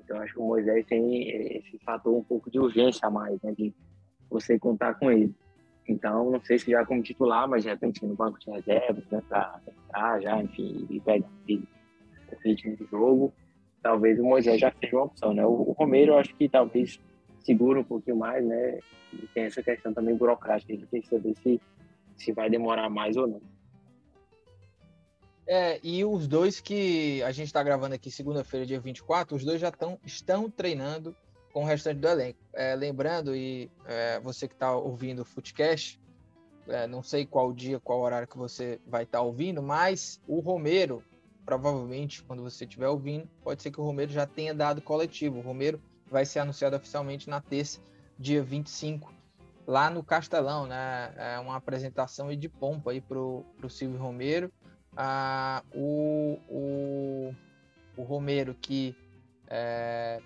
Então 0.02 0.18
acho 0.20 0.34
que 0.34 0.40
o 0.40 0.46
Moisés 0.46 0.86
tem 0.86 1.28
esse 1.58 1.78
fator 1.84 2.16
um 2.16 2.22
pouco 2.22 2.50
de 2.50 2.58
urgência 2.58 3.08
a 3.08 3.10
mais, 3.10 3.40
né, 3.42 3.52
de 3.52 3.74
você 4.30 4.58
contar 4.58 4.94
com 4.94 5.10
ele. 5.10 5.34
Então, 5.88 6.30
não 6.30 6.40
sei 6.40 6.58
se 6.58 6.70
já 6.70 6.84
como 6.84 7.02
titular, 7.02 7.48
mas 7.48 7.62
de 7.62 7.68
repente 7.68 8.04
no 8.04 8.14
banco 8.14 8.38
de 8.40 8.50
reservas, 8.50 9.04
né, 9.10 9.22
para 9.28 9.60
entrar 9.66 10.20
já, 10.20 10.42
enfim, 10.42 10.86
e 10.90 11.00
pegar 11.00 11.26
o 11.48 12.36
ritmo 12.44 12.76
de 12.76 12.84
jogo, 12.86 13.32
talvez 13.82 14.18
o 14.18 14.24
Moisés 14.24 14.60
já 14.60 14.72
seja 14.80 14.96
uma 14.96 15.04
opção, 15.04 15.32
né? 15.32 15.46
O, 15.46 15.50
o 15.50 15.72
Romero, 15.72 16.12
eu 16.12 16.18
acho 16.18 16.34
que 16.34 16.48
talvez 16.48 17.00
segura 17.38 17.80
um 17.80 17.84
pouquinho 17.84 18.16
mais, 18.16 18.44
né? 18.44 18.80
E 19.12 19.26
tem 19.28 19.44
essa 19.44 19.62
questão 19.62 19.94
também 19.94 20.16
burocrática, 20.16 20.72
ele 20.72 20.86
tem 20.86 21.00
que 21.00 21.08
saber 21.08 21.34
se 21.36 21.60
se 22.16 22.32
vai 22.32 22.48
demorar 22.48 22.88
mais 22.88 23.16
ou 23.16 23.26
não. 23.26 23.40
É, 25.46 25.78
e 25.82 26.04
os 26.04 26.26
dois 26.26 26.60
que 26.60 27.22
a 27.22 27.30
gente 27.30 27.46
está 27.46 27.62
gravando 27.62 27.94
aqui 27.94 28.10
segunda-feira, 28.10 28.66
dia 28.66 28.80
24, 28.80 29.36
os 29.36 29.44
dois 29.44 29.60
já 29.60 29.70
tão, 29.70 29.98
estão 30.04 30.50
treinando 30.50 31.14
com 31.52 31.62
o 31.62 31.66
restante 31.66 32.00
do 32.00 32.08
elenco. 32.08 32.38
É, 32.56 32.74
lembrando, 32.74 33.36
e 33.36 33.70
é, 33.84 34.18
você 34.20 34.48
que 34.48 34.54
está 34.54 34.74
ouvindo 34.74 35.20
o 35.20 35.24
Footcast, 35.26 36.00
é, 36.66 36.86
não 36.86 37.02
sei 37.02 37.26
qual 37.26 37.52
dia, 37.52 37.78
qual 37.78 38.00
horário 38.00 38.26
que 38.26 38.38
você 38.38 38.80
vai 38.86 39.02
estar 39.02 39.18
tá 39.18 39.24
ouvindo, 39.24 39.62
mas 39.62 40.18
o 40.26 40.40
Romero, 40.40 41.04
provavelmente, 41.44 42.22
quando 42.22 42.42
você 42.42 42.64
estiver 42.64 42.88
ouvindo, 42.88 43.28
pode 43.44 43.62
ser 43.62 43.70
que 43.70 43.78
o 43.78 43.84
Romero 43.84 44.10
já 44.10 44.26
tenha 44.26 44.54
dado 44.54 44.80
coletivo. 44.80 45.38
O 45.38 45.42
Romero 45.42 45.78
vai 46.06 46.24
ser 46.24 46.38
anunciado 46.38 46.74
oficialmente 46.74 47.28
na 47.28 47.42
terça, 47.42 47.78
dia 48.18 48.42
25 48.42 49.12
lá 49.66 49.90
no 49.90 50.02
Castelão, 50.02 50.66
né? 50.66 51.12
É 51.16 51.38
uma 51.38 51.56
apresentação 51.56 52.34
de 52.34 52.48
pompa 52.48 52.92
aí 52.92 53.02
pro, 53.02 53.44
pro 53.58 53.68
Silvio 53.68 53.98
Romero. 53.98 54.50
Ah, 54.96 55.62
o, 55.74 56.38
o, 56.48 57.34
o 57.98 58.02
Romero 58.02 58.54
que 58.54 58.96
é, 59.46 60.22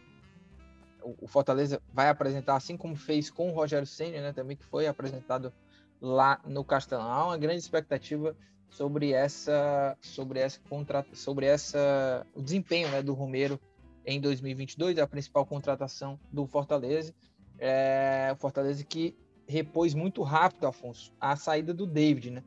o 1.03 1.27
Fortaleza 1.27 1.81
vai 1.93 2.09
apresentar, 2.09 2.57
assim 2.57 2.77
como 2.77 2.97
fez 2.97 3.31
com 3.31 3.51
o 3.51 3.53
Rogério 3.53 3.87
Senna, 3.87 4.21
né? 4.21 4.33
Também 4.33 4.57
que 4.57 4.65
foi 4.65 4.87
apresentado 4.87 5.53
lá 6.01 6.41
no 6.45 6.65
Castelão. 6.65 7.11
Há 7.11 7.27
uma 7.27 7.39
grande 7.39 7.61
expectativa 7.61 8.37
sobre 8.71 9.13
essa 9.13 9.97
sobre 10.01 10.39
essa 10.39 10.61
contra, 10.69 11.05
sobre 11.13 11.47
essa 11.47 12.27
o 12.35 12.41
desempenho 12.41 12.89
né, 12.89 13.03
do 13.03 13.13
Romero 13.13 13.61
em 14.05 14.21
2022, 14.21 14.99
a 14.99 15.07
principal 15.07 15.45
contratação 15.45 16.19
do 16.33 16.47
Fortaleza. 16.47 17.15
É, 17.59 18.31
o 18.33 18.37
Fortaleza 18.37 18.83
que 18.85 19.17
repôs 19.47 19.95
muito 19.95 20.23
rápido, 20.23 20.67
Afonso, 20.67 21.13
a 21.21 21.37
saída 21.37 21.75
do 21.75 21.87
David, 21.87 22.31
né? 22.31 22.45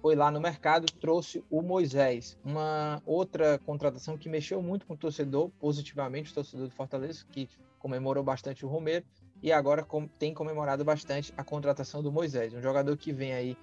Foi 0.00 0.14
lá 0.14 0.30
no 0.30 0.40
mercado, 0.40 0.86
trouxe 1.00 1.44
o 1.50 1.60
Moisés. 1.60 2.38
Uma 2.44 3.02
outra 3.04 3.58
contratação 3.58 4.16
que 4.16 4.28
mexeu 4.28 4.62
muito 4.62 4.86
com 4.86 4.94
o 4.94 4.96
torcedor, 4.96 5.50
positivamente, 5.60 6.30
o 6.30 6.34
torcedor 6.34 6.68
do 6.68 6.74
Fortaleza, 6.74 7.26
que 7.30 7.48
comemorou 7.78 8.22
bastante 8.22 8.64
o 8.64 8.68
Romero, 8.68 9.04
e 9.42 9.52
agora 9.52 9.86
tem 10.18 10.34
comemorado 10.34 10.84
bastante 10.84 11.32
a 11.36 11.44
contratação 11.44 12.02
do 12.02 12.10
Moisés. 12.10 12.52
Um 12.52 12.60
jogador 12.60 12.96
que 12.96 13.12
vem 13.12 13.32
aí 13.32 13.56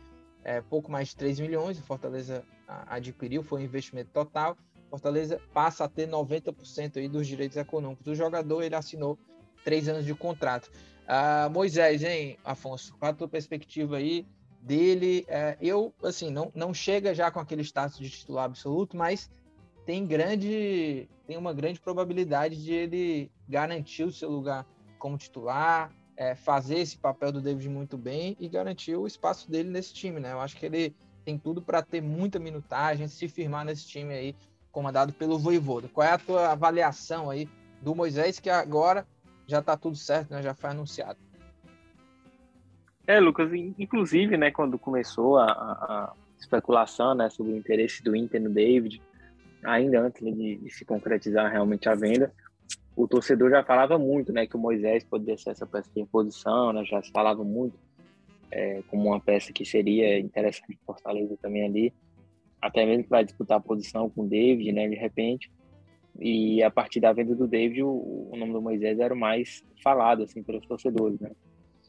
é, 0.43 0.61
pouco 0.61 0.91
mais 0.91 1.09
de 1.09 1.15
3 1.17 1.39
milhões, 1.39 1.77
o 1.77 1.81
Fortaleza 1.81 2.43
adquiriu, 2.67 3.43
foi 3.43 3.61
um 3.61 3.63
investimento 3.63 4.11
total. 4.11 4.55
Fortaleza 4.89 5.41
passa 5.53 5.83
a 5.83 5.89
ter 5.89 6.07
90% 6.07 6.97
aí 6.97 7.09
dos 7.09 7.27
direitos 7.27 7.57
econômicos 7.57 8.05
do 8.05 8.15
jogador, 8.15 8.61
ele 8.61 8.75
assinou 8.75 9.17
três 9.63 9.89
anos 9.89 10.05
de 10.05 10.13
contrato. 10.13 10.71
Ah, 11.07 11.49
Moisés, 11.51 12.03
hein, 12.03 12.37
Afonso? 12.43 12.95
Qual 12.97 13.11
a 13.11 13.13
tua 13.13 13.27
perspectiva 13.27 13.97
aí 13.97 14.25
dele? 14.61 15.25
É, 15.27 15.57
eu, 15.59 15.93
assim, 16.03 16.29
não, 16.31 16.51
não 16.55 16.73
chega 16.73 17.13
já 17.13 17.29
com 17.29 17.39
aquele 17.39 17.63
status 17.63 17.97
de 17.97 18.09
titular 18.09 18.45
absoluto, 18.45 18.95
mas 18.95 19.29
tem 19.85 20.05
grande, 20.05 21.09
tem 21.27 21.37
uma 21.37 21.53
grande 21.53 21.79
probabilidade 21.79 22.63
de 22.63 22.73
ele 22.73 23.31
garantir 23.47 24.03
o 24.03 24.11
seu 24.11 24.29
lugar 24.29 24.65
como 24.97 25.17
titular, 25.17 25.91
é, 26.17 26.35
fazer 26.35 26.79
esse 26.79 26.97
papel 26.97 27.31
do 27.31 27.41
David 27.41 27.67
muito 27.69 27.97
bem 27.97 28.35
e 28.39 28.47
garantir 28.47 28.95
o 28.95 29.07
espaço 29.07 29.49
dele 29.49 29.69
nesse 29.69 29.93
time, 29.93 30.19
né? 30.19 30.31
Eu 30.31 30.39
acho 30.39 30.55
que 30.55 30.65
ele 30.65 30.95
tem 31.23 31.37
tudo 31.37 31.61
para 31.61 31.81
ter 31.81 32.01
muita 32.01 32.39
minutagem, 32.39 33.07
se 33.07 33.27
firmar 33.27 33.65
nesse 33.65 33.87
time 33.87 34.13
aí, 34.13 34.35
comandado 34.71 35.13
pelo 35.13 35.39
Voivoda. 35.39 35.87
Qual 35.87 36.05
é 36.05 36.11
a 36.11 36.17
tua 36.17 36.51
avaliação 36.51 37.29
aí 37.29 37.49
do 37.81 37.95
Moisés, 37.95 38.39
que 38.39 38.49
agora 38.49 39.05
já 39.47 39.59
está 39.59 39.75
tudo 39.75 39.95
certo, 39.95 40.31
né? 40.31 40.41
Já 40.41 40.53
foi 40.53 40.69
anunciado. 40.69 41.19
É, 43.07 43.19
Lucas, 43.19 43.51
inclusive, 43.53 44.35
né, 44.35 44.49
quando 44.49 44.79
começou 44.79 45.37
a, 45.37 45.45
a 45.45 46.13
especulação, 46.39 47.13
né, 47.13 47.29
sobre 47.29 47.53
o 47.53 47.57
interesse 47.57 48.03
do 48.03 48.15
Inter 48.15 48.41
no 48.41 48.49
David, 48.49 48.99
ainda 49.65 50.01
antes 50.01 50.23
de, 50.23 50.57
de, 50.57 50.69
se 50.69 50.85
concretizar 50.85 51.51
realmente 51.51 51.89
a 51.89 51.95
venda, 51.95 52.31
o 52.95 53.07
torcedor 53.07 53.49
já 53.49 53.63
falava 53.63 53.97
muito, 53.97 54.31
né, 54.31 54.47
que 54.47 54.55
o 54.55 54.59
Moisés 54.59 55.03
poderia 55.03 55.37
ser 55.37 55.51
essa 55.51 55.65
peça 55.65 55.89
de 55.93 56.01
reposição, 56.01 56.71
né, 56.71 56.83
já 56.85 57.01
se 57.01 57.11
falava 57.11 57.43
muito 57.43 57.77
é, 58.51 58.81
como 58.87 59.09
uma 59.09 59.19
peça 59.19 59.51
que 59.51 59.65
seria 59.65 60.17
interessante 60.19 60.77
para 60.85 60.95
Fortaleza 60.95 61.37
também 61.41 61.65
ali, 61.65 61.93
até 62.61 62.85
mesmo 62.85 63.03
para 63.05 63.23
disputar 63.23 63.57
a 63.57 63.61
posição 63.61 64.09
com 64.09 64.23
o 64.23 64.27
David, 64.27 64.71
né, 64.71 64.87
de 64.87 64.95
repente. 64.95 65.51
E 66.19 66.63
a 66.63 66.71
partir 66.71 67.01
da 67.01 67.11
venda 67.11 67.35
do 67.35 67.47
David, 67.47 67.83
o, 67.83 68.29
o 68.31 68.37
nome 68.37 68.53
do 68.53 68.61
Moisés 68.61 68.99
era 68.99 69.13
o 69.13 69.17
mais 69.17 69.63
falado 69.83 70.23
assim 70.23 70.41
pelos 70.41 70.65
torcedores, 70.65 71.19
né? 71.19 71.31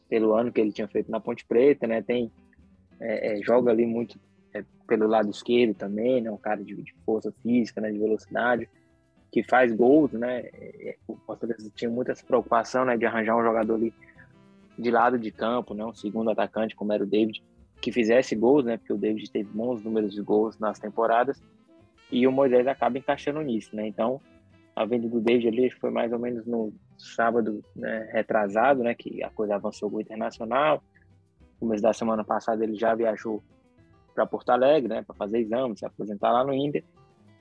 Pelo 0.09 0.33
ano 0.33 0.51
que 0.51 0.59
ele 0.59 0.73
tinha 0.73 0.87
feito 0.87 1.09
na 1.09 1.19
Ponte 1.19 1.45
Preta, 1.45 1.87
né? 1.87 2.01
Tem 2.01 2.29
é, 2.99 3.39
é, 3.39 3.41
joga 3.41 3.71
ali 3.71 3.85
muito 3.85 4.19
é, 4.57 4.65
pelo 4.87 5.07
lado 5.07 5.29
esquerdo 5.29 5.73
também, 5.75 6.21
né? 6.21 6.31
Um 6.31 6.37
cara 6.37 6.63
de, 6.63 6.75
de, 6.75 6.93
força 7.05 7.31
física, 7.43 7.81
né? 7.81 7.91
De 7.91 7.99
velocidade, 7.99 8.69
que 9.31 9.43
faz 9.43 9.73
gols, 9.73 10.11
né? 10.13 10.41
É, 10.53 10.95
o 11.07 11.15
Fortaleza 11.17 11.71
tinha 11.75 11.89
muita 11.89 12.13
preocupação, 12.25 12.85
né? 12.85 12.97
De 12.97 13.05
arranjar 13.05 13.37
um 13.37 13.43
jogador 13.43 13.75
ali 13.75 13.93
de 14.77 14.91
lado 14.91 15.17
de 15.17 15.31
campo, 15.31 15.73
né? 15.73 15.85
Um 15.85 15.93
segundo 15.93 16.29
atacante 16.29 16.75
como 16.75 16.93
era 16.93 17.03
o 17.03 17.07
David, 17.07 17.43
que 17.81 17.91
fizesse 17.91 18.35
gols, 18.35 18.65
né? 18.65 18.77
Porque 18.77 18.93
o 18.93 18.97
David 18.97 19.29
teve 19.31 19.49
bons 19.51 19.83
números 19.83 20.13
de 20.13 20.21
gols 20.21 20.57
nas 20.57 20.79
temporadas 20.79 21.41
e 22.11 22.25
o 22.25 22.31
Moisés 22.31 22.65
acaba 22.67 22.97
encaixando 22.97 23.41
nisso, 23.41 23.75
né? 23.75 23.87
Então, 23.87 24.21
a 24.75 24.85
venda 24.85 25.07
do 25.09 25.19
David 25.19 25.47
ali 25.47 25.71
foi 25.71 25.89
mais 25.89 26.11
ou 26.13 26.19
menos 26.19 26.45
no 26.45 26.71
sábado 26.97 27.63
né, 27.75 28.09
retrasado, 28.13 28.83
né? 28.83 28.93
Que 28.93 29.23
a 29.23 29.29
coisa 29.29 29.55
avançou 29.55 29.89
com 29.89 29.97
o 29.97 30.01
Internacional. 30.01 30.81
No 31.53 31.67
começo 31.67 31.83
da 31.83 31.93
semana 31.93 32.23
passada 32.23 32.63
ele 32.63 32.75
já 32.75 32.93
viajou 32.93 33.43
para 34.17 34.25
Porto 34.25 34.49
Alegre, 34.49 34.89
né? 34.89 35.03
Para 35.03 35.15
fazer 35.15 35.39
exame, 35.39 35.77
se 35.77 35.85
apresentar 35.85 36.31
lá 36.31 36.43
no 36.43 36.51
Inter. 36.51 36.83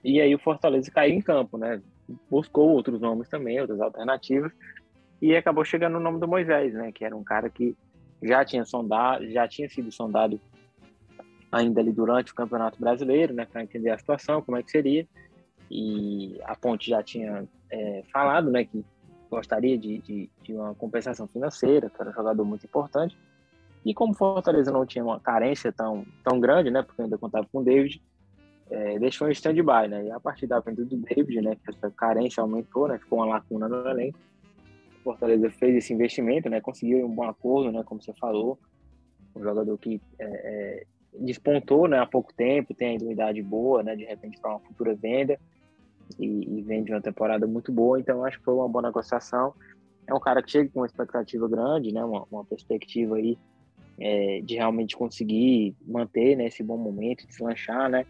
E 0.05 0.21
aí 0.21 0.35
o 0.35 0.39
Fortaleza 0.39 0.91
caiu 0.91 1.15
em 1.15 1.23
campo, 1.23 1.57
né? 1.57 1.81
Buscou 2.31 2.69
outros 2.69 3.01
nomes 3.01 3.31
também, 3.31 3.59
outras 3.59 3.81
alternativas. 3.81 4.53
E 5.23 5.35
acabou 5.35 5.65
chegando 5.65 5.97
o 5.97 6.01
nome 6.01 6.21
do 6.21 6.29
Moisés, 6.29 6.75
né? 6.75 6.93
Que 6.93 7.03
era 7.03 7.17
um 7.17 7.25
cara 7.25 7.49
que 7.49 7.75
já 8.23 8.45
tinha 8.45 8.65
sondado, 8.67 9.27
já 9.31 9.49
tinha 9.49 9.69
sido 9.71 9.91
sondado 9.91 10.39
ainda 11.51 11.81
ali 11.81 11.93
durante 11.93 12.33
o 12.33 12.35
Campeonato 12.35 12.79
Brasileiro, 12.79 13.33
né, 13.33 13.47
para 13.47 13.63
entender 13.63 13.91
a 13.91 13.99
situação, 13.99 14.43
como 14.43 14.59
é 14.59 14.63
que 14.63 14.71
seria. 14.71 15.07
E 15.71 16.39
a 16.45 16.55
Ponte 16.55 16.91
já 16.91 17.03
tinha 17.03 17.49
é, 17.71 18.03
falado, 18.13 18.51
né, 18.51 18.65
que 18.65 18.85
gostaria 19.31 19.79
de, 19.79 19.99
de, 19.99 20.31
de, 20.43 20.53
uma 20.53 20.75
compensação 20.75 21.27
financeira, 21.27 21.89
que 21.89 22.01
era 22.01 22.11
um 22.11 22.15
jogador 22.15 22.45
muito 22.45 22.67
importante. 22.67 23.17
E 23.87 23.95
como 23.95 24.13
Fortaleza 24.13 24.73
não 24.73 24.85
tinha 24.85 25.05
uma 25.05 25.21
carência 25.21 25.73
tão, 25.73 26.05
tão 26.25 26.41
grande, 26.41 26.73
né, 26.73 26.83
porque 26.83 27.01
ainda 27.01 27.17
contava 27.17 27.47
com 27.53 27.61
o 27.61 27.65
David, 27.65 28.03
é, 28.69 28.99
deixou 28.99 29.29
em 29.29 29.31
stand-by, 29.31 29.87
né, 29.89 30.07
e 30.07 30.11
a 30.11 30.19
partir 30.19 30.49
da 30.49 30.59
venda 30.59 30.85
do 30.85 30.97
David, 30.97 31.41
né, 31.41 31.55
que 31.55 31.71
essa 31.71 31.89
carência 31.93 32.41
aumentou, 32.41 32.89
né, 32.89 32.99
ficou 32.99 33.21
uma 33.21 33.27
lacuna 33.27 33.69
no 33.69 33.89
elenco, 33.89 34.19
Fortaleza 35.05 35.49
fez 35.51 35.77
esse 35.77 35.93
investimento, 35.93 36.51
né, 36.51 36.61
conseguiu 36.61 37.07
um 37.07 37.15
bom 37.15 37.29
acordo, 37.29 37.71
né, 37.71 37.85
como 37.85 38.03
você 38.03 38.13
falou, 38.15 38.59
um 39.37 39.41
jogador 39.41 39.79
que 39.79 40.01
é, 40.19 40.25
é 40.25 40.87
despontou 41.21 41.87
né, 41.87 42.01
há 42.01 42.07
pouco 42.07 42.35
tempo, 42.35 42.75
tem 42.75 42.99
uma 43.01 43.13
idade 43.13 43.41
boa, 43.41 43.85
né, 43.85 43.95
de 43.95 44.05
repente 44.05 44.41
para 44.41 44.51
uma 44.51 44.61
futura 44.61 44.97
venda 44.97 45.39
e, 46.19 46.59
e 46.59 46.63
vende 46.63 46.91
uma 46.93 47.01
temporada 47.01 47.47
muito 47.47 47.71
boa, 47.71 48.01
então 48.01 48.25
acho 48.25 48.39
que 48.39 48.45
foi 48.45 48.55
uma 48.55 48.69
boa 48.69 48.83
negociação. 48.83 49.55
É 50.09 50.13
um 50.13 50.21
cara 50.21 50.43
que 50.43 50.51
chega 50.51 50.71
com 50.71 50.81
uma 50.81 50.87
expectativa 50.87 51.49
grande, 51.49 51.95
né, 51.95 52.05
uma, 52.05 52.27
uma 52.31 52.45
perspectiva 52.45 53.15
aí 53.15 53.39
é, 53.99 54.41
de 54.43 54.55
realmente 54.57 54.97
conseguir 54.97 55.75
manter 55.87 56.37
né, 56.37 56.47
esse 56.47 56.63
bom 56.63 56.77
momento, 56.77 57.27
deslanchar, 57.27 57.89
né, 57.89 58.05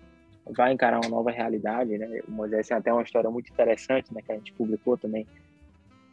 vai 0.57 0.73
encarar 0.73 1.01
uma 1.01 1.11
nova 1.11 1.31
realidade, 1.31 1.97
né. 1.97 2.21
O 2.27 2.31
Moisés 2.31 2.69
tem 2.69 2.77
até 2.77 2.93
uma 2.93 3.03
história 3.03 3.31
muito 3.31 3.51
interessante, 3.51 4.13
né, 4.13 4.21
que 4.23 4.33
a 4.33 4.35
gente 4.35 4.53
publicou 4.53 4.97
também 4.97 5.27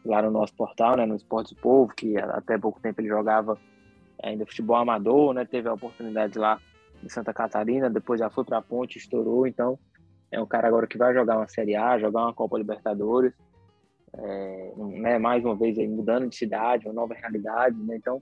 lá 0.05 0.21
no 0.21 0.31
nosso 0.31 0.53
portal, 0.53 0.97
né, 0.97 1.05
no 1.05 1.15
Esportes 1.15 1.53
do 1.53 1.61
Povo, 1.61 1.93
que 1.95 2.17
até 2.17 2.57
pouco 2.57 2.79
tempo 2.79 2.99
ele 3.01 3.07
jogava 3.07 3.57
ainda 4.21 4.45
futebol 4.45 4.77
amador, 4.77 5.33
né, 5.33 5.45
teve 5.45 5.67
a 5.67 5.73
oportunidade 5.73 6.37
lá 6.37 6.59
em 7.03 7.09
Santa 7.09 7.33
Catarina, 7.33 7.89
depois 7.89 8.19
já 8.19 8.29
foi 8.29 8.43
para 8.43 8.57
a 8.57 8.61
Ponte, 8.61 8.97
estourou, 8.97 9.47
então 9.47 9.77
é 10.31 10.41
um 10.41 10.45
cara 10.45 10.67
agora 10.67 10.87
que 10.87 10.97
vai 10.97 11.13
jogar 11.13 11.37
uma 11.37 11.47
Série 11.47 11.75
A, 11.75 11.99
jogar 11.99 12.23
uma 12.23 12.33
Copa 12.33 12.57
Libertadores, 12.57 13.33
é, 14.15 14.73
né, 14.77 15.17
mais 15.17 15.43
uma 15.43 15.55
vez 15.55 15.77
aí, 15.77 15.87
mudando 15.87 16.29
de 16.29 16.35
cidade, 16.35 16.85
uma 16.85 16.93
nova 16.93 17.13
realidade, 17.13 17.75
né, 17.77 17.95
então 17.95 18.21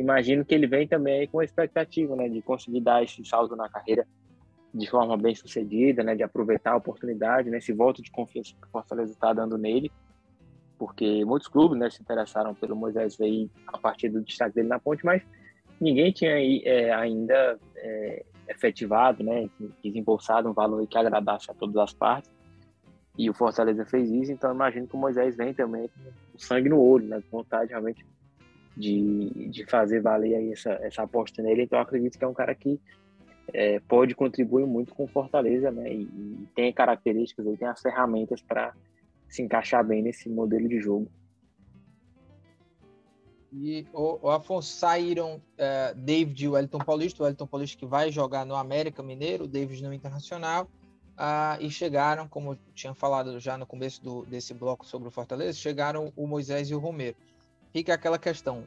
imagino 0.00 0.44
que 0.44 0.54
ele 0.54 0.66
vem 0.66 0.86
também 0.86 1.26
com 1.26 1.40
a 1.40 1.44
expectativa, 1.44 2.14
né, 2.14 2.28
de 2.28 2.40
conseguir 2.42 2.80
dar 2.80 3.02
esse 3.02 3.24
salto 3.24 3.56
na 3.56 3.68
carreira 3.68 4.06
de 4.72 4.88
forma 4.88 5.16
bem 5.16 5.34
sucedida, 5.34 6.02
né, 6.02 6.14
de 6.14 6.22
aproveitar 6.22 6.72
a 6.72 6.76
oportunidade, 6.76 7.50
né, 7.50 7.58
esse 7.58 7.72
voto 7.72 8.02
de 8.02 8.10
confiança 8.10 8.52
que 8.54 8.68
o 8.68 8.70
Fortaleza 8.70 9.12
está 9.12 9.32
dando 9.32 9.58
nele, 9.58 9.90
porque 10.78 11.24
muitos 11.24 11.48
clubes, 11.48 11.78
né, 11.78 11.90
se 11.90 12.00
interessaram 12.00 12.54
pelo 12.54 12.76
Moisés 12.76 13.16
Vei 13.16 13.50
a 13.66 13.78
partir 13.78 14.08
do 14.08 14.22
destaque 14.22 14.54
dele 14.54 14.68
na 14.68 14.78
Ponte, 14.78 15.04
mas 15.04 15.22
ninguém 15.80 16.12
tinha 16.12 16.38
é, 16.64 16.92
ainda 16.92 17.58
é, 17.76 18.24
efetivado, 18.48 19.24
né, 19.24 19.48
desembolsado 19.82 20.48
um 20.48 20.52
valor 20.52 20.86
que 20.86 20.96
agradasse 20.96 21.50
a 21.50 21.54
todas 21.54 21.76
as 21.76 21.92
partes. 21.92 22.30
E 23.16 23.28
o 23.28 23.34
Fortaleza 23.34 23.84
fez 23.84 24.08
isso, 24.10 24.30
então 24.30 24.54
imagino 24.54 24.86
que 24.86 24.94
o 24.94 24.98
Moisés 24.98 25.36
vem 25.36 25.52
também 25.52 25.90
com 26.32 26.38
sangue 26.38 26.68
no 26.68 26.80
olho, 26.80 27.08
né, 27.08 27.20
com 27.28 27.38
vontade 27.38 27.70
realmente 27.70 28.06
de, 28.78 29.48
de 29.48 29.66
fazer 29.66 30.00
valer 30.00 30.36
aí 30.36 30.52
essa, 30.52 30.70
essa 30.82 31.02
aposta 31.02 31.42
nele. 31.42 31.62
Então 31.62 31.80
acredito 31.80 32.18
que 32.18 32.24
é 32.24 32.28
um 32.28 32.34
cara 32.34 32.54
que 32.54 32.80
é, 33.52 33.80
pode 33.80 34.14
contribuir 34.14 34.66
muito 34.66 34.94
com 34.94 35.06
Fortaleza, 35.06 35.70
né, 35.70 35.92
e, 35.92 36.02
e 36.02 36.48
tem 36.54 36.72
características, 36.72 37.58
tem 37.58 37.68
as 37.68 37.80
ferramentas 37.80 38.42
para 38.42 38.74
se 39.28 39.42
encaixar 39.42 39.84
bem 39.84 40.02
nesse 40.02 40.28
modelo 40.28 40.68
de 40.68 40.78
jogo. 40.78 41.10
E 43.50 43.86
o, 43.94 44.26
o 44.26 44.30
Afonso 44.30 44.70
saíram 44.76 45.36
uh, 45.36 45.94
David 45.96 46.44
e 46.44 46.48
o 46.48 46.52
Wellington 46.52 46.78
Paulista, 46.78 47.22
o 47.22 47.24
Wellington 47.24 47.46
Paulista 47.46 47.78
que 47.78 47.86
vai 47.86 48.12
jogar 48.12 48.44
no 48.44 48.54
América 48.54 49.02
Mineiro, 49.02 49.44
o 49.44 49.48
David 49.48 49.82
no 49.82 49.92
Internacional, 49.92 50.64
uh, 51.14 51.60
e 51.60 51.70
chegaram, 51.70 52.28
como 52.28 52.52
eu 52.52 52.58
tinha 52.74 52.94
falado 52.94 53.40
já 53.40 53.56
no 53.56 53.66
começo 53.66 54.02
do, 54.02 54.26
desse 54.26 54.52
bloco 54.52 54.84
sobre 54.84 55.08
o 55.08 55.10
Fortaleza, 55.10 55.58
chegaram 55.58 56.12
o 56.14 56.26
Moisés 56.26 56.68
e 56.70 56.74
o 56.74 56.78
Romero. 56.78 57.16
Fica 57.72 57.94
aquela 57.94 58.18
questão, 58.18 58.64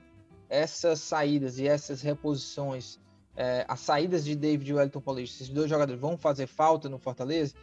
essas 0.49 0.99
saídas 0.99 1.59
e 1.59 1.67
essas 1.67 2.01
reposições, 2.01 2.95
uh, 2.95 3.65
as 3.67 3.79
saídas 3.79 4.23
de 4.23 4.35
David 4.35 4.71
e 4.71 4.73
Wellington 4.73 5.01
Paulista, 5.01 5.37
esses 5.37 5.49
dois 5.49 5.69
jogadores 5.69 5.99
vão 5.99 6.17
fazer 6.17 6.47
falta 6.47 6.87
no 6.87 6.99
Fortaleza? 6.99 7.55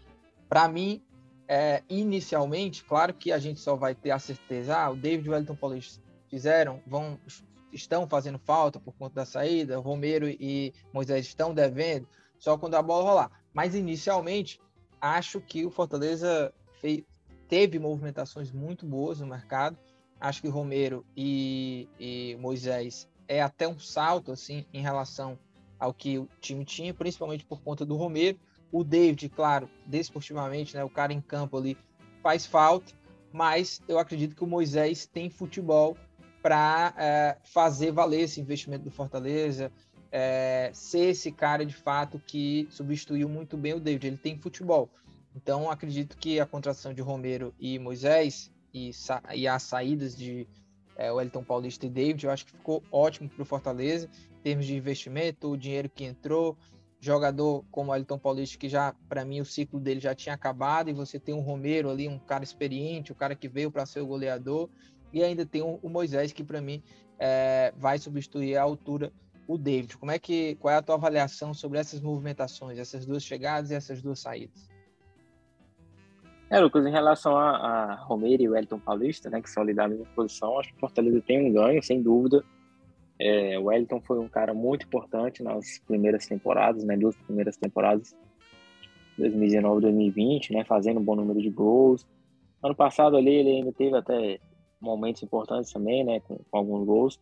Para 0.49 0.69
mim, 0.69 1.03
é, 1.47 1.83
inicialmente, 1.89 2.85
claro 2.85 3.15
que 3.15 3.33
a 3.33 3.39
gente 3.39 3.61
só 3.61 3.75
vai 3.75 3.95
ter 3.95 4.11
a 4.11 4.19
certeza, 4.19 4.77
ah, 4.77 4.91
o 4.91 4.97
David 4.97 5.27
e 5.27 5.31
o 5.31 5.33
Wellington 5.33 5.57
Paulista 5.57 6.03
fizeram, 6.29 6.83
vão 6.87 7.19
estão 7.73 8.09
fazendo 8.09 8.39
falta 8.39 8.81
por 8.81 8.95
conta 8.95 9.17
da 9.17 9.27
saída, 9.27 9.79
Romero 9.79 10.29
e 10.29 10.73
Moisés 10.93 11.27
estão 11.27 11.53
devendo, 11.53 12.09
só 12.39 12.57
quando 12.57 12.75
a 12.75 12.83
bola 12.83 13.05
rolar. 13.05 13.31
Mas 13.53 13.75
inicialmente, 13.75 14.61
acho 15.01 15.41
que 15.41 15.65
o 15.67 15.71
Fortaleza 15.71 16.53
fez, 16.81 17.03
teve 17.49 17.79
movimentações 17.79 18.53
muito 18.53 18.87
boas 18.87 19.21
no 19.21 19.27
mercado. 19.27 19.77
Acho 20.21 20.43
que 20.43 20.49
Romero 20.49 21.05
e, 21.17 21.89
e 21.99 22.37
Moisés 22.41 23.09
é 23.27 23.41
até 23.41 23.69
um 23.69 23.79
salto 23.79 24.33
assim 24.33 24.65
em 24.73 24.81
relação 24.81 25.39
ao 25.79 25.95
que 25.95 26.19
o 26.19 26.29
time 26.41 26.65
tinha, 26.65 26.93
principalmente 26.93 27.45
por 27.45 27.61
conta 27.61 27.85
do 27.85 27.97
Romero. 27.97 28.39
O 28.73 28.83
David, 28.83 29.29
claro, 29.29 29.71
desportivamente, 29.87 30.75
né, 30.77 30.85
o 30.85 30.91
cara 30.91 31.13
em 31.13 31.21
campo 31.21 31.57
ali 31.57 31.77
faz 32.23 32.45
falta, 32.45 32.93
mas 33.33 33.81
eu 33.87 33.99
acredito 33.99 34.35
que 34.35 34.45
o 34.45 34.47
Moisés 34.47 35.07
tem 35.07 35.31
futebol 35.31 35.97
para 36.43 36.95
é, 36.97 37.37
fazer 37.45 37.93
valer 37.93 38.23
esse 38.23 38.41
investimento 38.41 38.85
do 38.85 38.91
Fortaleza, 38.91 39.71
é, 40.11 40.71
ser 40.73 41.11
esse 41.11 41.31
cara 41.31 41.65
de 41.65 41.75
fato 41.75 42.21
que 42.27 42.67
substituiu 42.71 43.29
muito 43.29 43.57
bem 43.57 43.75
o 43.75 43.81
David. 43.81 44.07
Ele 44.07 44.17
tem 44.17 44.39
futebol. 44.39 44.91
Então, 45.35 45.71
acredito 45.71 46.17
que 46.17 46.41
a 46.41 46.47
contratação 46.47 46.93
de 46.93 47.03
Romero 47.03 47.55
e 47.59 47.79
Moisés 47.79 48.51
e, 48.73 48.91
e 49.35 49.49
as 49.49 49.63
saídas 49.63 50.17
de 50.17 50.47
é, 50.97 51.13
Wellington 51.13 51.45
Paulista 51.45 51.87
e 51.87 51.89
David, 51.89 52.25
eu 52.25 52.31
acho 52.31 52.47
que 52.47 52.53
ficou 52.53 52.83
ótimo 52.91 53.29
para 53.29 53.43
o 53.43 53.45
Fortaleza, 53.45 54.11
em 54.41 54.43
termos 54.43 54.67
de 54.67 54.77
investimento, 54.77 55.51
o 55.51 55.57
dinheiro 55.57 55.89
que 55.89 56.05
entrou, 56.05 56.57
jogador 57.01 57.65
como 57.71 57.93
Wellington 57.93 58.19
Paulista, 58.19 58.59
que 58.59 58.69
já, 58.69 58.95
para 59.09 59.25
mim, 59.25 59.41
o 59.41 59.45
ciclo 59.45 59.79
dele 59.79 60.01
já 60.01 60.15
tinha 60.15 60.35
acabado, 60.35 60.91
e 60.91 60.93
você 60.93 61.19
tem 61.19 61.35
um 61.35 61.41
Romero 61.41 61.89
ali, 61.89 62.09
um 62.09 62.19
cara 62.19 62.43
experiente, 62.43 63.13
o 63.13 63.15
um 63.15 63.19
cara 63.19 63.37
que 63.37 63.49
veio 63.49 63.71
para 63.71 63.87
ser 63.87 64.01
o 64.01 64.07
goleador. 64.07 64.69
e 65.13 65.23
ainda 65.23 65.47
tem 65.47 65.63
o, 65.63 65.79
o 65.83 65.89
Moisés, 65.89 66.33
que 66.33 66.45
para 66.45 66.61
mim 66.61 66.83
é, 67.19 67.73
vai 67.77 67.99
substituir 67.99 68.57
à 68.57 68.63
altura 68.63 69.13
o 69.47 69.57
David. 69.57 69.97
Como 69.97 70.13
é 70.13 70.19
que, 70.19 70.57
qual 70.57 70.75
é 70.75 70.77
a 70.77 70.83
tua 70.83 70.97
avaliação 70.97 71.55
sobre 71.55 71.79
essas 71.79 72.01
movimentações, 72.01 72.79
essas 72.79 73.07
duas 73.07 73.23
chegadas 73.23 73.71
e 73.71 73.75
essas 73.75 74.03
duas 74.03 74.19
saídas? 74.21 74.69
É, 76.51 76.59
Lucas, 76.61 76.87
em 76.87 76.91
relação 76.91 77.37
a, 77.37 77.51
a 77.57 77.95
Romero 77.95 78.43
e 78.43 78.49
Wellington 78.49 78.79
Paulista, 78.79 79.29
né, 79.29 79.43
que 79.43 79.51
são 79.51 79.63
ali 79.63 79.75
da 79.75 79.87
mesma 79.87 80.07
posição, 80.17 80.59
acho 80.59 80.71
que 80.71 80.77
o 80.77 80.81
Fortaleza 80.81 81.21
tem 81.21 81.47
um 81.47 81.53
ganho, 81.53 81.83
sem 81.83 82.03
dúvida. 82.03 82.43
É, 83.19 83.59
o 83.59 83.65
Wellington 83.65 84.01
foi 84.01 84.19
um 84.19 84.29
cara 84.29 84.55
muito 84.55 84.87
importante 84.87 85.43
nas 85.43 85.79
primeiras 85.87 86.27
temporadas, 86.27 86.85
né, 86.85 86.97
duas 86.97 87.15
primeiras 87.17 87.57
temporadas, 87.59 88.17
2019 89.19 89.83
2020, 89.83 90.55
né, 90.55 90.65
fazendo 90.65 91.01
um 91.01 91.05
bom 91.05 91.17
número 91.17 91.43
de 91.43 91.51
gols. 91.51 92.07
Ano 92.63 92.75
passado 92.75 93.17
ali 93.17 93.35
ele 93.35 93.51
ainda 93.51 93.73
teve 93.73 93.95
até 93.95 94.39
momentos 94.81 95.23
importantes 95.23 95.71
também, 95.71 96.03
né, 96.03 96.21
com, 96.21 96.39
com 96.51 96.59
alguns 96.59 96.87
gols, 96.87 97.21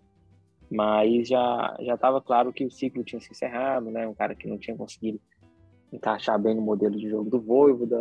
mas 0.70 1.26
já 1.26 1.76
já 1.80 1.94
estava 1.94 2.20
claro 2.20 2.52
que 2.52 2.64
o 2.64 2.70
ciclo 2.70 3.02
tinha 3.02 3.20
se 3.20 3.32
encerrado, 3.32 3.90
né, 3.90 4.06
um 4.06 4.14
cara 4.14 4.36
que 4.36 4.46
não 4.46 4.56
tinha 4.56 4.76
conseguido 4.76 5.20
encaixar 5.92 6.38
bem 6.38 6.54
no 6.54 6.62
modelo 6.62 6.96
de 6.96 7.08
jogo 7.08 7.30
do 7.30 7.40
Voivoda, 7.40 7.96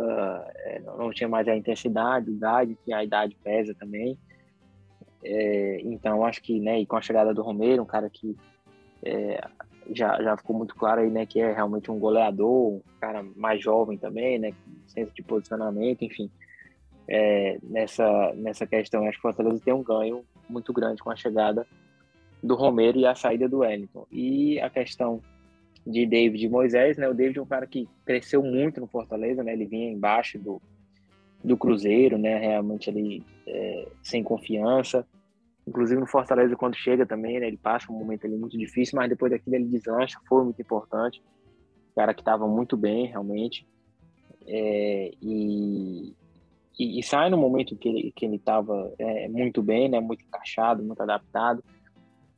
é, 0.56 0.80
não 0.80 1.10
tinha 1.10 1.28
mais 1.28 1.46
a 1.48 1.56
intensidade, 1.56 2.30
a 2.30 2.32
idade, 2.32 2.78
que 2.84 2.92
a 2.92 3.04
idade 3.04 3.36
pesa 3.42 3.74
também. 3.74 4.18
É, 5.22 5.80
então 5.82 6.24
acho 6.24 6.42
que, 6.42 6.60
né, 6.60 6.80
e 6.80 6.86
com 6.86 6.96
a 6.96 7.00
chegada 7.00 7.32
do 7.32 7.42
Romero, 7.42 7.82
um 7.82 7.86
cara 7.86 8.08
que 8.10 8.36
é, 9.02 9.40
já, 9.92 10.22
já 10.22 10.36
ficou 10.36 10.56
muito 10.56 10.74
claro 10.74 11.00
aí, 11.00 11.10
né, 11.10 11.26
que 11.26 11.40
é 11.40 11.52
realmente 11.52 11.90
um 11.90 11.98
goleador, 11.98 12.74
um 12.74 12.82
cara 13.00 13.24
mais 13.34 13.62
jovem 13.62 13.96
também, 13.98 14.38
né, 14.38 14.52
senso 14.86 15.12
de 15.14 15.22
posicionamento, 15.22 16.02
enfim. 16.02 16.30
É, 17.08 17.58
nessa, 17.62 18.32
nessa 18.34 18.66
questão, 18.66 19.06
acho 19.06 19.12
que 19.12 19.18
o 19.18 19.32
Fortaleza 19.32 19.62
tem 19.64 19.72
um 19.72 19.82
ganho 19.82 20.24
muito 20.48 20.72
grande 20.72 21.02
com 21.02 21.10
a 21.10 21.16
chegada 21.16 21.66
do 22.42 22.54
Romero 22.54 22.98
e 22.98 23.06
a 23.06 23.14
saída 23.14 23.48
do 23.48 23.58
Wellington. 23.58 24.06
E 24.10 24.60
a 24.60 24.68
questão 24.68 25.20
de 25.86 26.04
David 26.04 26.48
Moisés, 26.48 26.96
né? 26.96 27.08
O 27.08 27.14
David 27.14 27.38
é 27.38 27.42
um 27.42 27.46
cara 27.46 27.66
que 27.66 27.88
cresceu 28.04 28.42
muito 28.42 28.80
no 28.80 28.88
Fortaleza, 28.88 29.44
né? 29.44 29.52
Ele 29.52 29.66
vinha 29.66 29.90
embaixo 29.90 30.36
do, 30.38 30.60
do 31.44 31.56
Cruzeiro, 31.56 32.18
né? 32.18 32.36
Realmente 32.38 32.90
ali 32.90 33.22
é, 33.46 33.88
sem 34.02 34.22
confiança. 34.22 35.06
Inclusive 35.66 36.00
no 36.00 36.06
Fortaleza, 36.06 36.56
quando 36.56 36.74
chega 36.74 37.06
também, 37.06 37.38
né? 37.38 37.46
Ele 37.46 37.56
passa 37.56 37.92
um 37.92 37.98
momento 37.98 38.26
ali 38.26 38.36
muito 38.36 38.58
difícil, 38.58 38.96
mas 38.96 39.08
depois 39.08 39.30
daquilo 39.30 39.54
ele 39.54 39.66
deslancha, 39.66 40.18
foi 40.28 40.42
muito 40.42 40.60
importante. 40.60 41.22
O 41.92 41.94
cara 41.94 42.12
que 42.12 42.20
estava 42.20 42.48
muito 42.48 42.76
bem, 42.76 43.06
realmente. 43.06 43.64
É, 44.44 45.12
e, 45.22 46.12
e, 46.78 46.98
e, 46.98 47.02
sai 47.02 47.30
no 47.30 47.38
momento 47.38 47.76
que 47.76 47.88
ele 47.88 48.12
que 48.14 48.24
ele 48.24 48.36
estava 48.36 48.92
é, 48.98 49.28
muito 49.28 49.62
bem, 49.62 49.88
né? 49.88 50.00
Muito 50.00 50.24
encaixado, 50.24 50.82
muito 50.82 51.00
adaptado. 51.00 51.62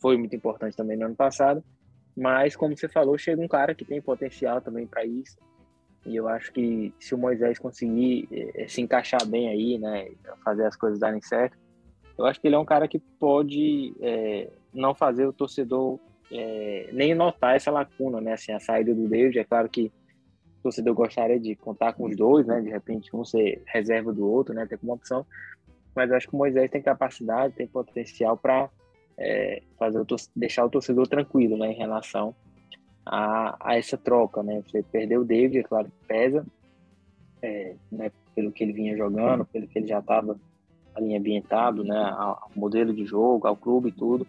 Foi 0.00 0.18
muito 0.18 0.36
importante 0.36 0.76
também 0.76 0.98
no 0.98 1.06
ano 1.06 1.16
passado. 1.16 1.64
Mas, 2.18 2.56
como 2.56 2.76
você 2.76 2.88
falou, 2.88 3.16
chega 3.16 3.40
um 3.40 3.46
cara 3.46 3.76
que 3.76 3.84
tem 3.84 4.02
potencial 4.02 4.60
também 4.60 4.88
para 4.88 5.04
isso. 5.04 5.38
E 6.04 6.16
eu 6.16 6.26
acho 6.26 6.52
que 6.52 6.92
se 6.98 7.14
o 7.14 7.18
Moisés 7.18 7.60
conseguir 7.60 8.28
eh, 8.32 8.66
se 8.66 8.80
encaixar 8.80 9.24
bem 9.24 9.48
aí, 9.48 9.78
né, 9.78 10.10
fazer 10.44 10.66
as 10.66 10.74
coisas 10.74 10.98
darem 10.98 11.20
certo, 11.22 11.56
eu 12.18 12.26
acho 12.26 12.40
que 12.40 12.48
ele 12.48 12.56
é 12.56 12.58
um 12.58 12.64
cara 12.64 12.88
que 12.88 12.98
pode 12.98 13.94
é, 14.00 14.50
não 14.74 14.96
fazer 14.96 15.26
o 15.26 15.32
torcedor 15.32 16.00
é, 16.32 16.90
nem 16.92 17.14
notar 17.14 17.54
essa 17.54 17.70
lacuna, 17.70 18.20
né? 18.20 18.32
Assim, 18.32 18.50
a 18.50 18.58
saída 18.58 18.92
do 18.92 19.06
David, 19.06 19.38
é 19.38 19.44
claro 19.44 19.68
que 19.68 19.92
o 20.58 20.62
torcedor 20.64 20.94
gostaria 20.94 21.38
de 21.38 21.54
contar 21.54 21.92
com 21.92 22.06
os 22.06 22.16
dois, 22.16 22.44
né? 22.48 22.60
De 22.60 22.68
repente, 22.68 23.14
um 23.14 23.24
ser 23.24 23.62
reserva 23.66 24.12
do 24.12 24.28
outro, 24.28 24.52
né? 24.52 24.66
Ter 24.66 24.76
como 24.76 24.94
opção. 24.94 25.24
Mas 25.94 26.10
eu 26.10 26.16
acho 26.16 26.28
que 26.28 26.34
o 26.34 26.38
Moisés 26.38 26.68
tem 26.68 26.82
capacidade, 26.82 27.54
tem 27.54 27.68
potencial 27.68 28.36
para 28.36 28.68
é, 29.18 29.62
fazer 29.76 30.00
o 30.00 30.06
deixar 30.34 30.64
o 30.64 30.70
torcedor 30.70 31.06
tranquilo, 31.08 31.58
né, 31.58 31.72
em 31.72 31.76
relação 31.76 32.34
a, 33.04 33.56
a, 33.60 33.76
essa 33.76 33.96
troca, 33.96 34.42
né? 34.42 34.62
Você 34.66 34.82
perdeu 34.82 35.22
o 35.22 35.24
David, 35.24 35.58
é 35.58 35.62
claro 35.62 35.86
que 35.86 36.06
pesa, 36.06 36.46
é, 37.42 37.74
né, 37.90 38.12
pelo 38.34 38.52
que 38.52 38.62
ele 38.62 38.72
vinha 38.72 38.96
jogando, 38.96 39.44
pelo 39.46 39.66
que 39.66 39.78
ele 39.78 39.88
já 39.88 39.98
estava 39.98 40.38
ali 40.94 41.16
ambientado, 41.16 41.82
né, 41.82 41.98
ao, 42.16 42.50
modelo 42.54 42.94
de 42.94 43.04
jogo, 43.04 43.46
ao 43.46 43.56
clube 43.56 43.88
e 43.88 43.92
tudo. 43.92 44.26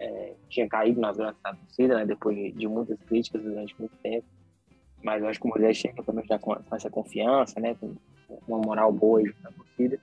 É, 0.00 0.34
tinha 0.48 0.68
caído 0.68 1.00
nas 1.00 1.16
grandes 1.16 1.40
da 1.42 1.54
torcida, 1.54 1.96
né, 1.96 2.06
depois 2.06 2.54
de 2.54 2.66
muitas 2.66 2.98
críticas 3.02 3.42
durante 3.42 3.74
muito 3.78 3.96
tempo. 4.02 4.26
Mas 5.02 5.22
eu 5.22 5.28
acho 5.28 5.40
que 5.40 5.46
o 5.46 5.50
Moisés 5.50 5.76
chega 5.76 6.02
também 6.02 6.24
já 6.26 6.38
com, 6.38 6.54
com 6.54 6.74
essa 6.74 6.90
confiança, 6.90 7.60
né, 7.60 7.74
com 7.74 7.94
uma 8.46 8.58
moral 8.58 8.92
boa 8.92 9.22
na 9.42 9.52
torcida 9.52 10.00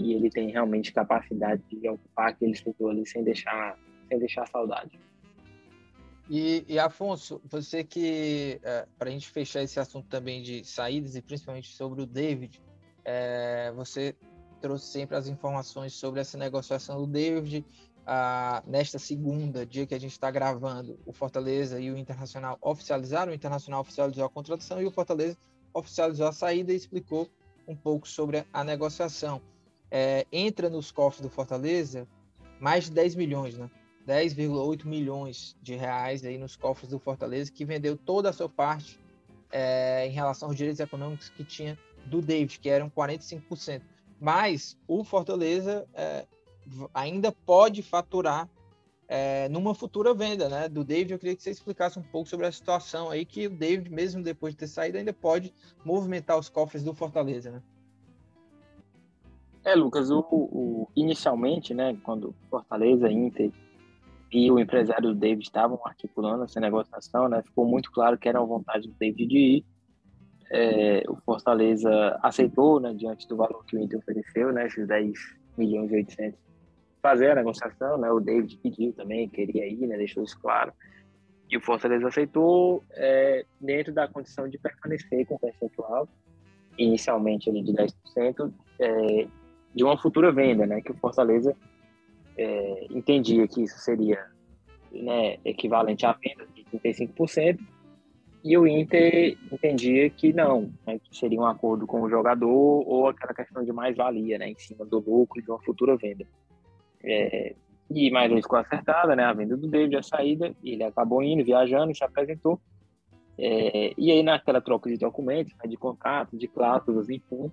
e 0.00 0.14
ele 0.14 0.30
tem 0.30 0.50
realmente 0.50 0.92
capacidade 0.92 1.62
de 1.70 1.88
ocupar 1.88 2.30
aquele 2.30 2.54
setor 2.54 2.90
ali 2.90 3.06
sem 3.06 3.22
deixar, 3.22 3.78
sem 4.08 4.18
deixar 4.18 4.46
saudade. 4.48 4.98
E, 6.28 6.64
e 6.68 6.78
Afonso, 6.78 7.40
você 7.44 7.84
que, 7.84 8.60
é, 8.62 8.86
para 8.98 9.08
a 9.08 9.12
gente 9.12 9.28
fechar 9.28 9.62
esse 9.62 9.78
assunto 9.78 10.06
também 10.08 10.42
de 10.42 10.64
saídas 10.64 11.16
e 11.16 11.22
principalmente 11.22 11.68
sobre 11.68 12.02
o 12.02 12.06
David, 12.06 12.62
é, 13.04 13.72
você 13.72 14.14
trouxe 14.60 14.86
sempre 14.86 15.16
as 15.16 15.26
informações 15.26 15.92
sobre 15.92 16.20
essa 16.20 16.38
negociação 16.38 17.00
do 17.00 17.06
David. 17.06 17.64
Ah, 18.06 18.62
nesta 18.66 18.98
segunda, 18.98 19.66
dia 19.66 19.86
que 19.86 19.94
a 19.94 19.98
gente 19.98 20.12
está 20.12 20.30
gravando, 20.30 20.98
o 21.04 21.12
Fortaleza 21.12 21.80
e 21.80 21.90
o 21.90 21.98
Internacional 21.98 22.56
oficializaram, 22.60 23.32
o 23.32 23.34
Internacional 23.34 23.80
oficializou 23.80 24.24
a 24.24 24.30
contratação 24.30 24.80
e 24.80 24.86
o 24.86 24.90
Fortaleza 24.90 25.36
oficializou 25.74 26.26
a 26.26 26.32
saída 26.32 26.72
e 26.72 26.76
explicou 26.76 27.28
um 27.66 27.76
pouco 27.76 28.08
sobre 28.08 28.44
a 28.52 28.64
negociação 28.64 29.40
é, 29.90 30.26
entra 30.32 30.70
nos 30.70 30.90
cofres 30.90 31.20
do 31.20 31.28
Fortaleza 31.28 32.06
mais 32.60 32.84
de 32.84 32.92
10 32.92 33.14
milhões, 33.14 33.56
né? 33.56 33.70
10,8 34.06 34.86
milhões 34.86 35.56
de 35.62 35.74
reais 35.76 36.24
aí 36.24 36.38
nos 36.38 36.56
cofres 36.56 36.90
do 36.90 36.98
Fortaleza, 36.98 37.52
que 37.52 37.64
vendeu 37.64 37.96
toda 37.96 38.30
a 38.30 38.32
sua 38.32 38.48
parte 38.48 38.98
é, 39.52 40.06
em 40.06 40.10
relação 40.10 40.48
aos 40.48 40.56
direitos 40.56 40.80
econômicos 40.80 41.28
que 41.28 41.44
tinha 41.44 41.78
do 42.06 42.20
David, 42.20 42.58
que 42.58 42.68
eram 42.68 42.90
45%. 42.90 43.82
Mas 44.20 44.76
o 44.86 45.04
Fortaleza 45.04 45.86
é, 45.94 46.26
ainda 46.92 47.32
pode 47.32 47.82
faturar 47.82 48.48
é, 49.08 49.48
numa 49.48 49.74
futura 49.74 50.14
venda 50.14 50.48
né, 50.48 50.68
do 50.68 50.84
David. 50.84 51.12
Eu 51.12 51.18
queria 51.18 51.36
que 51.36 51.42
você 51.42 51.50
explicasse 51.50 51.98
um 51.98 52.02
pouco 52.02 52.28
sobre 52.28 52.46
a 52.46 52.52
situação 52.52 53.10
aí, 53.10 53.24
que 53.24 53.46
o 53.46 53.50
David, 53.50 53.90
mesmo 53.90 54.22
depois 54.22 54.54
de 54.54 54.58
ter 54.58 54.68
saído, 54.68 54.98
ainda 54.98 55.12
pode 55.12 55.52
movimentar 55.84 56.38
os 56.38 56.48
cofres 56.48 56.82
do 56.82 56.94
Fortaleza. 56.94 57.50
Né? 57.50 57.62
É, 59.64 59.74
Lucas, 59.74 60.10
o, 60.10 60.20
o, 60.30 60.88
inicialmente, 60.96 61.74
né, 61.74 61.96
quando 62.02 62.34
Fortaleza, 62.48 63.10
Inter 63.10 63.50
e 64.32 64.50
o 64.50 64.58
empresário 64.58 65.08
do 65.08 65.14
David 65.14 65.44
estavam 65.44 65.78
articulando 65.84 66.44
essa 66.44 66.60
negociação, 66.60 67.28
né, 67.28 67.42
ficou 67.42 67.66
muito 67.66 67.90
claro 67.90 68.16
que 68.16 68.28
era 68.28 68.40
uma 68.40 68.46
vontade 68.46 68.88
do 68.88 68.94
David 68.94 69.26
de 69.26 69.38
ir. 69.38 69.64
É, 70.50 71.02
o 71.08 71.16
Fortaleza 71.16 72.18
aceitou, 72.22 72.80
né, 72.80 72.94
diante 72.94 73.28
do 73.28 73.36
valor 73.36 73.64
que 73.66 73.76
o 73.76 73.80
Inter 73.80 73.98
ofereceu, 73.98 74.52
né, 74.52 74.66
esses 74.66 74.86
10 74.86 75.12
milhões 75.58 75.90
e 75.90 75.94
800, 75.94 76.40
fazer 77.02 77.30
a 77.30 77.34
negociação, 77.34 77.98
né, 77.98 78.10
o 78.10 78.20
David 78.20 78.58
pediu 78.62 78.92
também, 78.92 79.28
queria 79.28 79.66
ir, 79.66 79.86
né, 79.86 79.96
deixou 79.96 80.24
isso 80.24 80.38
claro. 80.40 80.72
E 81.50 81.56
o 81.56 81.60
Fortaleza 81.60 82.08
aceitou 82.08 82.82
é, 82.92 83.44
dentro 83.60 83.92
da 83.92 84.08
condição 84.08 84.48
de 84.48 84.56
permanecer 84.56 85.26
com 85.26 85.34
o 85.34 85.38
percentual, 85.38 86.08
inicialmente 86.78 87.50
ali 87.50 87.62
de 87.62 87.72
10%, 87.72 88.52
é, 88.78 89.26
de 89.74 89.84
uma 89.84 89.96
futura 89.96 90.32
venda, 90.32 90.66
né? 90.66 90.80
Que 90.80 90.92
o 90.92 90.96
Fortaleza 90.96 91.56
é, 92.36 92.86
entendia 92.90 93.46
que 93.46 93.62
isso 93.62 93.78
seria 93.78 94.26
né, 94.92 95.38
equivalente 95.44 96.04
à 96.06 96.12
venda 96.12 96.46
de 96.54 96.64
35%, 96.64 97.58
e 98.42 98.56
o 98.56 98.66
Inter 98.66 99.36
entendia 99.52 100.08
que 100.08 100.32
não, 100.32 100.72
né, 100.86 100.98
que 100.98 101.16
seria 101.16 101.38
um 101.38 101.44
acordo 101.44 101.86
com 101.86 102.00
o 102.00 102.08
jogador 102.08 102.48
ou 102.48 103.06
aquela 103.06 103.34
questão 103.34 103.62
de 103.62 103.70
mais-valia, 103.70 104.38
né, 104.38 104.48
em 104.48 104.58
cima 104.58 104.84
do 104.86 104.98
lucro 104.98 105.42
de 105.42 105.50
uma 105.50 105.60
futura 105.60 105.96
venda. 105.96 106.24
É, 107.04 107.54
e 107.90 108.10
mais 108.10 108.30
uma 108.30 108.40
ficou 108.40 108.58
acertada, 108.58 109.14
né, 109.14 109.24
a 109.24 109.32
venda 109.32 109.56
do 109.56 109.68
David, 109.68 109.96
a 109.96 110.02
saída, 110.02 110.54
ele 110.64 110.82
acabou 110.82 111.22
indo, 111.22 111.44
viajando, 111.44 111.94
se 111.94 112.02
apresentou. 112.02 112.58
É, 113.36 113.92
e 113.96 114.10
aí, 114.10 114.22
naquela 114.22 114.60
troca 114.60 114.88
de 114.88 114.96
documentos, 114.96 115.52
né, 115.62 115.68
de 115.68 115.76
contratos, 115.76 116.38
de 116.38 116.48
cláusulas, 116.48 117.10
enfim, 117.10 117.50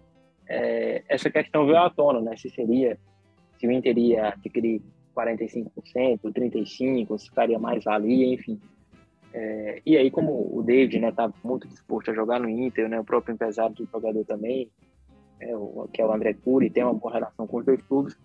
é, 0.48 1.04
essa 1.08 1.30
questão 1.30 1.66
veio 1.66 1.78
à 1.78 1.90
tona, 1.90 2.22
né? 2.22 2.36
Se 2.38 2.50
seria, 2.50 2.98
se 3.60 3.68
o 3.68 3.72
Inter 3.72 3.98
ia 3.98 4.30
adquirir 4.30 4.82
45%, 5.16 5.72
35%, 6.22 7.18
se 7.18 7.30
ficaria 7.30 7.60
mais 7.60 7.84
valia, 7.84 8.34
enfim. 8.34 8.60
É, 9.34 9.82
e 9.86 9.98
aí, 9.98 10.10
como 10.10 10.50
o 10.52 10.64
David 10.64 11.00
né, 11.00 11.12
tá 11.12 11.32
muito 11.44 11.68
disposto 11.68 12.12
a 12.12 12.14
jogar 12.14 12.40
no 12.40 12.50
Inter, 12.50 12.88
né, 12.88 13.00
o 13.00 13.04
próprio 13.04 13.34
empresário 13.34 13.76
do 13.76 13.86
jogador 13.86 14.24
também, 14.26 14.70
é, 15.40 15.56
o, 15.56 15.88
que 15.92 16.02
é 16.02 16.06
o 16.06 16.12
André 16.12 16.34
Cury, 16.34 16.70
tem 16.70 16.84
uma 16.84 16.94
boa 16.94 17.14
relação 17.14 17.46
com 17.46 17.58
os 17.58 17.66
dois 17.66 17.82
clubes, 17.84 18.18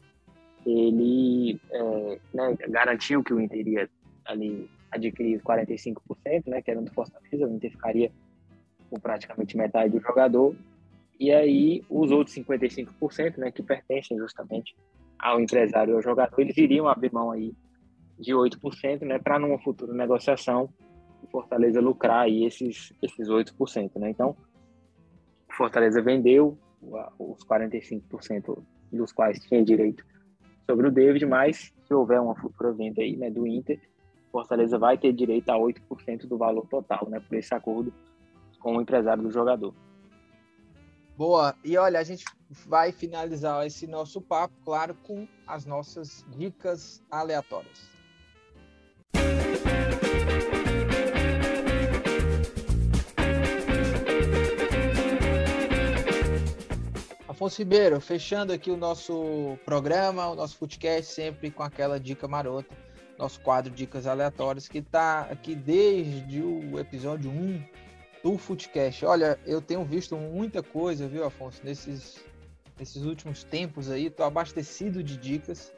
ele 0.64 1.60
é, 1.70 2.18
né, 2.32 2.56
garantiu 2.68 3.22
que 3.22 3.34
o 3.34 3.40
Inter 3.40 3.58
iria 3.58 3.90
ali 4.24 4.70
adquirir 4.90 5.40
45%, 5.42 6.46
né, 6.46 6.62
que 6.62 6.70
era 6.70 6.80
do 6.80 6.92
Fortaleza, 6.92 7.46
o 7.46 7.54
Inter 7.54 7.70
ficaria 7.70 8.12
com 8.88 9.00
praticamente 9.00 9.56
metade 9.56 9.90
do 9.90 10.00
jogador, 10.00 10.54
e 11.22 11.30
aí, 11.30 11.84
os 11.88 12.10
outros 12.10 12.34
55%, 12.36 13.38
né, 13.38 13.52
que 13.52 13.62
pertencem 13.62 14.18
justamente 14.18 14.74
ao 15.16 15.40
empresário 15.40 15.92
e 15.92 15.94
ao 15.94 16.02
jogador, 16.02 16.40
eles 16.40 16.56
iriam 16.56 16.88
abrir 16.88 17.12
mão 17.12 17.30
aí 17.30 17.54
de 18.18 18.32
8%, 18.32 19.02
né, 19.02 19.20
para 19.20 19.38
numa 19.38 19.56
futura 19.60 19.94
negociação 19.94 20.68
o 21.22 21.28
Fortaleza 21.28 21.80
lucrar 21.80 22.24
aí 22.24 22.44
esses, 22.44 22.92
esses 23.00 23.28
8%, 23.28 24.00
né? 24.00 24.10
Então, 24.10 24.36
o 25.48 25.54
Fortaleza 25.54 26.02
vendeu 26.02 26.58
os 27.16 27.44
45% 27.44 28.60
dos 28.90 29.12
quais 29.12 29.38
tinha 29.44 29.64
direito 29.64 30.04
sobre 30.68 30.88
o 30.88 30.90
David, 30.90 31.24
mas 31.24 31.72
se 31.86 31.94
houver 31.94 32.20
uma 32.20 32.34
futura 32.34 32.72
venda 32.72 33.00
aí, 33.00 33.16
né, 33.16 33.30
do 33.30 33.46
Inter, 33.46 33.80
Fortaleza 34.32 34.76
vai 34.76 34.98
ter 34.98 35.12
direito 35.12 35.50
a 35.50 35.56
8% 35.56 36.26
do 36.26 36.36
valor 36.36 36.66
total, 36.66 37.08
né, 37.08 37.20
por 37.20 37.38
esse 37.38 37.54
acordo 37.54 37.94
com 38.58 38.76
o 38.76 38.80
empresário 38.80 39.22
do 39.22 39.30
jogador. 39.30 39.72
Boa. 41.16 41.54
E 41.62 41.76
olha, 41.76 42.00
a 42.00 42.04
gente 42.04 42.24
vai 42.66 42.92
finalizar 42.92 43.66
esse 43.66 43.86
nosso 43.86 44.20
papo, 44.20 44.54
claro, 44.64 44.94
com 44.94 45.28
as 45.46 45.66
nossas 45.66 46.24
dicas 46.36 47.02
aleatórias. 47.10 47.92
Afonso 57.28 57.58
Ribeiro, 57.58 58.00
fechando 58.00 58.52
aqui 58.52 58.70
o 58.70 58.76
nosso 58.76 59.58
programa, 59.64 60.28
o 60.28 60.34
nosso 60.34 60.58
podcast, 60.58 61.12
sempre 61.12 61.50
com 61.50 61.62
aquela 61.62 61.98
dica 61.98 62.28
marota, 62.28 62.76
nosso 63.18 63.40
quadro 63.40 63.72
Dicas 63.72 64.06
Aleatórias, 64.06 64.68
que 64.68 64.78
está 64.78 65.22
aqui 65.22 65.54
desde 65.54 66.40
o 66.40 66.78
episódio 66.78 67.30
1 67.30 67.64
do 68.22 68.38
Footcast. 68.38 69.04
Olha, 69.04 69.38
eu 69.46 69.60
tenho 69.60 69.84
visto 69.84 70.16
muita 70.16 70.62
coisa, 70.62 71.08
viu, 71.08 71.24
Afonso, 71.24 71.60
nesses, 71.64 72.24
nesses 72.78 73.04
últimos 73.04 73.44
tempos 73.44 73.90
aí, 73.90 74.06
estou 74.06 74.24
abastecido 74.24 75.02
de 75.02 75.16
dicas 75.16 75.72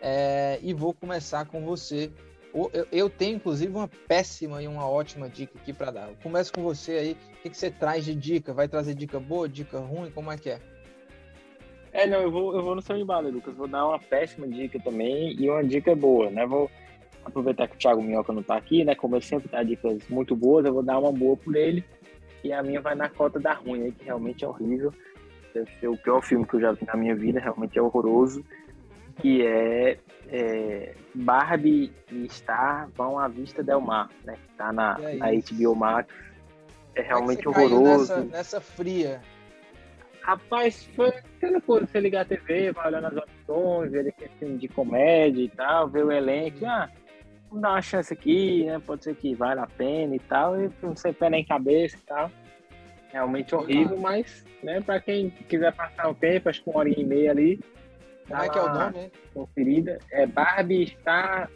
é, 0.00 0.58
e 0.62 0.72
vou 0.72 0.92
começar 0.92 1.46
com 1.46 1.64
você. 1.64 2.10
Eu, 2.54 2.86
eu, 2.90 3.10
tenho, 3.10 3.36
inclusive, 3.36 3.72
uma 3.72 3.88
péssima 3.88 4.62
e 4.62 4.68
uma 4.68 4.86
ótima 4.86 5.28
dica 5.28 5.58
aqui 5.58 5.72
para 5.72 5.90
dar. 5.90 6.08
Eu 6.08 6.16
começo 6.22 6.52
com 6.52 6.62
você 6.62 6.92
aí. 6.92 7.12
O 7.12 7.42
que, 7.42 7.50
que 7.50 7.56
você 7.56 7.70
traz 7.70 8.04
de 8.04 8.14
dica? 8.14 8.52
Vai 8.52 8.68
trazer 8.68 8.94
dica 8.94 9.18
boa, 9.18 9.48
dica 9.48 9.78
ruim? 9.78 10.10
Como 10.10 10.30
é 10.30 10.36
que 10.36 10.50
é? 10.50 10.60
É, 11.92 12.06
não, 12.06 12.20
eu 12.20 12.30
vou, 12.30 12.54
eu 12.54 12.62
vou 12.62 12.74
no 12.74 12.82
seu 12.82 12.96
embalo, 12.96 13.30
Lucas. 13.30 13.54
Vou 13.54 13.68
dar 13.68 13.86
uma 13.86 13.98
péssima 13.98 14.46
dica 14.46 14.78
também 14.80 15.34
e 15.38 15.48
uma 15.48 15.64
dica 15.64 15.94
boa, 15.94 16.30
né? 16.30 16.46
Vou 16.46 16.70
aproveitar 17.24 17.68
que 17.68 17.76
o 17.76 17.78
Thiago 17.78 18.02
Minhoca 18.02 18.32
não 18.32 18.42
tá 18.42 18.56
aqui, 18.56 18.84
né? 18.84 18.94
Como 18.94 19.16
ele 19.16 19.24
sempre 19.24 19.48
dá 19.48 19.62
dicas 19.62 20.06
muito 20.08 20.34
boas, 20.34 20.64
eu 20.64 20.72
vou 20.72 20.82
dar 20.82 20.98
uma 20.98 21.12
boa 21.12 21.36
por 21.36 21.54
ele. 21.56 21.84
E 22.42 22.52
a 22.52 22.62
minha 22.62 22.80
vai 22.80 22.94
na 22.94 23.08
cota 23.08 23.38
da 23.38 23.52
ruim, 23.52 23.84
aí, 23.84 23.92
que 23.92 24.04
realmente 24.04 24.44
é 24.44 24.48
horrível. 24.48 24.92
Deve 25.54 25.70
ser 25.78 25.88
o 25.88 25.96
pior 25.96 26.22
filme 26.22 26.46
que 26.46 26.54
eu 26.54 26.60
já 26.60 26.72
vi 26.72 26.84
na 26.86 26.96
minha 26.96 27.14
vida, 27.14 27.38
realmente 27.38 27.78
é 27.78 27.82
horroroso. 27.82 28.44
Que 29.20 29.46
é, 29.46 29.98
é 30.28 30.94
Barbie 31.14 31.92
e 32.10 32.28
Star 32.28 32.88
vão 32.96 33.18
à 33.18 33.28
vista 33.28 33.62
del 33.62 33.80
mar, 33.80 34.08
né? 34.24 34.34
Que 34.34 34.56
tá 34.56 34.72
na, 34.72 34.98
é 35.00 35.16
na 35.16 35.26
HBO 35.30 35.76
Max. 35.76 36.12
É, 36.94 37.00
é 37.00 37.02
realmente 37.04 37.46
horroroso. 37.46 38.14
Nessa, 38.14 38.24
nessa 38.24 38.60
fria. 38.60 39.20
Rapaz, 40.22 40.88
foi 40.94 41.08
aquela 41.08 41.60
coisa, 41.60 41.86
você 41.86 41.98
ligar 41.98 42.22
a 42.22 42.24
TV, 42.24 42.70
vai 42.72 42.86
olhando 42.86 43.08
as 43.08 43.16
opções, 43.16 43.90
ver 43.90 44.08
aquele 44.08 44.30
filme 44.38 44.56
de 44.56 44.68
comédia 44.68 45.42
e 45.42 45.48
tal, 45.48 45.88
ver 45.88 46.04
o 46.04 46.12
elenco, 46.12 46.64
ah, 46.64 46.88
vamos 47.52 47.60
dar 47.60 47.70
uma 47.72 47.82
chance 47.82 48.12
aqui, 48.12 48.64
né? 48.64 48.80
Pode 48.84 49.04
ser 49.04 49.14
que 49.14 49.34
vale 49.34 49.60
a 49.60 49.66
pena 49.66 50.16
e 50.16 50.18
tal, 50.18 50.60
e 50.60 50.70
não 50.82 50.96
sei 50.96 51.12
pé 51.12 51.28
nem 51.28 51.44
cabeça 51.44 51.96
e 51.96 52.00
tal. 52.00 52.30
Realmente 53.10 53.54
horrível, 53.54 53.98
mas, 53.98 54.42
né, 54.62 54.80
pra 54.80 54.98
quem 54.98 55.28
quiser 55.28 55.74
passar 55.74 56.08
o 56.08 56.14
tempo, 56.14 56.48
acho 56.48 56.64
que 56.64 56.70
uma 56.70 56.78
hora 56.78 56.88
e 56.88 57.04
meia 57.04 57.30
ali. 57.30 57.60
Como 58.26 58.42
é 58.42 58.48
que 58.48 58.58
é 58.58 58.62
o 58.62 58.72
nome, 58.72 58.98
hein? 58.98 59.12
Conferida. 59.34 59.98
É 60.10 60.26
Barbie 60.26 60.84
está 60.84 61.48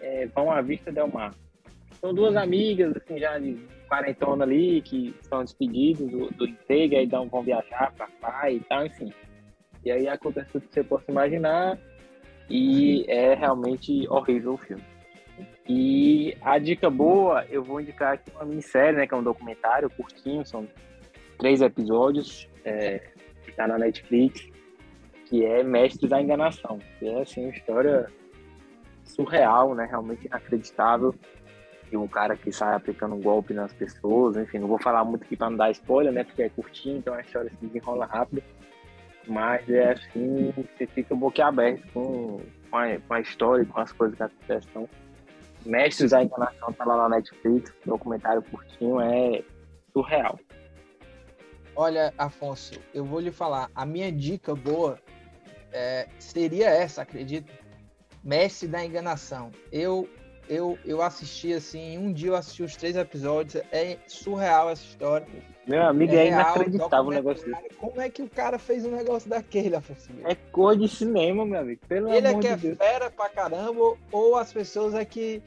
é, 0.00 0.26
Vão 0.26 0.50
à 0.50 0.60
Vista 0.60 0.90
Del 0.90 1.06
Mar. 1.06 1.32
São 2.00 2.12
duas 2.12 2.34
amigas, 2.34 2.96
assim, 2.96 3.18
já 3.18 3.38
de 3.38 3.56
quarentona 3.88 4.44
ali, 4.44 4.82
que 4.82 5.14
estão 5.22 5.44
despedidos 5.44 6.10
do, 6.10 6.30
do 6.30 6.46
emprego, 6.46 6.96
aí 6.96 7.06
dão, 7.06 7.28
vão 7.28 7.42
viajar 7.42 7.92
para 7.92 8.08
pai 8.20 8.56
e 8.56 8.60
tal, 8.60 8.86
enfim. 8.86 9.12
E 9.84 9.92
aí 9.92 10.08
acontece 10.08 10.50
tudo 10.50 10.66
que 10.66 10.74
você 10.74 10.82
possa 10.82 11.10
imaginar, 11.10 11.78
e 12.50 13.04
é 13.08 13.34
realmente 13.34 14.08
horrível 14.08 14.54
o 14.54 14.58
filme. 14.58 14.82
E 15.68 16.34
a 16.40 16.58
dica 16.58 16.88
boa, 16.88 17.44
eu 17.50 17.62
vou 17.62 17.78
indicar 17.78 18.14
aqui 18.14 18.30
uma 18.34 18.44
minissérie, 18.46 18.96
né, 18.96 19.06
que 19.06 19.12
é 19.12 19.16
um 19.16 19.22
documentário 19.22 19.90
curtinho, 19.90 20.46
são 20.46 20.66
três 21.36 21.60
episódios, 21.60 22.48
é, 22.64 23.00
que 23.44 23.50
está 23.50 23.68
na 23.68 23.76
Netflix, 23.76 24.48
que 25.26 25.44
é 25.44 25.62
Mestres 25.62 26.08
da 26.08 26.22
Enganação, 26.22 26.78
que 26.98 27.06
é, 27.06 27.20
assim, 27.20 27.42
uma 27.42 27.50
história 27.50 28.06
surreal, 29.04 29.74
né, 29.74 29.84
realmente 29.84 30.26
inacreditável, 30.26 31.14
e 31.92 31.96
um 31.98 32.08
cara 32.08 32.34
que 32.34 32.50
sai 32.50 32.74
aplicando 32.74 33.14
um 33.14 33.20
golpe 33.20 33.52
nas 33.52 33.72
pessoas, 33.74 34.38
enfim, 34.38 34.58
não 34.58 34.68
vou 34.68 34.78
falar 34.78 35.04
muito 35.04 35.24
aqui 35.24 35.36
para 35.36 35.50
não 35.50 35.56
dar 35.58 35.70
spoiler, 35.70 36.12
né, 36.12 36.24
porque 36.24 36.44
é 36.44 36.48
curtinho, 36.48 36.96
então 36.96 37.12
a 37.12 37.20
história 37.20 37.50
se 37.50 37.66
desenrola 37.66 38.06
rápido, 38.06 38.42
mas 39.26 39.68
é 39.68 39.92
assim, 39.92 40.50
você 40.56 40.86
fica 40.86 41.14
boquiaberto 41.14 41.86
com, 41.92 42.40
com, 42.70 42.76
a, 42.78 42.98
com 42.98 43.14
a 43.14 43.20
história, 43.20 43.66
com 43.66 43.78
as 43.78 43.92
coisas 43.92 44.16
que 44.16 44.22
acontecem. 44.22 44.70
Então, 44.70 44.88
Mestres 45.68 46.12
da 46.12 46.22
Encarnação 46.22 46.72
tá 46.72 46.84
lá 46.86 46.96
na 46.96 47.16
Netflix, 47.16 47.70
documentário 47.84 48.42
curtinho, 48.42 49.00
é 49.00 49.44
surreal. 49.92 50.40
Olha, 51.76 52.12
Afonso, 52.16 52.80
eu 52.94 53.04
vou 53.04 53.20
lhe 53.20 53.30
falar, 53.30 53.70
a 53.74 53.84
minha 53.84 54.10
dica 54.10 54.54
boa 54.54 54.98
é, 55.70 56.08
seria 56.18 56.70
essa, 56.70 57.02
acredito, 57.02 57.52
Mestre 58.24 58.66
da 58.66 58.82
Enganação. 58.82 59.50
Eu 59.70 60.08
eu, 60.48 60.78
eu 60.84 61.02
assisti 61.02 61.52
assim, 61.52 61.98
um 61.98 62.10
dia 62.12 62.30
eu 62.30 62.34
assisti 62.34 62.62
os 62.62 62.74
três 62.74 62.96
episódios, 62.96 63.62
é 63.70 63.98
surreal 64.06 64.70
essa 64.70 64.82
história. 64.82 65.26
Meu 65.66 65.82
amigo, 65.82 66.14
é, 66.14 66.16
é 66.16 66.28
inacreditável 66.28 67.10
o 67.10 67.14
negócio 67.14 67.44
desse. 67.44 67.74
Como 67.76 68.00
é 68.00 68.08
que 68.08 68.22
o 68.22 68.28
cara 68.28 68.58
fez 68.58 68.86
um 68.86 68.90
negócio 68.90 69.28
daquele, 69.28 69.76
Afonso? 69.76 70.08
É 70.24 70.34
cor 70.34 70.76
de 70.76 70.88
cinema, 70.88 71.44
meu 71.44 71.60
amigo. 71.60 71.80
Pelo 71.86 72.08
Ele 72.08 72.26
é 72.26 72.30
amor 72.30 72.44
é 72.44 72.56
que 72.56 72.56
de 72.56 72.70
é 72.70 72.74
fera 72.74 73.10
pra 73.10 73.28
caramba, 73.28 73.94
ou 74.10 74.36
as 74.36 74.50
pessoas 74.50 74.94
é 74.94 75.04
que 75.04 75.42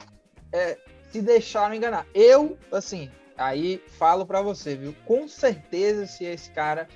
é, 0.52 0.78
se 1.12 1.22
deixaram 1.22 1.76
enganar. 1.76 2.06
Eu, 2.14 2.58
assim, 2.72 3.10
aí 3.38 3.84
falo 3.98 4.26
pra 4.26 4.42
você, 4.42 4.76
viu? 4.76 4.96
Com 5.06 5.28
certeza, 5.28 6.06
se 6.06 6.26
esse 6.26 6.52
cara 6.52 6.88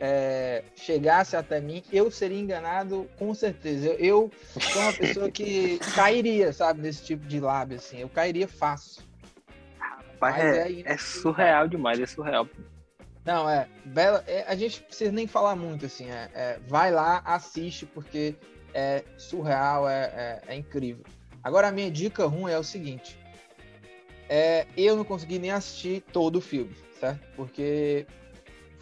é, 0.00 0.64
chegasse 0.74 1.36
até 1.36 1.60
mim, 1.60 1.82
eu 1.92 2.10
seria 2.10 2.38
enganado 2.38 3.08
com 3.18 3.34
certeza. 3.34 3.88
Eu, 3.88 3.98
eu 3.98 4.30
sou 4.60 4.82
uma 4.82 4.92
pessoa 4.92 5.30
que 5.30 5.78
cairia, 5.94 6.52
sabe, 6.52 6.80
nesse 6.80 7.04
tipo 7.04 7.26
de 7.26 7.38
lábio, 7.38 7.76
assim. 7.76 7.98
Eu 7.98 8.08
cairia 8.08 8.48
fácil. 8.48 9.02
Rapaz, 9.78 10.36
é, 10.36 10.72
é, 10.72 10.82
é 10.84 10.96
surreal 10.96 11.68
demais, 11.68 12.00
é 12.00 12.06
surreal. 12.06 12.48
Não, 13.24 13.48
é, 13.48 13.68
bela, 13.84 14.24
é, 14.26 14.44
a 14.48 14.56
gente 14.56 14.82
precisa 14.82 15.12
nem 15.12 15.28
falar 15.28 15.54
muito, 15.54 15.86
assim, 15.86 16.10
é, 16.10 16.28
é 16.34 16.58
vai 16.66 16.90
lá, 16.90 17.22
assiste, 17.24 17.86
porque 17.86 18.34
é 18.74 19.04
surreal, 19.16 19.88
é, 19.88 20.42
é, 20.46 20.54
é, 20.54 20.56
incrível. 20.56 21.04
Agora, 21.42 21.68
a 21.68 21.72
minha 21.72 21.90
dica 21.90 22.26
ruim 22.26 22.52
é 22.52 22.58
o 22.58 22.64
seguinte, 22.64 23.18
é, 24.28 24.66
eu 24.76 24.96
não 24.96 25.04
consegui 25.04 25.38
nem 25.38 25.50
assistir 25.50 26.02
todo 26.12 26.36
o 26.36 26.40
filme, 26.40 26.74
certo? 26.98 27.20
Porque 27.36 28.06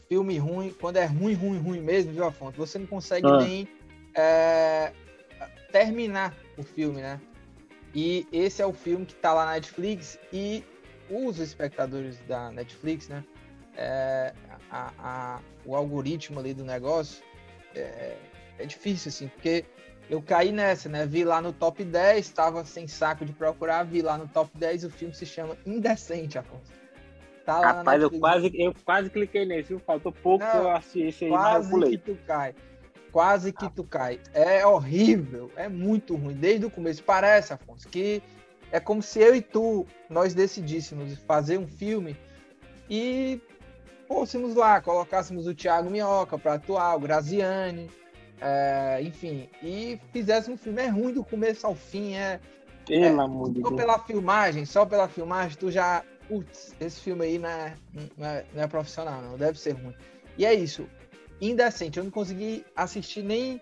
filme 0.09 0.39
ruim, 0.39 0.75
quando 0.81 0.97
é 0.97 1.07
ruim, 1.07 1.35
ruim, 1.35 1.59
ruim 1.59 1.81
mesmo, 1.81 2.13
viu, 2.13 2.25
Afonso? 2.25 2.57
Você 2.57 2.79
não 2.79 2.87
consegue 2.87 3.27
ah. 3.27 3.39
nem 3.39 3.69
é, 4.15 4.93
terminar 5.73 6.37
o 6.57 6.63
filme, 6.63 7.01
né? 7.01 7.21
E 7.95 8.27
esse 8.33 8.63
é 8.63 8.67
o 8.67 8.73
filme 8.73 9.07
que 9.07 9.15
tá 9.15 9.33
lá 9.33 9.47
na 9.47 9.53
Netflix 9.53 10.19
e 10.33 10.65
os 11.09 11.39
espectadores 11.39 12.19
da 12.29 12.51
Netflix, 12.51 13.09
né? 13.09 13.25
É, 13.77 14.33
a, 14.71 14.93
a, 14.99 15.41
o 15.65 15.75
algoritmo 15.75 16.39
ali 16.39 16.55
do 16.55 16.65
negócio 16.65 17.23
é, 17.75 18.17
é, 18.59 18.67
difícil, 18.67 19.09
assim, 19.09 19.29
porque 19.29 19.65
eu 20.11 20.21
caí 20.21 20.51
nessa, 20.51 20.89
né? 20.89 21.07
Vi 21.07 21.23
lá 21.23 21.41
no 21.41 21.53
top 21.53 21.85
10, 21.85 22.19
estava 22.19 22.65
sem 22.65 22.89
saco 22.89 23.25
de 23.25 23.33
procurar, 23.33 23.85
vi 23.85 24.03
lá 24.03 24.19
no 24.19 24.27
top 24.27 24.51
10, 24.59 24.85
o 24.85 24.91
filme 24.91 25.15
se 25.15 25.25
chama 25.25 25.57
Indecente, 25.65 26.37
Afonso. 26.37 26.73
Tá 27.47 27.61
lá 27.61 27.73
Rapaz, 27.73 28.03
eu 28.03 28.11
quase, 28.11 28.51
eu 28.55 28.75
quase 28.85 29.09
cliquei 29.09 29.47
nesse, 29.47 29.69
viu? 29.69 29.79
Faltou 29.79 30.11
pouco 30.11 30.45
Não, 30.45 30.63
eu 30.63 30.71
assistir 30.71 31.07
esse 31.07 31.25
aí, 31.27 31.31
quase 31.31 31.55
mas 31.55 31.65
eu 31.65 31.71
pulei. 31.71 31.91
que 31.93 31.99
tu 31.99 32.19
cai. 32.27 32.55
Quase 33.13 33.53
que 33.53 33.65
ah. 33.65 33.73
tu 33.75 33.85
cai. 33.85 34.21
É 34.35 34.67
horrível, 34.67 35.51
é 35.55 35.69
muito 35.69 36.17
ruim, 36.17 36.35
desde 36.35 36.67
o 36.67 36.71
começo. 36.71 37.05
Parece, 37.05 37.53
Afonso, 37.53 37.89
que 37.89 38.21
é 38.73 38.81
como 38.81 39.01
se 39.01 39.21
eu 39.21 39.35
e 39.35 39.41
tu, 39.41 39.87
nós 40.09 40.35
decidíssemos 40.35 41.17
fazer 41.21 41.57
um 41.57 41.69
filme 41.69 42.17
e 42.89 43.41
fôssemos 44.09 44.57
lá, 44.57 44.81
colocássemos 44.81 45.47
o 45.47 45.55
Thiago 45.55 45.89
Minhoca 45.89 46.37
para 46.37 46.55
atuar, 46.55 46.97
o 46.97 47.01
Graziani, 47.01 47.89
é, 48.41 49.01
enfim, 49.03 49.49
e 49.63 49.99
fizéssemos 50.13 50.61
um 50.61 50.63
filme. 50.63 50.83
É 50.83 50.89
ruim 50.89 51.13
do 51.13 51.25
começo 51.25 51.67
ao 51.67 51.75
fim, 51.75 52.15
é. 52.15 52.41
Pelo 52.87 53.05
é, 53.05 53.09
amor 53.09 53.49
de 53.49 53.61
Deus. 53.61 53.69
Só 53.69 53.77
pela 53.77 53.99
filmagem, 53.99 54.65
só 54.65 54.87
pela 54.87 55.09
filmagem, 55.09 55.57
tu 55.59 55.71
já 55.71 56.03
putz, 56.29 56.75
esse 56.81 57.01
filme 57.01 57.25
aí 57.25 57.39
não 57.39 57.49
é, 57.49 57.75
não 58.17 58.27
é, 58.27 58.45
não 58.55 58.63
é 58.63 58.67
profissional, 58.67 59.21
não, 59.21 59.37
deve 59.37 59.59
ser 59.59 59.73
ruim. 59.73 59.95
E 60.39 60.47
é 60.47 60.55
isso, 60.55 60.87
indecente, 61.41 61.99
eu 61.99 62.05
não 62.05 62.11
consegui 62.11 62.65
assistir 62.77 63.23
nem 63.23 63.61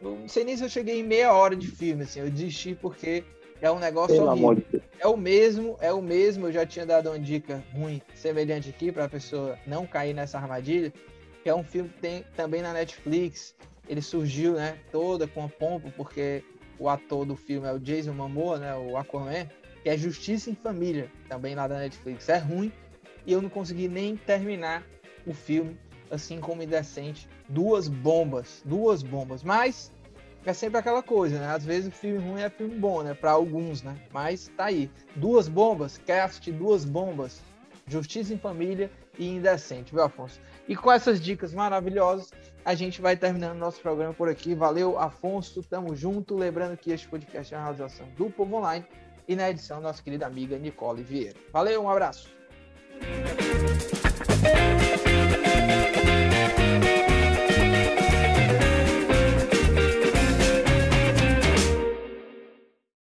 Eu 0.00 0.16
não 0.16 0.28
sei 0.28 0.44
nem 0.44 0.56
se 0.56 0.64
eu 0.64 0.68
cheguei 0.68 1.00
em 1.00 1.02
meia 1.02 1.32
hora 1.32 1.56
de 1.56 1.66
filme, 1.66 2.04
assim. 2.04 2.20
Eu 2.20 2.30
desisti 2.30 2.74
porque 2.74 3.24
é 3.60 3.70
um 3.70 3.78
negócio 3.78 4.14
Pelo 4.14 4.28
horrível. 4.28 4.48
amor 4.50 4.56
de 4.56 4.66
Deus. 4.70 4.84
É 4.98 5.06
o 5.06 5.16
mesmo, 5.16 5.76
é 5.80 5.92
o 5.92 6.02
mesmo. 6.02 6.46
Eu 6.46 6.52
já 6.52 6.66
tinha 6.66 6.86
dado 6.86 7.08
uma 7.08 7.18
dica 7.18 7.62
ruim, 7.72 8.00
semelhante 8.14 8.68
aqui, 8.68 8.92
para 8.92 9.04
a 9.04 9.08
pessoa 9.08 9.58
não 9.66 9.86
cair 9.86 10.14
nessa 10.14 10.38
armadilha. 10.38 10.92
Que 11.42 11.48
é 11.48 11.54
um 11.54 11.64
filme 11.64 11.88
que 11.88 12.00
tem 12.00 12.24
também 12.36 12.62
na 12.62 12.72
Netflix. 12.72 13.54
Ele 13.88 14.02
surgiu, 14.02 14.54
né, 14.54 14.78
toda 14.90 15.26
com 15.26 15.44
a 15.44 15.48
pompa, 15.48 15.92
porque 15.96 16.42
o 16.78 16.88
ator 16.88 17.24
do 17.24 17.36
filme 17.36 17.66
é 17.66 17.72
o 17.72 17.78
Jason 17.78 18.12
Momoa, 18.12 18.58
né, 18.58 18.74
o 18.74 18.96
Aquaman, 18.96 19.48
que 19.82 19.88
é 19.88 19.96
Justiça 19.96 20.50
em 20.50 20.54
Família, 20.54 21.10
também 21.28 21.54
lá 21.54 21.68
da 21.68 21.78
Netflix. 21.78 22.28
É 22.28 22.38
ruim 22.38 22.72
e 23.26 23.32
eu 23.32 23.42
não 23.42 23.48
consegui 23.48 23.88
nem 23.88 24.16
terminar 24.16 24.84
o 25.26 25.32
filme, 25.32 25.78
assim 26.10 26.40
como 26.40 26.62
indecente. 26.62 27.28
Duas 27.48 27.88
bombas, 27.88 28.62
duas 28.64 29.02
bombas. 29.02 29.42
Mas 29.42 29.90
é 30.44 30.52
sempre 30.52 30.78
aquela 30.78 31.02
coisa, 31.02 31.40
né? 31.40 31.46
Às 31.48 31.64
vezes 31.64 31.88
o 31.88 31.90
filme 31.90 32.18
ruim 32.18 32.40
é 32.40 32.48
filme 32.48 32.76
bom, 32.76 33.02
né? 33.02 33.14
Para 33.14 33.32
alguns, 33.32 33.82
né? 33.82 33.96
Mas 34.12 34.48
tá 34.56 34.66
aí. 34.66 34.90
Duas 35.16 35.48
bombas, 35.48 35.98
quer 35.98 36.22
assistir 36.22 36.52
duas 36.52 36.84
bombas? 36.84 37.42
Justiça 37.88 38.32
em 38.32 38.38
Família 38.38 38.90
e 39.18 39.28
Indecente, 39.28 39.92
viu, 39.92 40.02
Afonso? 40.02 40.40
E 40.68 40.74
com 40.74 40.90
essas 40.90 41.20
dicas 41.20 41.52
maravilhosas, 41.52 42.32
a 42.66 42.74
gente 42.74 43.00
vai 43.00 43.16
terminando 43.16 43.56
nosso 43.56 43.80
programa 43.80 44.12
por 44.12 44.28
aqui. 44.28 44.52
Valeu, 44.52 44.98
Afonso, 44.98 45.62
tamo 45.62 45.94
junto. 45.94 46.34
Lembrando 46.34 46.76
que 46.76 46.90
este 46.90 47.06
podcast 47.06 47.54
é 47.54 47.56
uma 47.56 47.62
realização 47.62 48.08
do 48.18 48.28
Povo 48.28 48.56
Online 48.56 48.84
e 49.28 49.36
na 49.36 49.48
edição 49.48 49.80
nossa 49.80 50.02
querida 50.02 50.26
amiga 50.26 50.58
Nicole 50.58 51.04
Vieira. 51.04 51.38
Valeu, 51.52 51.84
um 51.84 51.88
abraço. 51.88 52.28